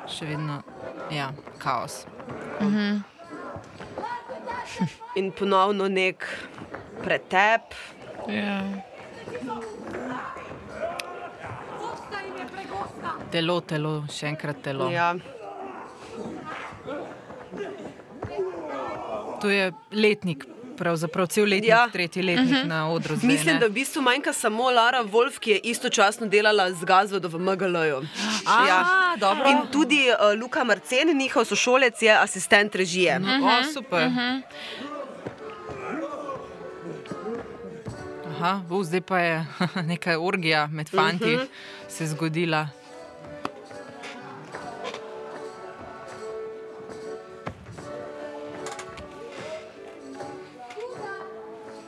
Še 0.09 0.27
vedno 0.27 0.63
ja, 1.15 1.31
kaos. 1.63 2.03
In 5.19 5.31
ponovno 5.33 5.87
nek 5.89 6.27
pretep. 7.05 7.75
Ja. 8.29 8.63
Telo, 13.31 13.61
telo, 13.61 14.05
še 14.09 14.27
enkrat 14.27 14.63
telo. 14.63 14.89
Ja. 14.91 15.13
To 19.41 19.51
je 19.51 19.69
letnik, 19.93 20.45
pravzaprav 20.77 21.27
cel 21.27 21.45
letnik, 21.45 21.69
Ja. 21.69 21.89
tretji 21.89 22.23
letnik 22.23 22.65
na 22.65 22.89
odru. 22.91 23.17
Zdaj, 23.17 23.29
Mislim, 23.29 23.55
ne? 23.55 23.61
da 23.61 23.67
v 23.67 23.71
bistvu 23.73 24.03
manjka 24.03 24.33
samo 24.33 24.71
Lara 24.71 25.03
Wolf, 25.05 25.39
ki 25.39 25.51
je 25.51 25.59
istočasno 25.65 26.27
delala 26.27 26.73
z 26.73 26.85
Gazvodo 26.85 27.29
v 27.29 27.39
MGL-ju. 27.39 28.01
Ja. 28.47 28.81
Dobro. 29.17 29.45
In 29.47 29.67
tudi 29.73 30.09
uh, 30.09 30.33
Luka 30.35 30.65
Marcen, 30.65 31.13
njihov 31.15 31.45
sošolec, 31.45 32.03
je 32.03 32.13
asistent 32.13 32.75
režije. 32.75 33.19
No, 33.19 33.39
o, 33.43 33.63
super. 33.73 34.09
Aha, 38.39 38.63
bo, 38.69 38.85
zdaj 38.85 39.01
pa 39.01 39.19
je 39.19 39.47
neka 39.91 40.21
orgija 40.21 40.67
med 40.67 40.89
fanti 40.89 41.39
se 41.89 42.07
zgodila. 42.07 42.69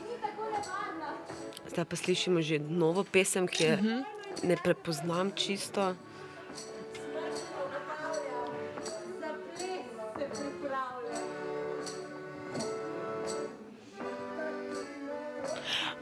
Ni 0.08 0.16
tako 0.22 0.42
nevarna! 0.50 1.10
Zdaj 1.70 1.84
pa 1.84 1.96
slišimo 1.96 2.42
že 2.42 2.58
novo 2.58 3.04
pesem, 3.04 3.46
ki 3.46 3.64
je 3.64 4.02
ne 4.42 4.56
prepoznam 4.64 5.30
čisto. 5.30 5.94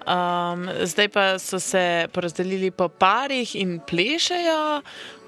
Um, 0.08 0.68
zdaj 0.82 1.08
pa 1.08 1.38
so 1.38 1.60
se 1.60 2.08
porazdelili 2.12 2.70
po 2.70 2.88
parih 2.88 3.56
in 3.56 3.80
plešejo. 3.80 4.82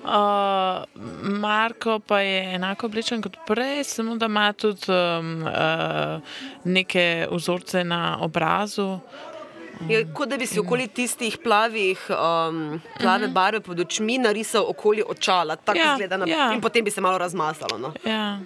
Uh, 0.05 0.85
Marko 1.20 1.99
pa 1.99 2.20
je 2.20 2.55
enako 2.55 2.87
oblečen 2.87 3.22
kot 3.22 3.37
prej, 3.47 3.85
samo 3.85 4.16
da 4.16 4.26
ima 4.26 4.53
tudi 4.53 4.89
um, 4.89 5.43
uh, 5.43 6.20
neke 6.64 7.26
vzorce 7.31 7.85
na 7.85 8.18
obrazu. 8.20 8.99
Je, 9.89 10.07
kot 10.14 10.28
da 10.28 10.37
bi 10.37 10.47
si 10.47 10.61
okoli 10.61 10.89
tistih 10.89 11.39
plavih, 11.45 12.07
um, 12.11 12.81
plave 13.01 13.28
barve 13.28 13.61
pod 13.61 13.81
očmi 13.81 14.18
narisal 14.18 14.64
okoli 14.68 15.05
očala, 15.09 15.57
tako 15.57 15.78
Ja, 15.78 15.93
izgleda 15.93 16.16
na 16.16 16.26
ja. 16.28 16.53
in 16.55 16.61
potem 16.61 16.85
bi 16.85 16.91
se 16.91 17.01
malo 17.01 17.18
razmazalo. 17.18 17.78
No. 17.78 17.93
Ja. 18.05 18.39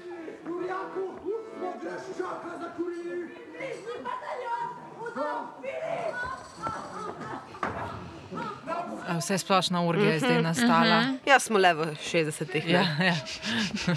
A 9.15 9.19
Vse 9.19 9.39
splošna 9.39 9.83
urgija 9.83 10.11
je 10.11 10.19
zdaj 10.19 10.43
nastala. 10.43 11.05
Ja, 11.27 11.39
smo 11.39 11.59
le 11.59 11.75
v 11.75 11.85
60-ih. 12.05 12.69
Ja, 12.69 12.81
Ja. 12.99 13.05
ja. 13.05 13.15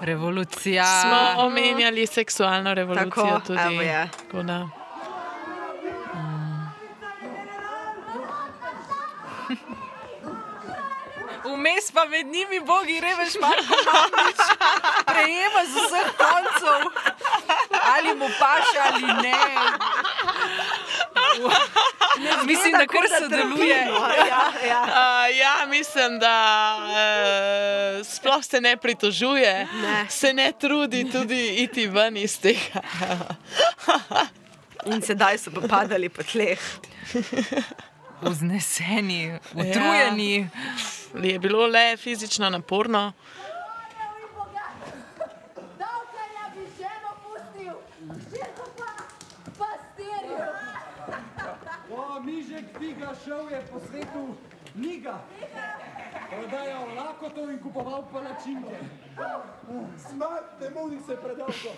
Revolucija. 0.00 0.84
Smo 1.02 1.44
omenjali 1.44 2.06
seksualno 2.06 2.74
revolucijo 2.74 3.10
Tako, 3.24 3.40
tudi. 3.40 3.58
evo 3.62 3.82
je. 3.82 4.08
Tako 4.18 4.42
da. 4.42 4.68
Vmes 11.58 11.90
pa 11.90 12.04
med 12.04 12.26
njimi 12.26 12.60
bogi 12.60 13.00
reveš, 13.00 13.34
Marko 13.40 13.74
Mandič, 13.86 14.40
prejema 15.06 15.62
z 15.66 15.74
vseh 15.74 16.08
koncev, 16.18 16.82
ali 17.94 18.14
mu 18.14 18.28
paše 18.38 18.78
ali 18.86 19.06
ne. 19.22 19.38
Mislim, 22.44 22.72
da 22.72 22.86
kar 22.86 23.02
sodeluje. 23.22 23.76
Ja, 24.28 24.68
ja. 24.68 24.82
Uh, 24.82 25.36
ja, 25.38 25.66
mislim, 25.66 26.18
da 26.18 26.36
uh, 26.80 28.06
sploh 28.06 28.44
se 28.44 28.60
ne 28.60 28.76
pritožuje, 28.76 29.66
Ne. 29.82 30.06
se 30.10 30.32
ne 30.32 30.52
trudi 30.60 31.10
tudi 31.12 31.48
iti 31.48 31.86
ven 31.86 32.16
iz 32.16 32.40
tega. 32.40 32.80
In 34.86 35.02
sedaj 35.02 35.38
so 35.38 35.50
pa 35.50 35.60
padali 35.68 36.08
po 36.08 36.22
tleh. 36.22 36.58
Vzneseni, 38.22 39.38
utrujeni. 39.54 40.50
Je 41.22 41.38
bilo 41.38 41.66
le 41.66 41.96
fizično 41.96 42.50
naporno. 42.50 43.12
Mižek 52.24 52.64
figa 52.78 53.14
šel 53.24 53.50
je 53.50 53.60
po 53.72 53.80
svetu 53.80 54.34
Niga. 54.74 55.18
Prodajal 56.30 56.88
lakoto 56.96 57.50
in 57.50 57.58
kupoval 57.58 58.04
palačinke. 58.12 58.78
Smrt, 59.96 60.60
ne 60.60 60.70
mudi 60.70 60.98
se 61.06 61.16
predolgo. 61.16 61.72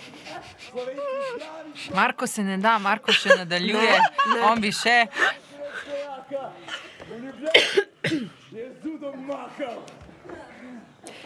Slovenski 0.71 1.95
Marko 1.95 2.27
se 2.27 2.43
ne 2.43 2.57
da, 2.57 2.79
Marko 2.79 3.13
še 3.13 3.37
nadaljuje, 3.37 4.01
on 4.51 4.61
bi 4.61 4.73
še. 4.73 5.07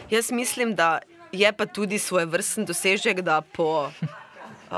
Jaz 0.09 0.31
mislim, 0.31 0.75
da 0.75 0.99
je 1.31 1.53
pa 1.53 1.65
tudi 1.65 1.99
svoj 1.99 2.25
vrsten 2.25 2.65
dosežek, 2.65 3.21
da 3.21 3.41
po 3.41 3.91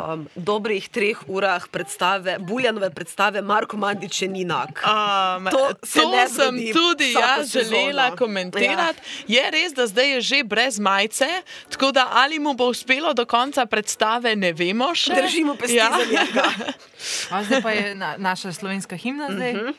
um, 0.03 0.27
dobrih 0.35 0.89
treh 0.89 1.17
urah 1.27 1.67
predstave, 1.67 2.37
Buljanove 2.39 2.89
predstave, 2.89 3.41
Marko 3.41 3.77
Mandič 3.77 4.13
še 4.13 4.27
ni 4.27 4.43
nak. 4.43 4.81
Um, 4.83 5.45
To 5.47 5.73
to 5.73 5.85
se 5.85 6.05
ne 6.05 6.27
sem 6.27 6.55
tudi 6.73 7.13
jaz 7.13 7.49
želela 7.49 8.03
sezono. 8.03 8.17
komentirati. 8.17 8.99
Ja. 9.27 9.43
Je 9.43 9.51
res, 9.51 9.73
da 9.73 9.87
zdaj 9.87 10.09
je 10.09 10.21
že 10.21 10.43
brez 10.43 10.79
majice, 10.79 11.27
tako 11.69 11.91
da 11.91 12.07
ali 12.13 12.39
mu 12.39 12.53
bo 12.53 12.67
uspelo 12.67 13.13
do 13.13 13.25
konca 13.25 13.65
predstave, 13.65 14.35
ne 14.35 14.53
vemo 14.53 14.95
še. 14.95 15.13
Držimo 15.15 15.55
pesti 15.55 15.75
Ja. 15.75 15.89
za 15.89 16.05
njega. 16.05 16.47
A 17.31 17.43
zdaj 17.43 17.61
pa 17.61 17.71
je 17.71 17.95
na, 17.95 18.15
naša 18.17 18.53
slovenska 18.53 18.95
himna. 18.95 19.27
Zdaj. 19.29 19.53
Uh 19.53 19.59
-huh. 19.59 19.73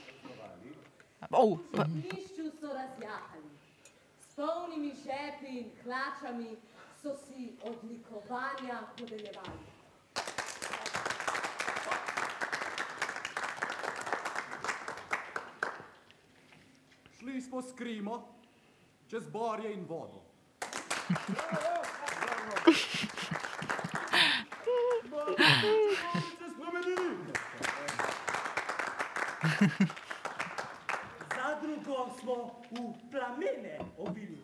oh, 1.30 1.58
pa, 1.72 1.84
so 2.54 2.68
razjahali, 2.68 3.48
s 4.20 4.34
polnimi 4.34 4.92
žepi 4.96 5.58
in 5.58 5.70
hlačami 5.80 6.56
so 6.96 7.14
si 7.16 7.52
odlikovanja 7.62 8.78
podeljevali. 8.98 9.67
Šli 17.18 17.40
smo 17.42 17.62
s 17.62 17.72
Krimo, 17.74 18.28
čez 19.10 19.28
Borje 19.28 19.72
in 19.74 19.84
vodo. 19.88 20.22
Spremenili. 26.54 27.16
Zadrugo 31.36 32.10
smo 32.20 32.34
v 32.70 33.10
plamene 33.10 33.78
obili. 33.98 34.42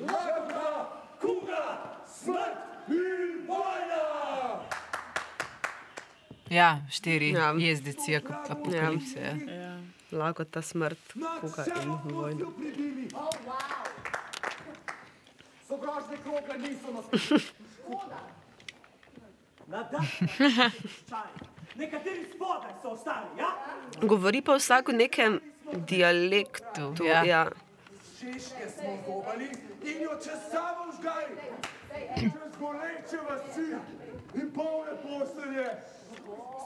Lakota, 0.00 1.02
kuga, 1.20 1.96
smrt 2.06 2.88
in 2.88 3.46
vojna! 3.48 3.71
Ja, 6.52 6.86
štiri 6.90 7.30
Ja. 7.30 7.40
ja. 7.40 7.54
jezdeci, 7.58 8.14
ap- 8.14 8.46
apokalipse. 8.48 9.20
Ja. 9.48 9.78
Lakota, 10.12 10.62
smrt, 10.62 11.12
kuga 11.40 11.64
in 11.74 11.98
vojna. 12.06 12.46
Sovražne 15.64 16.18
krogle 16.18 16.58
niso 16.58 16.92
nas. 16.92 17.04
Nekateri 21.74 22.26
spodaj 22.28 22.72
so 22.82 22.90
ostali, 22.90 23.26
ja? 23.38 23.56
Govori 24.02 24.42
pa 24.42 24.54
vsak 24.54 24.88
v 24.88 24.94
nekem 24.94 25.40
dialektu. 25.82 26.94
Ja. 27.00 27.24
Ja. 27.24 27.50
Češke 28.14 28.70
smo 28.70 28.98
gobali 29.06 29.48
in 29.82 30.02
jo 30.02 30.18
čez 30.20 30.52
samo 30.52 30.92
žgali. 30.92 31.40
Čez 32.14 32.30
goreče 32.58 33.18
vasi 33.24 33.74
in 34.34 34.52
polne 34.52 34.94
postelje. 35.02 36.01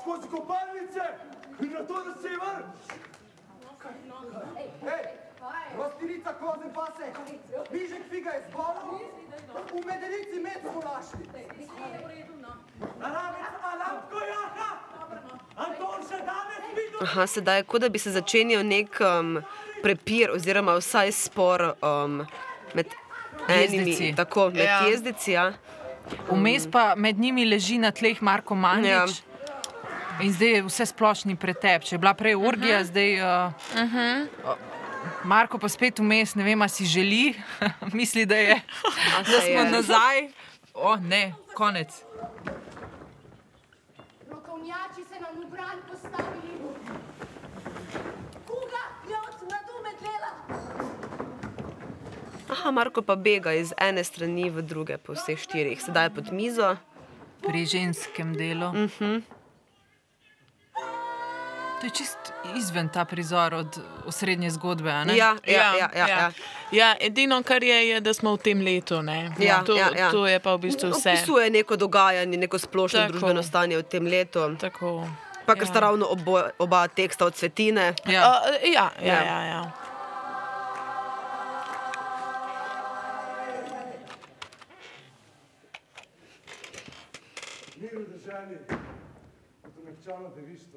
Skozi 0.01 0.29
kopalnice 0.29 1.05
in 1.61 1.73
na 1.73 1.83
to 1.89 1.97
na 2.05 2.15
sever. 2.23 2.57
Hej, 4.83 5.05
rostirica 5.79 6.33
koze 6.41 6.69
pase, 6.75 7.07
mižek 7.73 8.03
figa 8.11 8.31
je 8.31 8.41
zbolel, 8.51 8.99
v 9.73 9.87
medenici 9.87 10.41
med 10.43 10.59
smo 10.63 10.81
našli. 10.83 11.25
Naravec 13.01 13.55
Alamko 13.73 14.19
Jaha! 14.31 14.71
Anton 15.57 16.03
še 16.09 16.19
danes 16.27 16.65
videl! 16.77 17.01
Aha, 17.03 17.27
sedaj 17.27 17.59
je 17.59 17.65
kot 17.65 17.81
da 17.81 17.89
bi 17.89 17.99
se 17.99 18.11
začenjal 18.11 18.65
nek 18.67 18.99
um, 19.01 19.37
prepir, 19.83 20.31
oziroma 20.35 20.75
vsaj 20.81 21.13
spor 21.13 21.71
um, 21.81 22.23
med 22.75 22.87
enimi, 23.49 24.13
tako 24.17 24.51
med 24.51 24.65
Ja. 24.65 24.81
jezdeci. 24.91 25.33
Ja. 25.33 25.53
Vmes 26.31 26.67
pa 26.71 26.95
med 26.97 27.19
njimi 27.19 27.45
leži 27.45 27.79
na 27.79 27.91
tleh 27.91 28.21
Marko 28.23 28.55
Mandič. 28.55 28.91
Ja. 28.91 29.07
In 30.21 30.33
zdaj 30.33 30.49
je 30.49 30.63
vse 30.63 30.87
splošni 30.87 31.37
pretep. 31.37 31.85
Če 31.85 31.95
je 31.95 31.99
bila 31.99 32.15
prej 32.15 32.35
urgija, 32.35 32.81
uh 32.81 32.83
-huh. 32.83 32.89
zdaj. 32.89 33.11
Uh, 33.21 33.53
uh 33.75 33.95
-huh. 33.95 34.57
Marko 35.25 35.59
pa 35.59 35.69
spet 35.69 35.99
vmes, 35.99 36.35
ne 36.35 36.45
vem, 36.45 36.63
a 36.63 36.69
si 36.69 36.85
želi, 36.85 37.35
misli, 37.97 38.27
da, 38.27 38.37
je, 38.37 38.61
da 39.19 39.25
se 39.25 39.41
smo 39.41 39.61
je. 39.61 39.71
nazaj. 39.71 40.29
O, 40.75 40.97
ne, 40.97 41.35
konec. 41.55 42.03
Rokovnjači 44.31 45.05
se 45.09 45.21
nam 45.21 45.47
v 45.47 45.51
bran 45.51 45.79
postavili. 45.91 46.51
Kuga 48.47 48.85
je 49.09 49.17
od 49.29 49.41
nadu 49.51 49.75
medlela. 49.87 50.31
Aha, 52.51 52.71
Marko 52.71 53.03
pa 53.03 53.17
bega 53.17 53.53
iz 53.53 53.73
ene 53.79 54.05
strani 54.05 54.51
v 54.51 54.63
druge, 54.63 54.99
po 54.99 55.13
vseh 55.13 55.39
štirih, 55.39 55.83
sedaj 55.83 56.05
je 56.05 56.15
pod 56.15 56.33
mizo. 56.33 56.77
Pri 57.47 57.67
ženskem 57.67 58.35
delu. 58.35 58.67
Uh 58.67 58.75
-huh. 58.75 59.36
To 61.81 61.87
je 61.87 61.91
čist 61.91 62.19
izven 62.57 62.89
ta 62.89 63.05
prizor 63.05 63.55
od 63.55 63.79
osrednje 64.07 64.51
zgodbe. 64.51 64.91
a 64.91 65.05
ne? 65.05 65.17
Ja, 65.17 65.37
ja, 65.47 65.75
ja. 65.77 65.91
ja, 65.97 66.09
ja. 66.09 66.31
ja, 66.71 66.95
edino, 67.01 67.43
kar 67.43 67.63
je, 67.65 67.89
je, 67.89 68.01
da 68.01 68.15
smo 68.15 68.33
v 68.35 68.39
tem 68.39 68.61
letu. 68.61 69.03
ne. 69.03 69.31
Ja, 69.39 69.63
to, 69.65 69.77
ja, 69.77 69.91
ja. 69.99 70.11
to 70.11 70.27
je 70.27 70.41
pa 70.41 70.55
v 70.55 70.59
bistvu 70.59 70.91
vse. 70.91 71.11
Opisuje 71.13 71.51
neko 71.51 71.77
dogajanje, 71.77 72.37
neko 72.39 72.59
splošno 72.59 73.01
Tako. 73.01 73.13
družbeno 73.13 73.43
stanje 73.43 73.77
v 73.77 73.83
tem 73.83 74.07
letu. 74.07 74.57
Tako. 74.57 75.05
Pa, 75.47 75.55
ker 75.55 75.67
sta 75.67 75.81
ravno 75.81 76.07
obo, 76.07 76.41
oba 76.59 76.89
teksta 76.89 77.27
od 77.27 77.35
Cvetine. 77.35 77.95
Ja. 78.07 78.25
Uh, 78.25 78.73
ja, 78.73 78.91
ja, 79.03 79.07
Ja. 79.07 79.23
ja, 79.25 79.41
ja. 79.45 79.63
Mir 87.77 87.93
v 87.95 88.05
državi, 88.09 88.57
kot 89.63 89.73
umehčano 89.83 90.29
devištvo. 90.37 90.76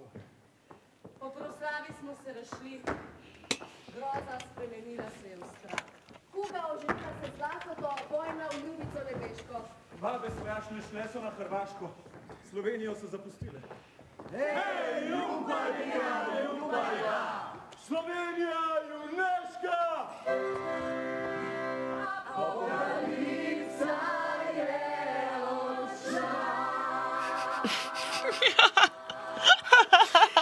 Po 1.20 1.30
proslavi 1.30 1.90
smo 2.00 2.16
se 2.24 2.34
razšli, 2.34 2.82
groza 3.94 4.36
spremenila 4.52 5.04
se 5.22 5.30
je 5.30 5.36
v 5.36 5.44
strah. 5.60 5.86
Kuga 6.32 6.62
oženila 6.74 7.12
se 7.22 7.32
z 7.38 7.40
lakoto, 7.42 7.96
vojna 8.12 8.46
v 8.52 8.56
ljubico 8.66 9.00
nebeško. 9.08 9.62
Babe 10.02 10.30
strašne 10.42 10.82
šle 10.90 11.08
so 11.14 11.22
na 11.22 11.30
Hrvaško, 11.30 11.90
Slovenijo 12.50 12.96
so 12.96 13.08
zapustile. 13.08 13.62
Slovenija, 17.88 18.60
juneška! 18.90 19.80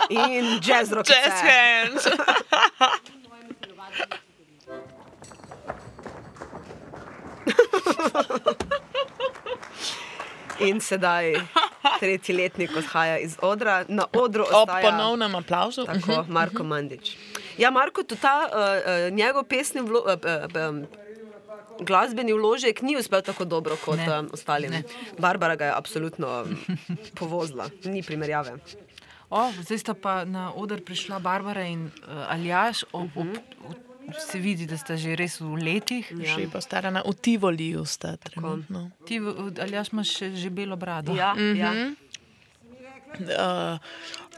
In 0.10 0.60
jazz 0.62 0.92
rock. 0.92 1.08
Jazz 1.08 1.42
hands. 1.42 2.08
In 10.60 10.80
sedaj 10.82 11.36
tretji 12.00 12.34
letnik 12.36 12.72
odhaja 12.78 13.18
iz 13.22 13.36
odra, 13.42 13.84
na 13.88 14.08
odru 14.14 14.44
Ob 14.44 14.54
ostaja 14.64 14.90
ponovnem 14.90 15.36
aplauzu. 15.36 15.86
tako, 15.86 16.24
Marko 16.28 16.64
Mandič. 16.64 17.14
Ja, 17.58 17.72
Marko, 17.72 18.04
tudi 18.04 18.22
ta 18.22 18.50
uh, 18.50 19.14
njegov 19.14 19.44
pesni 19.50 19.82
vlo, 19.82 20.02
uh, 20.02 20.18
uh, 20.18 20.70
um, 20.70 20.82
glasbeni 21.86 22.34
vložek 22.34 22.82
ni 22.82 22.98
uspel 22.98 23.22
tako 23.22 23.46
dobro 23.46 23.78
kot 23.86 23.98
Ne. 23.98 24.10
um, 24.20 24.30
ostalim. 24.34 24.72
Ne. 24.72 24.84
Barbara 25.18 25.56
ga 25.56 25.66
je 25.66 25.78
absolutno 25.78 26.46
povozila, 27.20 27.70
ni 27.84 28.04
primerjave. 28.04 28.58
O, 29.30 29.42
zdaj 29.58 29.80
sta 29.80 29.94
pa 29.94 30.24
na 30.24 30.54
oder 30.54 30.80
prišla 30.80 31.20
Barbara 31.20 31.64
in 31.64 31.92
uh, 32.02 32.28
Aljaš. 32.28 32.86
Ob, 32.92 33.12
ob, 33.14 33.28
ob, 33.62 33.76
se 34.18 34.40
vidi, 34.40 34.64
da 34.64 34.78
sta 34.78 34.96
že 34.96 35.16
res 35.16 35.38
v 35.38 35.52
letih. 35.58 36.08
Še 36.08 36.48
pa 36.48 36.60
starana 36.60 37.02
v 37.02 37.12
Tivoliju 37.14 37.84
sta 37.84 38.16
trenutno. 38.18 38.88
Ti, 39.04 39.20
v- 39.20 39.52
Aljaš, 39.58 39.92
imaš 39.92 40.10
še, 40.14 40.32
že 40.34 40.50
belo 40.50 40.76
brado. 40.76 41.12
Ja, 41.12 41.36
ja. 41.36 41.74
Uh, 43.18 43.80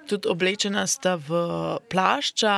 tudi 0.06 0.26
oblečena 0.26 0.88
sta 0.88 1.18
v 1.18 1.30
plašča, 1.86 2.56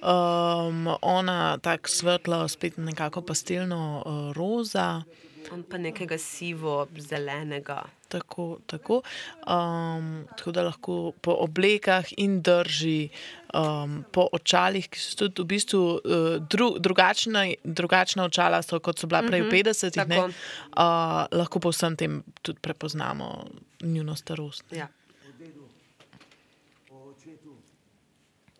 um, 0.00 0.84
ona 0.98 1.38
tako 1.58 1.88
svetlo, 1.88 2.44
spet 2.46 2.76
nekako 2.78 3.20
pastelno 3.22 3.80
uh, 3.98 4.02
roza. 4.32 5.02
On 5.50 5.60
pa 5.60 5.76
nekega 5.76 6.16
sivo-zelenega. 6.16 7.84
Tako, 8.10 8.58
tako. 8.66 9.02
Um, 9.46 10.26
tako 10.34 10.50
da 10.52 10.64
lahko 10.66 11.12
po 11.22 11.36
oblekah 11.44 12.08
in 12.18 12.40
drži, 12.42 13.08
um, 13.54 14.04
po 14.12 14.26
očalih, 14.32 14.88
ki 14.90 14.98
so 14.98 15.28
tudi 15.28 15.44
v 15.44 15.50
bistvu 15.54 15.82
uh, 15.82 16.28
dru, 16.42 16.72
drugačna, 16.82 17.44
drugačna 17.64 18.26
očala, 18.26 18.62
so, 18.66 18.80
kot 18.82 18.98
so 18.98 19.06
bila 19.06 19.22
prej 19.22 19.46
v 19.46 19.52
50-ih, 19.54 20.08
ne, 20.10 20.16
tako. 20.16 20.32
uh, 20.74 21.26
lahko 21.38 21.62
po 21.62 21.70
vsem 21.70 21.96
tem 21.96 22.22
tudi 22.42 22.58
prepoznamo 22.58 23.46
njuno 23.82 24.16
starost. 24.16 24.66
Ja. 24.74 24.88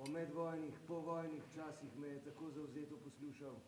O 0.01 0.07
medvojnih, 0.09 0.75
povojnih 0.89 1.43
časih 1.55 1.91
me 2.01 2.09
je 2.09 2.21
tako 2.25 2.51
zavzeto 2.55 2.97
poslušal. 3.05 3.59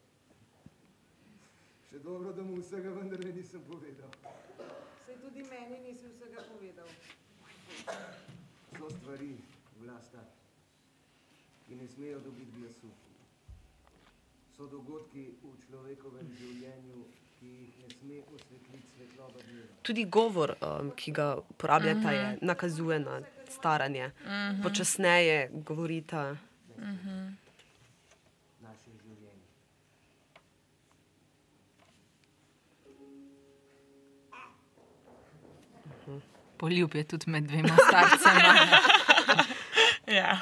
Še 1.91 1.99
dobro, 1.99 2.33
da 2.33 2.43
mu 2.43 2.57
vsega 2.63 2.95
vendarle 2.97 3.35
nisem 3.37 3.61
povedal. 3.69 4.09
Sej 5.07 5.17
tudi 5.23 5.43
meni 5.51 5.77
nisi 5.87 6.07
vsega 6.09 6.43
povedal. 6.51 6.89
So 8.79 8.91
stvari, 8.91 9.37
vlasta, 9.83 10.23
ki 11.67 11.75
ne 11.75 11.89
smejo 11.89 12.21
dobiti 12.21 12.53
glasu. 12.59 12.91
So 14.57 14.67
dogodki 14.71 15.27
v 15.43 15.53
človekovem 15.67 16.31
življenju, 16.39 17.05
ki 17.41 17.51
jih 17.51 17.77
ne 17.83 17.91
sme 17.99 18.23
osvetliti 18.31 18.89
svetloba 18.95 19.43
dneva. 19.43 19.69
Tudi 19.83 20.05
govor, 20.05 20.55
um, 20.61 20.93
ki 20.97 21.13
ga 21.13 21.29
uporabljata, 21.51 22.13
je, 22.13 22.27
nakazuje 22.43 22.99
na 23.03 23.21
staranje. 23.51 24.11
Počasneje 24.63 25.49
govorita. 25.53 26.37
Naše 26.79 27.42
Poljub 36.63 36.95
je 36.95 37.03
tudi 37.05 37.27
med 37.29 37.45
dvema 37.45 37.75
starcema. 37.81 38.53
Ja. 40.09 40.39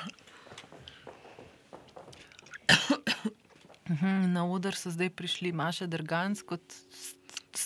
Mhm, 3.87 4.07
Na 4.29 4.45
oder 4.47 4.75
so 4.75 4.91
zdaj 4.91 5.11
prišli 5.11 5.53
Maša 5.53 5.87
Drgans 5.87 6.43
kot 6.43 6.61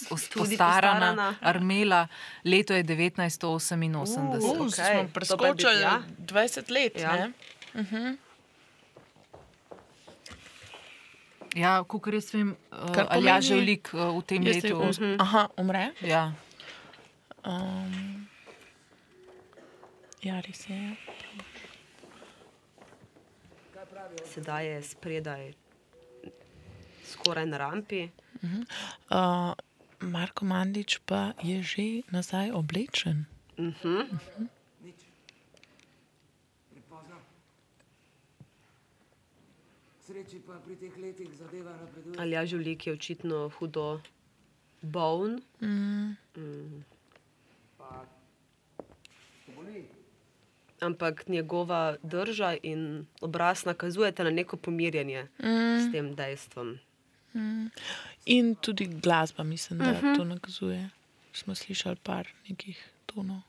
postarana 0.09 0.39
postarana. 0.39 1.35
Armela. 1.43 2.07
Leto 2.45 2.73
je 2.73 2.85
1988. 2.85 3.39
Uh, 4.19 4.35
Uh, 4.35 4.61
Okej, 4.61 4.61
okay. 4.61 4.71
to 4.71 4.71
Smo 4.71 4.87
pa 4.87 4.91
je 4.93 5.09
preskočili 5.09 5.81
ja. 5.81 6.03
20 6.19 6.71
let. 6.71 6.95
Ja. 6.97 7.15
Ja. 7.17 7.29
Ja, 11.57 11.85
kot 11.85 12.07
jaz 12.09 12.35
vem, 12.35 12.57
Kar 12.93 13.07
ali 13.11 13.27
je 13.29 13.41
že 13.43 13.55
velik 13.57 13.89
v 13.93 14.23
tem 14.23 14.43
Jaz 14.43 14.57
letu. 14.57 14.69
te- 14.71 15.01
Mhm. 15.01 15.21
Aha, 15.21 15.49
umre. 15.57 15.91
Ja. 16.01 16.33
Um, 17.45 18.14
ja, 20.25 20.41
res 20.41 20.68
je. 20.68 20.97
Sedaj 24.25 24.66
je 24.66 24.83
spredaj, 24.83 25.53
skoraj 27.05 27.47
na 27.47 27.59
rampi. 27.59 28.09
Uh, 28.43 29.53
Marko 30.01 30.45
Mandič 30.45 30.99
pa 31.07 31.33
je 31.43 31.62
že 31.62 31.87
nazaj 32.12 32.51
oblečen. 32.53 33.25
Nič. 33.57 35.01
Prepozno. 36.72 37.18
Sreči 40.05 40.41
pa 40.45 40.61
pri 40.61 40.77
teh 40.77 40.95
letih 40.97 41.31
zadeva 41.33 41.72
napreduje. 41.72 42.16
Ali 42.18 42.37
je 42.37 42.47
žulik 42.47 42.87
je 42.87 42.93
očitno 42.93 43.49
hudo 43.57 44.01
boln. 44.83 45.41
Pa, 47.79 48.05
to 49.47 49.53
boli. 49.57 49.89
Ampak 50.81 51.29
njegova 51.29 51.97
drža 52.03 52.57
in 52.62 53.07
obraz 53.20 53.64
nakazujete 53.64 54.25
na 54.25 54.31
neko 54.31 54.57
pomirjanje 54.57 55.22
mm. 55.22 55.89
s 55.89 55.93
tem 55.93 56.14
dejstvom. 56.14 56.79
In 58.27 58.55
tudi 58.55 58.87
glasba, 58.87 59.43
mislim, 59.43 59.79
da 59.79 59.91
uh 59.91 60.03
-huh. 60.03 60.16
to 60.16 60.25
nakazuje. 60.25 60.91
Smo 61.33 61.55
slišali 61.55 61.97
par 62.03 62.29
nekih 62.49 62.89
tonov. 63.07 63.41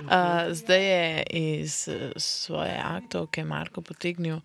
Uh, 0.00 0.52
zdaj 0.52 0.84
je 0.84 1.22
iz 1.30 1.88
eh, 1.88 2.12
svoje 2.16 2.80
aktovke 2.84 3.44
Marko 3.44 3.80
potegnil 3.80 4.40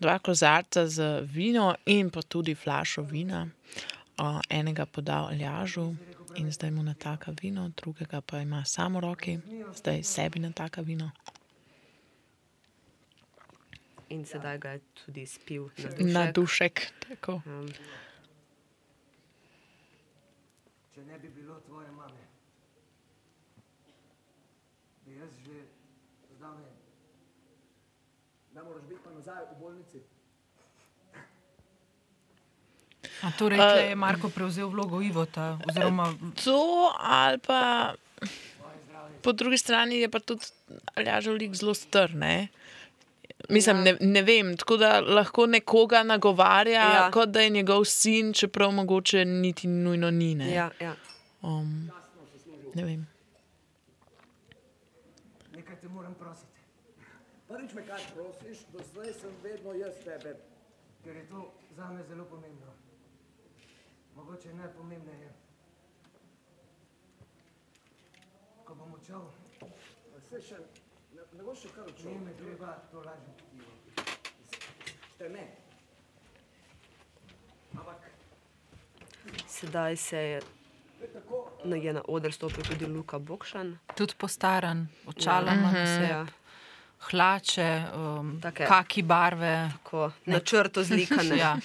dva 0.00 0.18
kozarca 0.18 0.86
z 0.86 1.20
vino 1.20 1.74
in 1.86 2.10
pa 2.10 2.22
tudi 2.22 2.54
flašo 2.54 3.02
vina. 3.02 3.48
Uh, 4.18 4.40
enega 4.48 4.86
podal 4.86 5.26
Aljažu 5.26 5.94
in 6.36 6.52
zdaj 6.52 6.70
mu 6.70 6.82
nataka 6.82 7.32
vino, 7.42 7.68
drugega 7.76 8.20
pa 8.20 8.38
ima 8.38 8.64
samo 8.64 9.00
roki, 9.00 9.38
zdaj 9.74 10.02
sebi 10.02 10.40
nataka 10.40 10.80
vino. 10.80 11.10
In 14.08 14.24
sedaj 14.26 14.58
ga 14.58 14.70
je 14.70 14.80
tudi 15.04 15.26
spil 15.26 15.68
na 15.78 15.88
dušek. 15.88 16.12
Na 16.12 16.32
dušek. 16.32 16.92
Tako. 17.08 17.40
Um, 17.46 17.68
Če 20.94 21.04
ne 21.08 21.18
bi 21.18 21.28
bilo 21.28 21.54
tvoje 21.66 21.88
mame, 21.96 22.26
bi 25.06 25.16
jaz 25.16 25.38
že 25.46 25.62
zdavnaj. 26.36 26.70
Da 28.54 28.62
moraš 28.64 28.82
biti 28.88 29.00
pa 29.04 29.10
nazaj 29.10 29.44
v 29.44 29.60
bolnici. 29.60 29.98
A 33.22 33.30
torej, 33.38 33.58
uh, 33.58 33.88
je 33.88 33.94
Marko 33.94 34.28
prevzel 34.28 34.68
vlogo 34.68 35.02
Ivota, 35.02 35.58
oziroma 35.68 36.14
To 36.44 36.92
ali 36.98 37.38
pa 37.38 37.94
po 39.22 39.32
drugi 39.32 39.58
strani 39.58 40.00
je 40.00 40.08
pa 40.10 40.18
tudi 40.20 40.44
Aljažev 40.94 41.34
lik 41.34 41.54
zelo 41.54 41.74
strne. 41.74 42.48
Mislim, 43.48 43.82
ne, 43.82 43.96
ne 44.00 44.22
vem, 44.22 44.56
tako 44.56 44.76
da 44.76 45.00
lahko 45.00 45.46
nekoga 45.46 46.02
nagovarja, 46.02 46.82
Ja. 46.82 46.92
ja. 46.94 47.10
kot 47.10 47.28
da 47.28 47.40
je 47.40 47.50
njegov 47.50 47.84
sin, 47.84 48.32
čeprav 48.32 48.70
mogoče 48.70 49.24
niti 49.24 49.66
nujno 49.68 50.10
ni. 50.10 50.34
Ne, 50.34 50.54
ja, 50.54 50.70
ja. 50.80 50.94
um, 51.42 51.90
ne 52.74 52.84
vem. 52.84 53.11
Me 57.74 57.86
kaj 57.86 58.02
prosiš, 58.14 58.66
do 58.72 58.82
zdaj 58.92 59.12
sem 59.16 59.36
vedno 59.42 59.72
jaz 59.72 59.94
tebe 60.04 60.36
ker 61.04 61.16
je 61.16 61.28
to 61.28 61.52
za 61.76 61.90
me 61.90 62.04
zelo 62.04 62.24
pomembno. 62.24 62.66
Mogoče 64.14 64.54
najpomembneje. 64.54 65.32
Ko 68.64 68.74
bom 68.74 68.94
odšel, 68.94 69.24
Vse 70.22 70.40
še, 70.40 70.58
ne, 71.16 71.24
ne 71.32 71.42
boš 71.42 71.64
še 71.64 71.72
kar 71.74 71.86
ni 71.86 71.92
odšel. 71.92 72.18
me 72.24 72.34
treba 72.38 72.74
to 72.92 73.02
lažiti. 73.02 73.44
Te 75.18 75.28
ne. 75.28 75.46
Ampak 77.72 78.10
Sedaj 79.48 79.96
se 79.96 80.18
je 80.18 80.40
na, 81.64 81.76
je 81.76 81.92
na 81.92 82.02
oder 82.08 82.32
stopil 82.32 82.64
tudi 82.64 82.86
Luka 82.86 83.18
Bokšan. 83.18 83.78
Tudi 83.96 84.14
postaran, 84.18 84.86
očala 85.06 85.54
ima 85.54 85.72
na 85.72 85.86
sebi, 85.86 86.06
Ja, 86.06 86.26
hlače, 87.02 87.66
um, 87.94 88.40
Take. 88.40 88.66
kaki 88.66 89.02
barve. 89.02 89.70
tako 89.74 90.10
na 90.26 90.40
črto 90.40 90.82
zlikane. 90.84 91.36
Ja. 91.38 91.56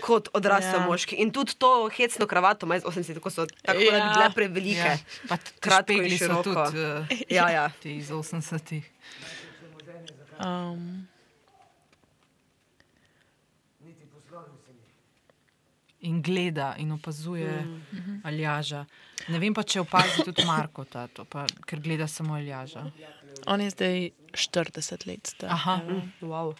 Kot 0.00 0.28
odrasel 0.32 0.74
Ja. 0.74 0.86
moški. 0.86 1.14
In 1.16 1.30
tudi 1.30 1.54
to 1.54 1.88
hecno 1.88 2.26
kravato 2.26 2.66
ima 2.66 2.76
iz 2.76 2.82
80, 2.82 3.14
tako 3.14 3.30
so 3.30 3.46
tako 3.62 3.78
ja. 3.80 3.92
da 3.92 4.04
bi 4.04 4.12
bile 4.12 4.30
prevelike. 4.34 4.78
Ja. 4.80 4.96
Pa 5.28 5.36
Kratko 5.60 5.92
in 5.92 6.18
široko. 6.18 6.42
tudi 6.42 6.78
uh, 6.78 7.06
Ja, 7.28 7.50
ja. 7.50 7.70
ti 7.82 7.96
iz 7.96 8.10
80-ih. 8.10 8.90
Um, 10.38 11.08
niti 13.80 14.06
poslovil 14.06 14.54
se 14.66 14.72
mi. 14.72 14.82
In 16.00 16.22
gleda 16.22 16.74
in 16.78 16.92
opazuje 16.92 17.50
mm. 17.64 18.20
Aljaža. 18.24 18.84
Ne 19.28 19.38
vem 19.42 19.54
pa, 19.54 19.64
če 19.66 19.80
opazi 19.82 20.22
tudi 20.22 20.44
Marko, 20.46 20.84
ta, 20.86 21.08
to, 21.10 21.24
pa, 21.26 21.42
ker 21.66 21.80
gleda 21.82 22.06
samo 22.06 22.36
Aljaža. 22.38 22.84
on 23.46 23.60
je 23.60 23.70
zdaj 23.70 24.10
40 24.32 25.06
let 25.06 25.26
star. 25.26 25.50
Aha. 25.50 25.80
Wow. 26.20 26.54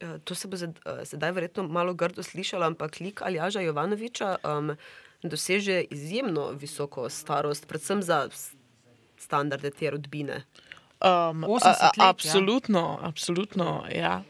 Eh, 0.00 0.18
To 0.24 0.34
se 0.34 0.48
bo 0.48 0.56
eh, 0.56 1.04
sedaj 1.04 1.32
verjetno 1.32 1.68
malo 1.68 1.94
grdo 1.94 2.22
slišalo, 2.22 2.66
ampak 2.66 3.00
lik 3.00 3.22
Aljaža 3.22 3.60
Jovanoviča 3.60 4.36
um, 4.44 4.76
doseže 5.22 5.84
izjemno 5.90 6.50
visoko 6.50 7.08
starost, 7.10 7.66
predvsem 7.68 8.02
za 8.02 8.28
standarde 9.18 9.70
te 9.70 9.90
rodbine. 9.90 10.44
Um, 11.00 11.44
80 11.44 11.66
let, 11.66 11.96
ja. 11.96 12.08
absolutno, 12.08 12.98
absolutno. 13.02 13.84
Ja. 13.94 14.22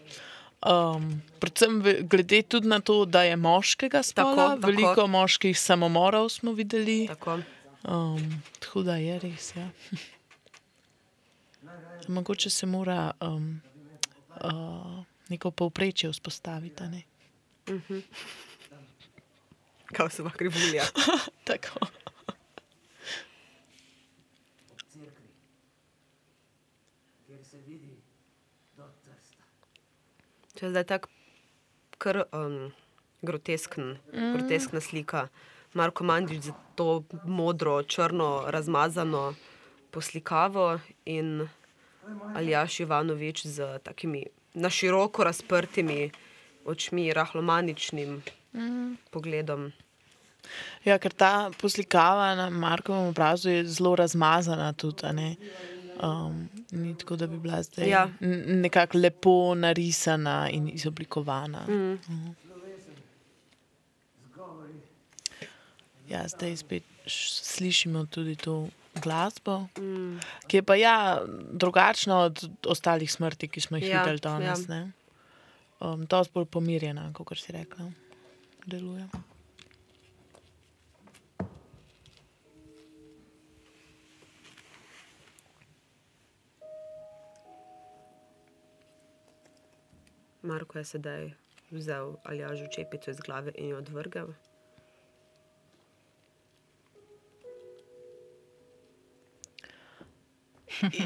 Um, 0.66 1.22
predvsem 1.40 1.82
glede 2.02 2.42
tudi 2.42 2.68
na 2.68 2.80
to, 2.80 3.04
da 3.04 3.22
je 3.22 3.36
moškega 3.36 4.02
spola, 4.02 4.36
Tako, 4.36 4.54
tako. 4.54 4.66
veliko 4.66 5.06
moških 5.06 5.60
samomorov 5.60 6.28
smo 6.28 6.52
videli. 6.52 7.06
Tako. 7.08 7.40
Um, 7.88 8.42
tako 8.58 8.82
da 8.82 8.96
je 8.96 9.18
res. 9.18 9.56
Ja. 9.56 9.68
Mogoče 12.08 12.50
se 12.50 12.66
mora 12.66 13.10
um, 13.20 13.60
uh, 14.44 15.04
neko 15.28 15.50
povprečje 15.50 16.12
vzpostaviti. 16.12 16.82
Ne? 16.82 17.02
Kaj 19.96 20.10
se 20.10 20.22
pa 20.22 20.30
krivulja. 20.30 20.84
Tako. 21.44 21.86
cerkvi, 24.92 25.28
kjer 27.26 27.44
se 27.44 27.58
vidi 27.58 28.02
do 28.76 28.84
trsta. 29.04 29.42
To 30.60 30.66
je 30.66 30.70
zdaj 30.70 30.84
tako 30.84 31.08
kar 31.98 32.22
um, 32.32 32.72
grotesken, 33.22 33.96
mm. 34.12 34.32
groteskna 34.36 34.80
slika. 34.80 35.28
Marko 35.74 36.04
Mandič 36.04 36.42
za 36.42 36.52
to 36.74 37.04
modro, 37.24 37.82
črno, 37.82 38.44
razmazano 38.46 39.34
poslikavo 39.90 40.80
in 41.04 41.48
Aljaš 42.36 42.80
Ivanovič 42.80 43.46
z 43.46 43.78
takimi 43.82 44.26
na 44.54 44.70
široko 44.70 45.24
razprtimi 45.24 46.10
očmi, 46.64 47.12
rahlomaničnim 47.12 48.22
mm. 48.52 48.96
pogledom. 49.10 49.72
Ja, 50.84 50.98
ker 50.98 51.12
ta 51.12 51.50
poslikava 51.60 52.34
na 52.34 52.50
Markovem 52.50 53.08
obrazu 53.08 53.50
je 53.50 53.64
zelo 53.64 53.96
razmazana 53.96 54.72
tudi. 54.72 55.36
Um, 56.02 56.48
ni 56.70 56.94
tako, 56.98 57.16
da 57.16 57.26
bi 57.26 57.38
bila 57.38 57.62
zdaj 57.62 57.88
Ja. 57.88 58.08
nekako 58.46 58.98
lepo 58.98 59.54
narisana 59.54 60.48
in 60.50 60.68
izoblikovana. 60.68 61.66
Mm. 61.68 61.98
Ja, 66.08 66.28
zdaj 66.28 66.56
spet 66.56 66.82
slišimo 67.06 68.06
tudi 68.06 68.36
to 68.36 68.68
glasbo, 69.02 69.66
mm. 69.78 70.18
ki 70.46 70.56
je 70.56 70.62
pa 70.62 70.74
ja, 70.74 71.22
drugačna 71.52 72.18
od 72.18 72.40
ostalih 72.66 73.12
smrti, 73.12 73.48
ki 73.48 73.60
smo 73.60 73.76
jih 73.76 73.88
Ja, 73.88 74.02
videli 74.02 74.18
danes. 74.18 74.68
ja. 74.68 74.88
Um, 75.80 76.06
Dosti 76.06 76.32
bolj 76.34 76.44
pomirjena, 76.44 77.12
kot 77.12 77.38
si 77.38 77.52
rekla, 77.52 77.90
deluje. 78.66 79.06
Marko 90.42 90.78
je 90.78 90.84
sedaj 90.84 91.30
vzel 91.70 92.14
Aljažu 92.24 92.64
čepico 92.74 93.10
iz 93.10 93.20
glave 93.20 93.52
in 93.54 93.68
jo 93.68 93.78
odvrgel. 93.78 94.28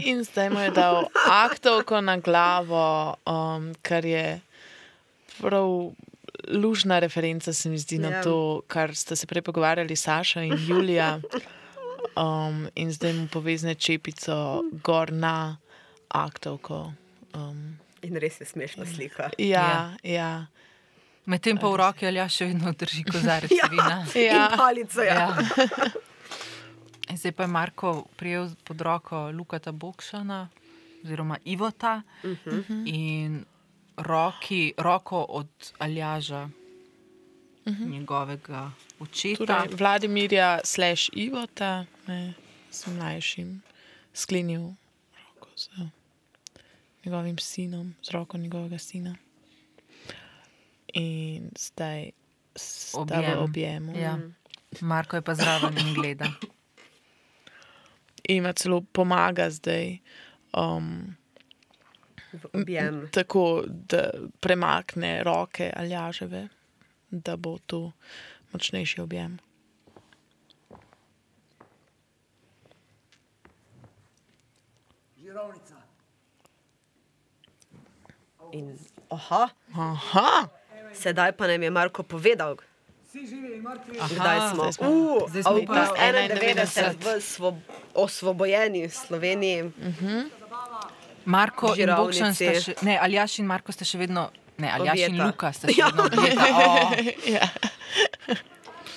In 0.04 0.24
zdaj 0.24 0.50
mu 0.50 0.60
je 0.60 0.70
dal 0.70 1.04
aktovko 1.30 2.00
na 2.00 2.16
glavo, 2.16 3.16
um, 3.26 3.74
kar 3.82 4.04
je 4.04 4.40
prav 5.38 5.90
lušna 6.48 6.98
referenca, 6.98 7.52
se 7.52 7.70
mi 7.70 7.78
zdi, 7.78 7.96
ja. 7.96 8.02
Ja. 8.02 8.10
na 8.10 8.22
to, 8.22 8.62
kar 8.66 8.94
ste 8.94 9.16
se 9.16 9.26
prej 9.26 9.42
pogovarjali, 9.42 9.96
Saša 9.96 10.42
in 10.42 10.56
Julija. 10.68 11.20
Um, 12.16 12.68
in 12.74 12.92
zdaj 12.92 13.12
mu 13.12 13.28
povezne 13.32 13.74
čepico 13.74 14.62
gor 14.84 15.12
na 15.12 15.56
aktovko. 16.08 16.92
Um, 17.34 17.78
In 18.04 18.16
res 18.16 18.40
je 18.40 18.46
smešna 18.46 18.84
slika. 18.86 19.30
ja, 19.38 19.96
ja. 20.02 20.12
ja. 20.12 20.46
Medtem 21.24 21.56
pa 21.56 21.68
v 21.68 21.76
roki 21.76 22.04
Aljaš 22.06 22.34
še 22.36 22.46
vedno 22.50 22.72
drži 22.72 23.04
kozarec 23.12 23.50
vina. 23.70 24.04
ja. 24.14 24.48
In 24.50 24.58
palico, 24.58 25.00
ja. 25.02 25.14
Ja. 25.14 25.28
In 27.10 27.16
zdaj 27.16 27.32
pa 27.32 27.42
je 27.42 27.48
Marko 27.48 27.90
prijel 28.16 28.50
pod 28.64 28.80
roko 28.80 29.30
Lukata 29.30 29.72
Bokšana, 29.72 30.48
oziroma 31.04 31.38
Ivota, 31.44 32.02
uh 32.22 32.30
Mhm. 32.30 32.60
-huh. 32.60 32.82
in 32.86 33.44
roki, 33.96 34.74
roko 34.78 35.26
od 35.28 35.48
Aljaža, 35.78 36.42
uh 36.44 36.50
-huh. 37.72 37.88
njegovega 37.90 38.70
očeta. 39.00 39.44
Torej, 39.46 39.76
Vladimirja 39.76 40.60
slash 40.64 41.10
Ivota, 41.12 41.84
ne, 42.06 42.34
s 42.70 42.86
mlajšim, 42.86 43.62
sklenil 44.14 44.60
roko 45.16 45.48
z 45.56 45.68
njegovim 47.04 47.38
sinom, 47.38 47.94
z 48.02 48.10
roko 48.10 48.38
njegovega 48.38 48.78
sina. 48.78 49.16
In 50.88 51.50
zdaj 51.58 52.10
sta 52.56 52.98
v 52.98 53.02
Objem. 53.02 53.38
objemu. 53.38 53.96
Ja. 53.96 54.18
Marko 54.80 55.16
je 55.16 55.22
pa 55.22 55.34
zraven 55.34 55.78
in 55.78 55.94
gleda. 55.94 56.26
In 58.24 58.36
ima 58.36 58.52
celo 58.52 58.80
pomaga 58.82 59.50
zdaj. 59.50 59.98
Um, 60.52 61.16
V 62.32 62.46
objem. 62.52 63.08
tako, 63.12 63.64
da 63.66 64.10
premakne 64.40 65.22
roke 65.22 65.72
Aljaževe, 65.76 66.48
da 67.10 67.36
bo 67.36 67.58
to 67.58 67.92
močnejši 68.52 69.00
objem. 69.00 69.38
Žirovnica. 75.16 75.63
In, 78.54 78.70
aha, 79.10 79.48
Aha, 79.74 80.46
sedaj 80.94 81.32
pa 81.32 81.46
nam 81.46 81.58
je 81.60 81.70
Marko 81.72 82.02
povedal, 82.04 82.54
in 83.12 83.62
kdaj 84.10 84.38
smo. 84.48 84.62
smo- 84.68 84.86
Uh, 84.86 85.26
zdaj 85.28 85.42
smo 85.42 85.50
avgust 85.52 85.90
pa 85.90 85.98
91 85.98 86.94
v 86.96 87.20
svob 87.20 87.56
osvobojeni 87.94 88.86
Sloveniji. 88.88 89.70
Marko 91.26 91.74
in. 91.74 91.88
Bokšan 91.90 92.30
sta 92.32 92.52
še, 92.56 92.74
ne, 92.82 92.94
Aljaš 92.96 93.38
in 93.38 93.46
Marko 93.46 93.72
sta 93.72 93.82
še 93.82 93.98
vedno, 93.98 94.28
ne, 94.56 94.68
Aljaš 94.68 94.98
in 95.00 95.04
Objeta. 95.10 95.26
Luka 95.26 95.48
sta 95.50 95.66
še 95.66 95.82
vedno 95.82 96.02
objeta. 96.04 96.46
Oh. 96.54 96.90
ja. 97.26 97.46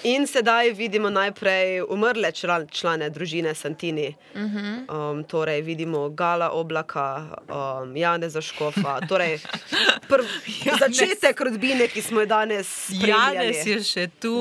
In 0.04 0.28
sedaj 0.28 0.72
vidimo 0.72 1.10
najprej 1.10 1.82
umrle 1.84 2.32
član, 2.32 2.68
člane 2.70 3.10
družine 3.10 3.54
Santini. 3.54 4.14
Uh 4.34 4.38
Mhm. 4.38 4.58
-huh. 4.58 5.12
um, 5.12 5.24
torej 5.24 5.62
vidimo 5.64 6.10
Gala 6.12 6.50
Oblaka, 6.52 7.26
um, 7.82 7.96
Jana 7.96 8.30
Zaškofa. 8.30 9.00
Torej, 9.04 9.40
prv, 10.08 10.26
začetek 10.82 11.42
rodbine, 11.42 11.88
ki 11.88 12.02
smo 12.02 12.20
jo 12.20 12.26
danes 12.28 12.68
spremljali. 12.86 13.36
Janes 13.38 13.66
je 13.66 13.84
še 13.84 14.08
tu, 14.16 14.38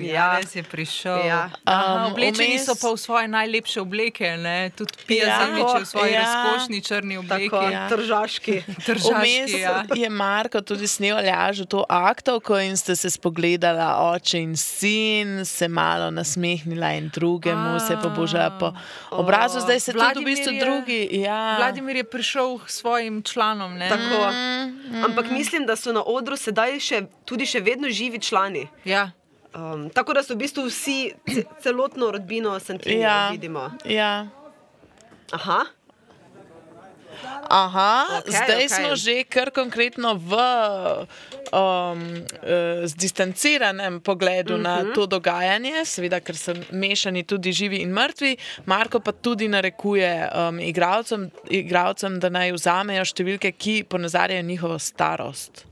Ja. 0.00 0.14
Janes 0.32 0.56
je 0.56 0.62
prišel. 0.64 1.26
Ja. 1.26 1.50
Aha, 1.64 1.94
Um, 1.96 2.12
oblečeni 2.12 2.48
vmes- 2.50 2.64
so 2.64 2.74
pa 2.76 2.88
v 2.88 2.98
svoje 2.98 3.28
najlepše 3.28 3.80
obleke, 3.80 4.36
ne? 4.36 4.70
tudi 4.70 4.92
Pija 5.06 5.26
Ja, 5.26 5.40
je 5.48 5.82
v 5.82 5.86
svoji 5.86 6.12
ja. 6.12 6.20
razkošni 6.22 6.80
črni 6.80 7.16
obleki. 7.16 7.50
Tako, 7.50 7.62
Ja. 7.64 7.88
tržaški. 7.88 8.62
Tržaški, 8.86 9.60
ja. 9.60 9.84
je 9.94 10.08
Marko 10.10 10.60
tudi 10.62 10.86
snil 10.86 11.16
Aljažu 11.16 11.64
to 11.66 11.84
aktovko 11.88 12.58
in 12.58 12.76
ste 12.76 12.96
se 12.96 13.10
spogledala 13.10 13.88
oče 14.06 14.38
in 14.38 14.56
sin, 14.56 14.87
se 15.44 15.68
malo 15.68 16.10
nasmehnila 16.10 16.92
in 16.92 17.08
drugemu, 17.08 17.80
se 17.80 17.96
pobožala 17.98 18.50
po 18.52 18.72
obrazu. 19.12 19.60
Zdaj 19.60 19.80
se 19.80 19.92
tudi 19.92 19.98
v 19.98 20.04
Vladimir 20.04 20.26
bistvu 20.26 20.52
je- 20.52 20.60
drugi. 20.60 21.08
Ja. 21.14 21.56
Vladimir 21.56 21.96
je 21.96 22.04
prišel 22.06 22.58
k 22.58 22.68
svojim 22.68 23.22
članom. 23.22 23.74
Ne? 23.74 23.88
Tako. 23.88 24.30
Mm, 24.30 25.04
Ampak 25.04 25.30
mislim, 25.30 25.64
da 25.64 25.74
so 25.74 25.92
na 25.92 26.02
odru 26.02 26.36
sedaj 26.36 26.78
še, 26.80 26.96
tudi 27.24 27.46
še 27.46 27.60
vedno 27.60 27.88
živi 27.90 28.18
člani. 28.20 28.68
Ja. 28.84 29.10
Um, 29.50 29.90
tako 29.90 30.12
da 30.12 30.22
so 30.22 30.34
v 30.34 30.38
bistvu 30.38 30.64
vsi, 30.64 30.98
ce, 31.26 31.44
celotno 31.58 32.10
rodbino 32.10 32.58
Santini 32.58 33.00
Ja. 33.00 33.28
vidimo. 33.30 33.70
Ja. 33.86 34.26
Aha, 35.30 35.64
Aha, 37.48 38.20
okay, 38.20 38.30
zdaj 38.30 38.64
okay. 38.64 38.68
smo 38.68 38.96
že 38.96 39.24
kar 39.24 39.50
konkretno 39.50 40.14
v 40.14 40.32
um, 41.52 41.56
uh, 41.56 42.84
distanciranem 42.96 44.00
pogledu 44.00 44.54
uh 44.54 44.60
-huh. 44.60 44.62
na 44.62 44.94
to 44.94 45.06
dogajanje, 45.06 45.84
seveda, 45.84 46.20
ker 46.20 46.36
so 46.36 46.54
mešani 46.72 47.22
tudi 47.22 47.52
živi 47.52 47.76
in 47.76 47.92
mrtvi. 47.92 48.36
Marko 48.66 49.00
pa 49.00 49.12
tudi 49.12 49.48
narekuje 49.48 50.28
um, 50.34 50.60
igralcem, 50.60 51.30
igralcem, 51.50 52.20
da 52.20 52.28
naj 52.28 52.52
vzamejo 52.52 53.04
številke, 53.04 53.52
ki 53.52 53.84
ponazarjajo 53.88 54.42
njihovo 54.42 54.78
starost. 54.78 55.68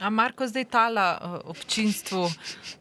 A 0.00 0.10
Marko 0.10 0.46
zdaj 0.46 0.64
tala 0.64 1.18
uh, 1.22 1.50
občinstvu 1.50 2.30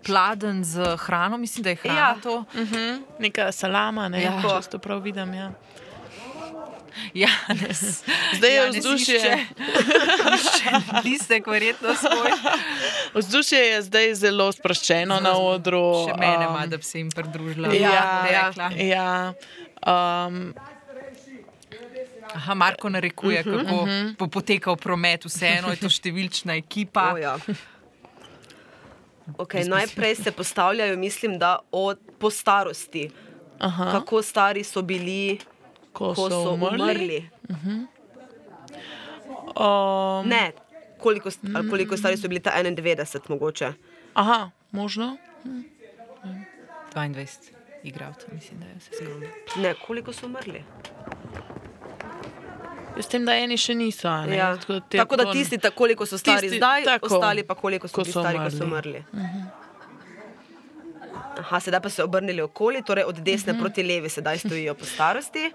pladen 0.05 0.63
z 0.63 0.95
hrano, 0.97 1.37
mislim, 1.37 1.63
da 1.63 1.69
je 1.69 1.75
hrana 1.75 1.99
Ja. 1.99 2.15
to. 2.23 2.37
Uh 2.37 2.45
-huh. 2.53 3.01
Neka 3.19 3.51
salama, 3.51 4.09
ne 4.09 4.21
Ja. 4.23 4.29
vem, 4.29 4.41
če 4.41 4.69
to 4.69 4.79
prav 4.79 5.01
vidim. 5.01 5.33
Ja. 5.33 5.51
Janes. 7.13 8.03
Zdaj 8.33 8.49
je 8.49 8.55
Janez 8.55 8.75
vzdušje. 8.77 9.17
išče- 9.17 9.45
išče 10.35 10.71
Listek, 11.05 11.47
verjetno 11.47 11.95
svoj. 11.95 12.31
Vzdušje 13.13 13.59
je 13.59 13.81
zdaj 13.81 14.13
zelo 14.15 14.51
sproščeno 14.51 15.19
na 15.19 15.33
odru. 15.33 16.05
Še 16.05 16.15
mene 16.15 16.43
um, 16.43 16.51
ima, 16.51 16.65
da 16.65 16.77
bi 16.77 16.83
se 16.83 16.99
jim 16.99 17.09
pridružila. 17.09 17.73
Ja, 17.73 17.93
ja. 18.27 18.71
Ja, 18.71 19.33
um, 19.83 20.53
Aha, 22.29 22.53
Marko 22.53 22.89
narekuje, 22.89 23.39
kako 23.41 23.87
bo 24.17 24.27
potekal 24.27 24.75
promet, 24.75 25.23
vseeno 25.23 25.69
je 25.69 25.77
to 25.77 25.89
številčna 25.89 26.55
ekipa. 26.55 27.13
o, 27.13 27.17
ja. 27.17 27.37
okay, 29.37 29.63
najprej 29.65 30.15
se 30.17 30.31
postavljajo, 30.31 30.97
mislim, 30.97 31.37
da 31.37 31.59
od, 31.71 31.97
po 32.19 32.29
starosti. 32.29 33.09
aha, 33.59 33.91
Kako 33.91 34.21
stari 34.21 34.63
so 34.63 34.81
bili, 34.81 35.39
ko, 35.97 36.13
ko 36.13 36.29
so 36.29 36.53
umrli. 36.53 37.29
Um, 39.57 40.27
Ne, 40.27 40.51
koliko, 40.99 41.29
st- 41.29 41.55
ali 41.55 41.69
koliko 41.69 41.97
stari 41.97 42.17
so 42.17 42.27
bili 42.27 42.39
ta 42.39 42.51
91, 42.53 42.95
mogoče. 43.29 43.73
aha, 44.15 44.39
možno. 44.71 45.17
22 46.93 47.27
igralcev, 47.83 48.29
mislim, 48.31 48.59
da 48.59 48.65
je 48.65 48.75
vse 48.75 48.89
skupaj. 48.93 49.29
Ne, 49.57 49.73
koliko 49.77 50.13
so 50.13 50.25
umrli. 50.25 50.63
S 52.97 53.07
tem, 53.07 53.25
da 53.25 53.35
eni 53.35 53.57
še 53.57 53.73
niso. 53.75 54.07
a 54.07 54.25
Ne? 54.25 54.35
Ja. 54.35 54.55
Tako, 54.57 54.79
te, 54.81 54.97
Tako 54.97 55.15
da 55.15 55.31
tisti, 55.31 55.57
ta, 55.57 55.69
koliko 55.71 56.05
so 56.05 56.17
stari 56.17 56.41
Tisti- 56.43 56.57
zdaj, 56.57 56.83
tako, 56.85 57.05
ostali 57.07 57.43
pa 57.43 57.55
koliko 57.55 57.87
so 57.87 57.93
ko 57.93 58.01
bili 58.01 58.13
so 58.13 58.21
stari, 58.21 58.37
ko 58.39 58.49
so 58.51 58.63
umrli. 58.63 59.03
umrli. 59.13 59.43
Aha, 61.39 61.59
sedaj 61.59 61.79
pa 61.79 61.89
se 61.89 62.03
obrnili 62.03 62.41
okoli, 62.41 62.81
torej 62.81 63.03
od 63.03 63.15
desne 63.17 63.53
proti 63.55 63.83
levi, 63.83 64.09
sedaj 64.09 64.37
stojijo 64.39 64.73
po 64.73 64.85
starosti. 64.85 65.51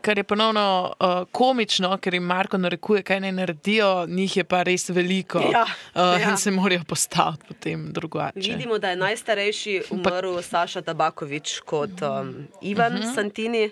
Kar 0.00 0.18
je 0.18 0.24
ponovno 0.24 0.92
uh, 1.00 1.06
komično, 1.32 1.98
ker 1.98 2.14
jim 2.14 2.22
Marko 2.22 2.58
narekuje, 2.58 3.02
kaj 3.02 3.20
naj 3.20 3.32
naredijo, 3.32 4.06
njih 4.08 4.36
je 4.36 4.44
pa 4.44 4.62
res 4.62 4.88
veliko 4.88 5.42
Ja, 5.52 5.62
uh, 5.62 6.20
ja. 6.20 6.30
in 6.30 6.36
se 6.36 6.50
morajo 6.50 6.80
postaviti 6.88 7.44
potem 7.48 7.92
drugače. 7.92 8.40
Vidimo, 8.40 8.78
da 8.78 8.90
je 8.90 8.96
najstarejši 8.96 9.82
umrl 9.90 10.40
Saša 10.42 10.82
Tabakovič 10.82 11.60
kot 11.60 12.02
um, 12.02 12.48
Ivan 12.62 12.94
uh 12.94 13.00
-huh. 13.00 13.14
Santini 13.14 13.70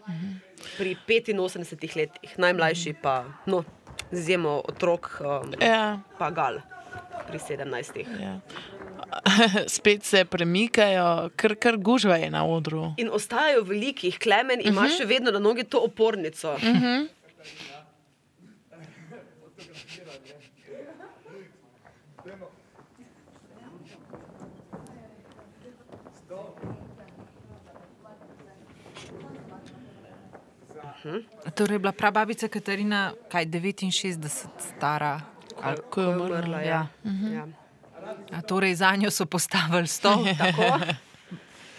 pri 0.78 0.96
85 1.08 1.96
letih, 1.96 2.38
najmlajši 2.38 2.94
pa, 3.02 3.24
no, 3.46 3.64
z 4.10 4.18
izjemo 4.18 4.62
otrok, 4.68 5.20
um, 5.20 5.54
Ja, 5.60 6.00
pa 6.18 6.30
Gal 6.30 6.60
pri 7.28 7.38
17. 7.38 8.04
ja. 8.22 8.40
Spet 9.76 10.04
se 10.04 10.24
premikajo, 10.24 11.30
kar, 11.36 11.54
kar 11.56 11.76
gužva 11.76 12.16
je 12.16 12.30
na 12.30 12.44
odru. 12.46 12.94
In 12.96 13.10
ostajajo 13.12 13.62
veliki, 13.62 14.12
Klemen 14.12 14.60
ima 14.64 14.80
uh 14.80 14.86
-huh. 14.86 14.98
še 14.98 15.04
vedno 15.04 15.30
na 15.30 15.38
nogi 15.38 15.64
to 15.64 15.78
opornico. 15.78 16.54
Uh 16.54 16.60
-huh. 16.60 17.08
Torej 31.54 31.74
je 31.74 31.78
bila 31.78 31.92
prababica 31.92 32.48
Katarina, 32.48 33.12
kaj 33.28 33.46
69 33.46 34.46
stara. 34.58 35.20
Ali, 35.62 35.76
Ko 35.90 36.00
je 36.00 36.08
umrla. 36.08 36.60
Ja. 36.60 36.86
ja. 37.04 37.30
ja. 37.34 37.67
A 38.30 38.42
torej 38.42 38.74
za 38.74 38.96
njo 38.96 39.10
so 39.10 39.26
postavili 39.26 39.86
stol, 39.86 40.24
tako. 40.38 40.78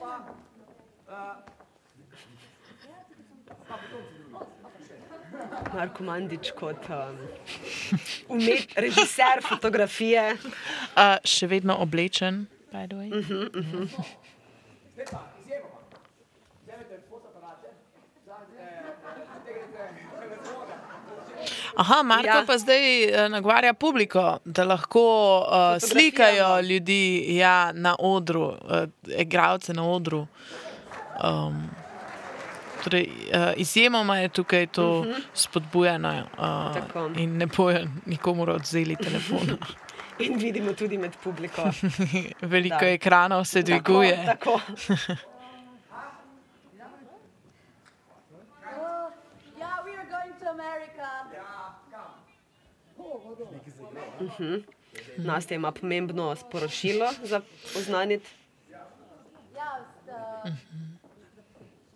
pa, 0.00 0.12
uh, 1.08 1.36
pa 3.68 3.74
potomci 3.76 4.14
drugi. 4.18 4.34
Marko 5.74 6.02
Mandič 6.02 6.52
kot 6.54 6.88
um, 6.88 7.18
umet, 8.28 8.74
režiser 8.76 9.42
fotografije. 9.42 10.36
Uh, 10.94 11.16
še 11.26 11.48
vedno 11.50 11.76
oblečen, 11.82 12.44
by 12.74 12.86
the 12.86 12.96
way. 12.96 13.10
Tegnete 16.66 16.88
telefone. 16.88 17.20
Aha, 21.76 22.02
Marko 22.02 22.26
Ja. 22.26 22.44
pa 22.46 22.58
zdaj 22.58 23.04
eh, 23.04 23.28
nagovarja 23.28 23.74
publiko, 23.74 24.38
da 24.44 24.64
lahko 24.64 25.38
uh, 25.38 25.80
slikajo 25.80 26.60
ljudi 26.60 27.36
ja, 27.36 27.72
na 27.72 27.96
odru, 27.98 28.42
uh, 28.44 28.56
igralce 29.18 29.74
na 29.74 29.84
odru. 29.90 30.26
Um, 31.24 31.70
torej, 32.84 33.06
uh, 33.06 33.52
izjemoma 33.56 34.18
je 34.18 34.28
tukaj 34.28 34.66
to 34.66 35.06
spodbujeno 35.34 36.08
uh, 36.08 36.74
Tako. 36.74 37.10
in 37.16 37.36
ne 37.36 37.46
bojo 37.46 37.86
nikomor 38.06 38.50
odzeli 38.50 38.96
telefona. 38.96 39.56
In 40.18 40.38
vidimo 40.38 40.72
tudi 40.72 40.98
med 40.98 41.12
publiko. 41.22 41.62
Veliko 42.52 42.78
Da. 42.80 42.88
ekranov 42.88 43.44
se 43.44 43.62
dviguje. 43.62 44.22
Tako, 44.26 44.60
tako. 44.86 45.16
Yeah, 49.58 49.84
we 49.84 49.90
are 49.96 50.06
going 50.10 50.34
to 50.40 50.50
America. 50.50 51.08
Nastja 55.16 55.54
ima 55.54 55.72
pomembno 55.72 56.36
sporočilo 56.36 57.06
za 57.22 57.40
oznaniti. 57.76 58.28
Ja, 59.54 59.80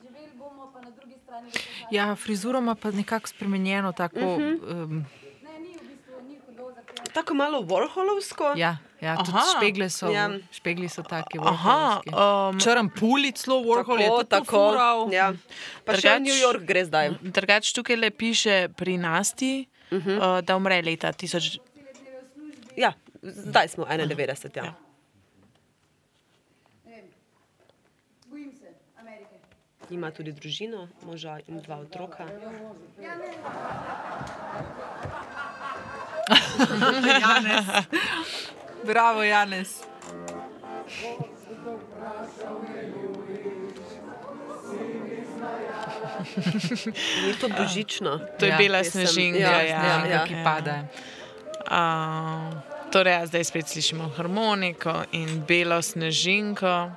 živeli 0.02 0.32
bomo 0.38 0.70
pa 0.72 0.80
na 0.80 0.90
drugi 0.90 1.14
strani. 1.24 1.50
Ja, 1.90 2.16
frizuro 2.16 2.58
ima 2.58 2.74
pa 2.74 2.90
nekako 2.90 3.28
spremenjeno, 3.28 3.92
tako. 3.92 4.18
Uh 4.18 4.24
-huh. 4.24 4.84
um, 4.84 5.06
Ne, 5.42 5.60
ni 5.60 5.68
v 5.68 5.80
bistvu, 5.88 6.22
ni 6.28 6.38
hudo 6.46 6.72
za 6.74 6.82
to. 6.82 6.87
Tako 7.12 7.34
malo 7.34 7.62
Warholovsko. 7.62 8.52
ja, 8.56 8.76
ja, 9.00 9.16
tudi 9.16 9.30
Aha. 9.38 9.46
špegle 9.56 9.90
so, 9.90 10.10
Ja. 10.10 10.28
ja. 10.28 10.38
špegli 10.52 10.88
so 10.88 11.02
taki. 11.02 11.38
Aha, 11.38 12.00
um, 12.06 12.58
Črn 12.60 12.88
pulic, 12.90 13.38
zelo 13.38 13.60
Warhol 13.62 14.00
je 14.00 14.06
tako, 14.06 14.18
to 14.18 14.24
tako. 14.24 14.56
fural. 14.70 14.98
Ja. 15.12 15.32
Pa 15.84 15.94
še 15.94 16.18
v 16.18 16.20
New 16.20 16.34
York 16.36 16.62
gre 16.64 16.84
zdaj. 16.84 17.14
Drugač 17.22 17.72
tukaj 17.72 17.96
le 17.96 18.10
piše 18.10 18.68
pri 18.76 18.98
Nasti, 18.98 19.66
uh 19.90 19.98
-huh. 19.98 20.16
uh, 20.18 20.40
da 20.44 20.56
umre 20.56 20.82
leta 20.82 21.12
1000. 21.12 21.58
Ja, 22.76 22.92
zdaj 23.22 23.68
smo 23.68 23.84
91. 23.84 24.56
Ja. 24.56 24.64
Ja. 24.64 24.74
Amerike. 29.00 29.34
Ima 29.90 30.10
tudi 30.10 30.32
družino, 30.32 30.88
moža 31.02 31.38
in 31.48 31.60
dva 31.60 31.76
otroka. 31.78 32.26
Ja, 33.02 33.12
ne, 37.42 37.84
Bravo, 38.84 39.22
Janes. 39.22 39.80
Ni 47.26 47.34
to 47.40 47.48
božično. 47.48 48.18
To 48.38 48.46
je 48.46 48.50
Ja, 48.50 48.58
bila 48.58 48.84
snežinka. 48.84 49.38
Ja, 49.38 49.62
Ja, 49.62 49.62
ja, 49.62 50.00
Snežinka, 50.00 50.24
ki 50.26 50.34
pada. 50.44 50.76
Uh, 51.68 52.56
torej, 52.90 53.12
ja, 53.12 53.26
zdaj 53.26 53.44
spet 53.44 53.68
slišimo 53.68 54.08
harmoniko 54.16 55.04
in 55.12 55.44
belo 55.48 55.82
snežinko. 55.82 56.90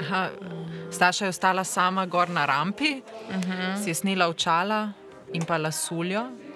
Aha, 0.00 0.28
Staša 0.90 1.24
je 1.24 1.28
ostala 1.28 1.64
sama 1.64 2.06
gor 2.06 2.28
na 2.30 2.46
rampi, 2.46 3.02
uh 3.28 3.34
-huh. 3.34 3.84
si 3.84 3.90
je 3.90 3.94
snela 3.94 4.28
očala 4.28 4.92
in 5.32 5.44
pa 5.44 5.56
lasuljo. 5.58 6.47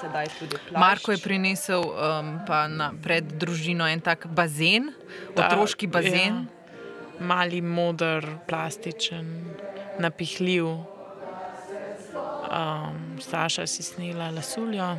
Sedaj 0.00 0.28
tudi 0.38 0.56
plašč. 0.68 0.76
Marko 0.80 1.12
je 1.12 1.18
prinesel 1.18 1.82
um, 1.82 2.40
na, 2.76 2.92
pred 3.02 3.24
družino 3.24 3.88
en 3.88 4.00
tak 4.00 4.26
bazen, 4.26 4.92
Ta- 5.34 5.46
otroški 5.46 5.86
bazen. 5.86 6.44
Ja, 6.46 6.56
mali, 7.20 7.62
moder, 7.64 8.26
plastičen, 8.48 9.56
napihljiv. 9.98 10.66
Um, 12.46 13.16
Staša 13.20 13.66
si 13.66 13.82
snila 13.82 14.30
lasuljo. 14.30 14.96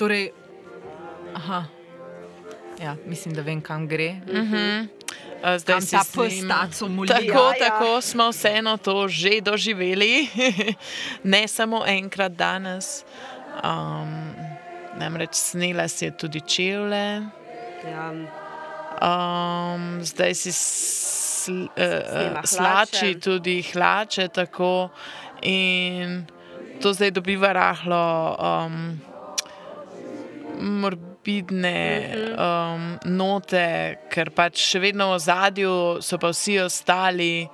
Torej, 0.00 0.30
aha, 1.36 1.64
ja, 2.80 2.96
mislim, 3.06 3.34
da 3.34 3.42
vem, 3.42 3.60
kam 3.60 3.84
gre. 3.88 4.16
Uh, 4.26 4.88
Zdaj 5.42 5.74
Kam 5.74 5.80
si 5.82 5.90
ta 5.90 6.04
snima- 6.04 6.22
pes 6.22 6.48
taco 6.48 6.88
moli. 6.88 7.08
Tako, 7.08 7.22
Ja, 7.24 7.56
ja. 7.56 7.58
tako 7.60 8.00
smo 8.00 8.28
vseeno 8.28 8.76
to 8.76 9.08
že 9.08 9.40
doživeli, 9.40 10.28
ne 11.24 11.48
samo 11.48 11.82
enkrat 11.84 12.32
danes. 12.32 13.04
Um, 13.58 14.34
namreč 14.94 15.34
snela 15.34 15.88
si 15.88 16.04
je 16.04 16.10
tudi 16.12 16.40
čevlje, 16.40 17.26
Ja, 17.82 18.14
um, 19.74 19.98
zdaj 20.00 20.34
si 20.34 20.52
sl, 20.52 21.66
uh, 21.66 22.38
slači 22.44 23.14
tudi 23.16 23.62
hlače. 23.64 24.28
Tako, 24.28 24.88
in 25.42 26.22
to 26.78 26.92
zdaj 26.92 27.10
dobiva 27.10 27.52
rahlo. 27.52 28.04
Um, 28.38 29.00
Morbidne 31.22 32.34
um, 32.34 32.98
note, 33.06 33.94
ker 34.10 34.34
pač 34.34 34.58
še 34.58 34.82
vedno 34.82 35.14
v 35.14 35.22
zadju 35.22 36.02
so 36.02 36.18
pa 36.18 36.34
vsi 36.34 36.58
ostali, 36.64 37.46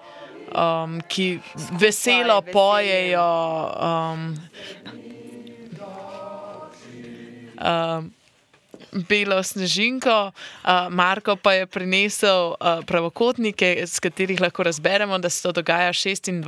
um, 0.57 0.97
ki 1.05 1.37
veselo 1.77 2.41
veseli. 2.41 2.53
pojejo. 2.53 3.29
Um, 3.77 4.41
um, 7.61 8.13
Belo 8.89 9.37
snežinko, 9.45 10.33
uh, 10.33 10.89
Marko 10.89 11.37
pa 11.37 11.53
je 11.53 11.69
prinesel 11.69 12.57
uh, 12.57 12.81
pravokotnike, 12.89 13.85
z 13.85 14.01
katerih 14.01 14.41
lahko 14.41 14.65
razberemo, 14.65 15.21
da 15.21 15.29
se 15.29 15.45
to 15.45 15.53
dogaja 15.53 15.93
26. 15.93 16.41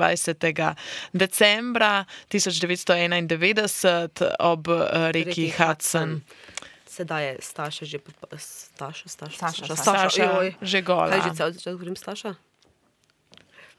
decembra 1.12 2.08
1991 2.32 4.32
ob 4.40 4.72
uh, 4.72 5.12
reki 5.12 5.28
Reki 5.28 5.52
Hudson. 5.58 6.24
Sedaj 7.00 7.22
je 7.24 7.32
Staša 7.40 7.84
že 7.86 7.98
popa- 7.98 8.28
Staša, 8.36 9.08
Staša, 9.08 9.36
Staša, 9.36 9.74
Staša 9.74 10.24
joj. 10.26 10.48
že 10.60 10.78
gola. 10.82 11.08
Kaj 11.08 11.20
že 11.22 11.30
cel 11.32 11.48
začetek 11.50 11.74
govorim 11.74 11.96
Staša? 11.96 12.32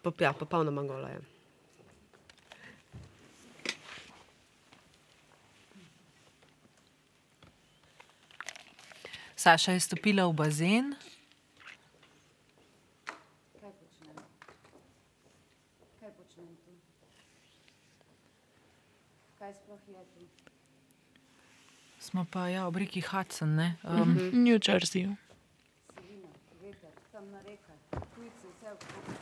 Pop, 0.02 0.18
ja, 0.18 0.34
popolnoma 0.34 0.82
gola 0.82 1.10
je. 1.10 1.22
Saša 9.36 9.72
je 9.72 9.82
stopila 9.82 10.26
v 10.26 10.34
bazen, 10.34 10.86
kaj 13.58 13.72
počnem? 13.74 14.18
Kaj 15.98 16.12
počnem 16.14 16.50
tu? 16.60 16.72
Kaj 19.40 19.52
sploh 19.56 19.82
je 19.88 20.04
tu? 20.14 20.22
smo 22.02 22.20
pa 22.32 22.48
ja, 22.50 22.68
ob 22.68 22.76
reki 22.78 23.02
Hudson. 23.02 23.56
ne, 23.56 23.76
Um, 23.84 24.16
New 24.34 24.58
Jersey. 24.68 25.04
Sivina, 25.04 26.28
veter, 26.62 26.92
temna 27.12 27.40
reka, 27.46 27.74
tujci, 28.16 28.48
vse 28.56 28.68
okrog. 28.72 29.18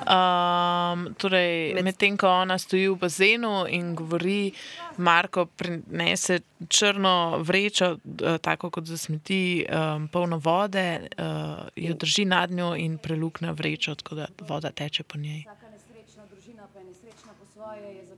Um, 0.00 1.14
torej, 1.14 1.74
Med- 1.74 1.84
medtem 1.84 2.16
ko 2.16 2.26
ona 2.28 2.56
stoji 2.58 2.88
v 2.88 2.96
bazenu 2.96 3.66
in 3.68 3.94
govori, 3.94 4.52
Marko 4.96 5.46
prinese 5.46 6.40
črno 6.68 7.38
vrečo, 7.38 7.98
eh, 8.22 8.38
tako 8.38 8.70
kot 8.70 8.84
za 8.84 8.96
smeti, 8.98 9.66
um, 9.68 10.08
polno 10.08 10.38
vode, 10.38 10.86
uh, 11.18 11.68
jo 11.76 11.94
drži 11.94 12.24
nad 12.24 12.50
njo 12.50 12.74
in 12.76 12.98
prelukne 12.98 13.52
vrečo, 13.52 13.94
tako 13.94 14.14
da 14.14 14.26
voda 14.40 14.70
teče 14.70 15.02
po 15.02 15.18
njej. 15.18 15.40
Vsaka 15.40 15.66
nesrečna 15.70 16.24
družina 16.26 16.66
pa 16.72 16.78
je 16.78 16.84
nesrečna 16.84 17.32
po 17.38 17.46
svoje, 17.52 17.82
je 17.96 18.02
na 18.02 18.16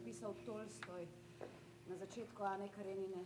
začetku 2.12 2.44
Ane 2.44 2.68
Karenine. 2.68 3.24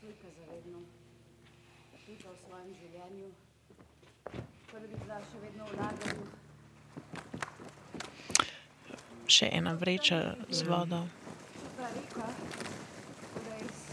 Tujka 0.00 0.28
zavedno, 0.40 0.80
tujka 2.06 2.28
v 2.32 2.38
svojem 2.40 2.70
življenju, 2.72 3.28
da 4.72 4.80
bi 4.80 4.88
bila 4.88 5.20
še 5.20 5.42
vedno 5.44 5.68
v 5.68 5.76
lagerju. 5.82 6.24
Še 9.36 9.52
ena 9.52 9.76
vreča 9.76 10.22
z 10.48 10.64
vodo. 10.64 11.04
Ta 11.76 11.92
reka, 11.92 12.32
torej 13.36 13.68
iz 13.68 13.84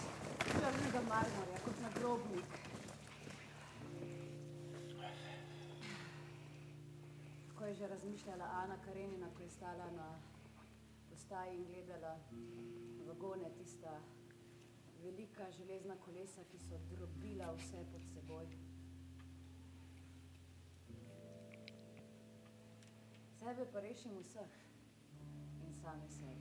črnega 0.47 1.03
marmorja, 1.11 1.63
kot 1.67 1.83
nagrobnik. 1.83 2.59
Ko 7.59 7.61
je 7.67 7.75
že 7.75 7.91
razmišljala 7.91 8.53
Ana 8.63 8.79
Karenina, 8.87 9.35
ko 9.35 9.43
je 9.43 9.51
stala 9.51 9.91
na 9.99 10.30
postaji 11.31 11.55
in 11.55 11.65
gledala 11.65 12.19
vagone, 13.05 13.49
tista 13.57 14.01
velika 15.03 15.51
železna 15.51 15.95
kolesa, 15.95 16.43
ki 16.43 16.57
so 16.59 16.79
drobila 16.89 17.53
vse 17.55 17.85
pod 17.91 18.01
seboj. 18.13 18.47
Sebe 23.39 23.65
pa 23.71 23.79
rešim 23.79 24.19
vseh 24.19 24.51
in 25.63 25.73
same 25.73 26.09
sebe. 26.09 26.40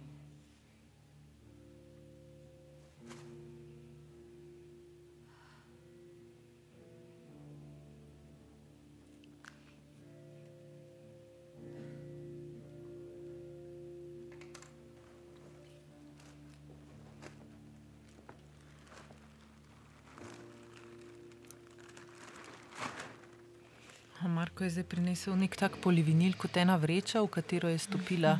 Marko 24.60 24.68
je 24.68 24.70
zdaj 24.76 24.84
prinesel 24.92 25.36
nek 25.40 25.56
tak 25.56 25.76
polivinil, 25.80 26.34
kot 26.36 26.52
ena 26.60 26.74
vreča, 26.76 27.22
v 27.24 27.32
katero 27.32 27.68
je 27.72 27.78
stopila 27.80 28.36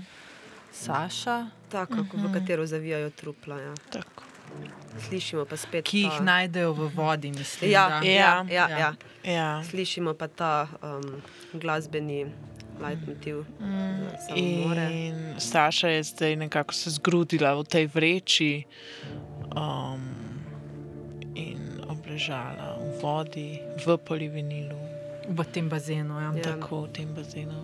Saša, 0.69 1.49
Tako, 1.73 1.95
uh 1.95 2.07
-huh. 2.13 2.29
v 2.29 2.33
katero 2.33 2.67
zavijajo 2.67 3.11
trupla. 3.11 3.57
Ja. 3.57 3.75
Tako. 3.91 4.23
Slišimo 5.09 5.45
pa 5.45 5.57
spet. 5.57 5.85
ki 5.85 5.99
jih 5.99 6.19
ta- 6.19 6.25
najdejo 6.25 6.73
v 6.73 6.91
vodi. 6.95 7.33
Mislim, 7.33 7.71
Ja, 7.71 8.05
ja, 8.05 8.13
ja, 8.13 8.47
ja, 8.51 8.69
ja. 8.69 8.95
Ja. 9.25 9.65
Slišimo 9.65 10.15
pa 10.15 10.29
ta 10.29 10.69
um, 10.83 11.23
glasbeni 11.61 12.27
leitmotiv 12.81 13.45
samomore. 14.29 14.89
In 14.93 15.41
Saša 15.41 15.89
je 15.89 16.03
zdaj 16.03 16.37
nekako 16.37 16.75
se 16.75 16.91
zgrudila 16.91 17.55
v 17.55 17.65
tej 17.65 17.87
vreči 17.87 18.65
um, 19.57 20.05
in 21.35 21.81
obležala 21.89 22.77
v 22.77 23.03
vodi, 23.03 23.61
v 23.87 23.97
polivinilu, 23.97 24.90
v 25.31 25.45
tem 25.47 25.69
bazenu. 25.69 26.15
Ja. 26.17 26.33
Ja. 26.35 26.43
tako 26.45 26.83
v 26.83 26.93
tem 26.93 27.15
bazenu. 27.15 27.55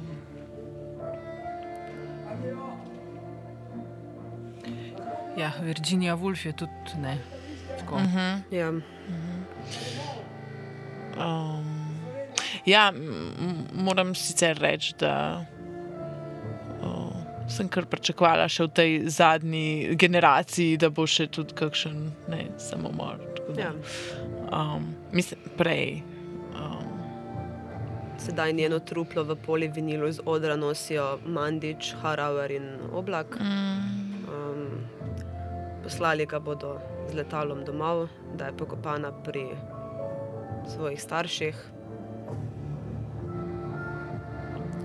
Ja, 5.36 5.52
Virginia 5.62 6.16
Woolf 6.16 6.46
je 6.46 6.52
tudi 6.52 6.96
ne. 6.98 7.18
Tako. 7.78 7.94
Uh 7.94 8.02
-huh. 8.02 8.40
Ja. 8.50 8.68
Um, 11.18 11.96
ja, 12.64 12.92
m- 12.94 13.32
m- 13.40 13.66
moram 13.72 14.14
sicer 14.14 14.58
reči, 14.58 14.94
da 14.98 15.44
o, 16.82 17.10
sem 17.48 17.68
kar 17.68 17.84
pričakovala 17.86 18.48
še 18.48 18.64
v 18.64 18.68
tej 18.68 19.08
zadnji 19.08 19.94
generaciji, 19.96 20.76
da 20.76 20.90
bo 20.90 21.06
še 21.06 21.26
tudi 21.26 21.54
kakšen 21.54 22.12
ne, 22.28 22.46
samomor. 22.58 23.16
tako 23.36 23.52
da, 23.52 23.60
Ja. 23.62 23.72
Um, 24.52 24.94
mislim, 25.12 25.40
prej. 25.56 26.02
Um, 26.54 26.85
Sedaj 28.18 28.52
njeno 28.52 28.78
truplo 28.78 29.24
v 29.24 29.36
polivinilu 29.36 30.12
z 30.12 30.20
odra 30.26 30.56
nosijo 30.56 31.18
Mandič, 31.26 31.94
Harauer 32.02 32.50
in 32.50 32.78
Oblak. 32.92 33.36
Um, 33.40 34.86
poslali 35.82 36.26
ga 36.26 36.40
bodo 36.40 36.78
z 37.10 37.14
letalom 37.14 37.64
domov, 37.64 38.08
da 38.34 38.46
je 38.46 38.56
pokopana 38.56 39.12
pri 39.12 39.46
svojih 40.74 41.02
starših. 41.02 41.56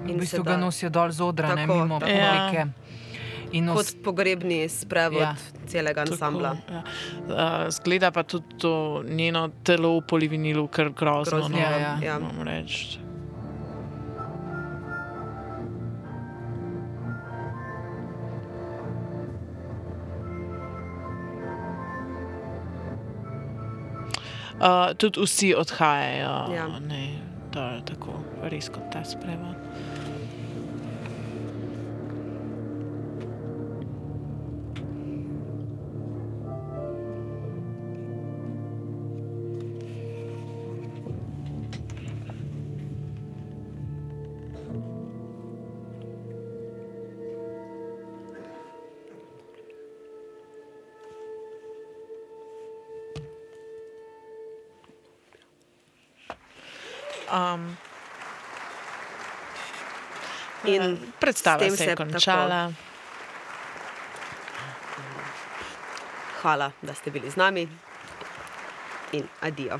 V 0.05 0.17
bistvu 0.17 0.43
ga 0.43 0.57
nosijo 0.57 0.89
dol 0.89 1.11
z 1.11 1.21
odra, 1.23 1.55
ne 1.55 1.67
Tako, 1.67 1.73
mimo 1.73 1.99
tako. 1.99 2.11
publike. 2.11 2.65
In 3.51 3.67
kot 3.67 3.77
os, 3.83 3.95
pogrebni 4.03 4.69
sprevod 4.69 5.21
Ja. 5.21 5.35
ja. 5.35 5.67
celega 5.67 6.01
ansambla. 6.01 6.55
Tako, 6.55 6.73
ja. 6.73 6.83
uh, 7.27 7.69
zgleda 7.69 8.11
pa 8.11 8.23
tudi 8.23 8.57
to 8.57 9.03
njeno 9.07 9.49
telo 9.63 9.97
v 9.99 10.01
polivinilu, 10.07 10.67
kar 10.67 10.89
grozno. 10.89 11.37
Grozno, 11.37 11.57
no, 11.57 11.63
ja, 11.63 11.77
ja. 11.77 11.97
Ja. 12.03 12.19
Uh, 24.61 24.93
tudi 24.97 25.19
vsi 25.21 25.55
odhajajo, 25.55 26.53
Ja. 26.55 26.67
ne, 26.79 27.17
da, 27.53 27.81
tako 27.81 28.13
res 28.43 28.69
kot 28.69 28.91
ta 28.93 29.01
sprevod. 29.03 29.55
In 60.75 61.13
predstava 61.19 61.69
se 61.69 61.85
je 61.85 61.95
končala. 61.95 62.71
Hvala, 66.41 66.71
da 66.81 66.93
ste 66.93 67.11
bili 67.11 67.29
z 67.29 67.35
nami 67.35 67.67
in 69.11 69.27
adijo. 69.41 69.79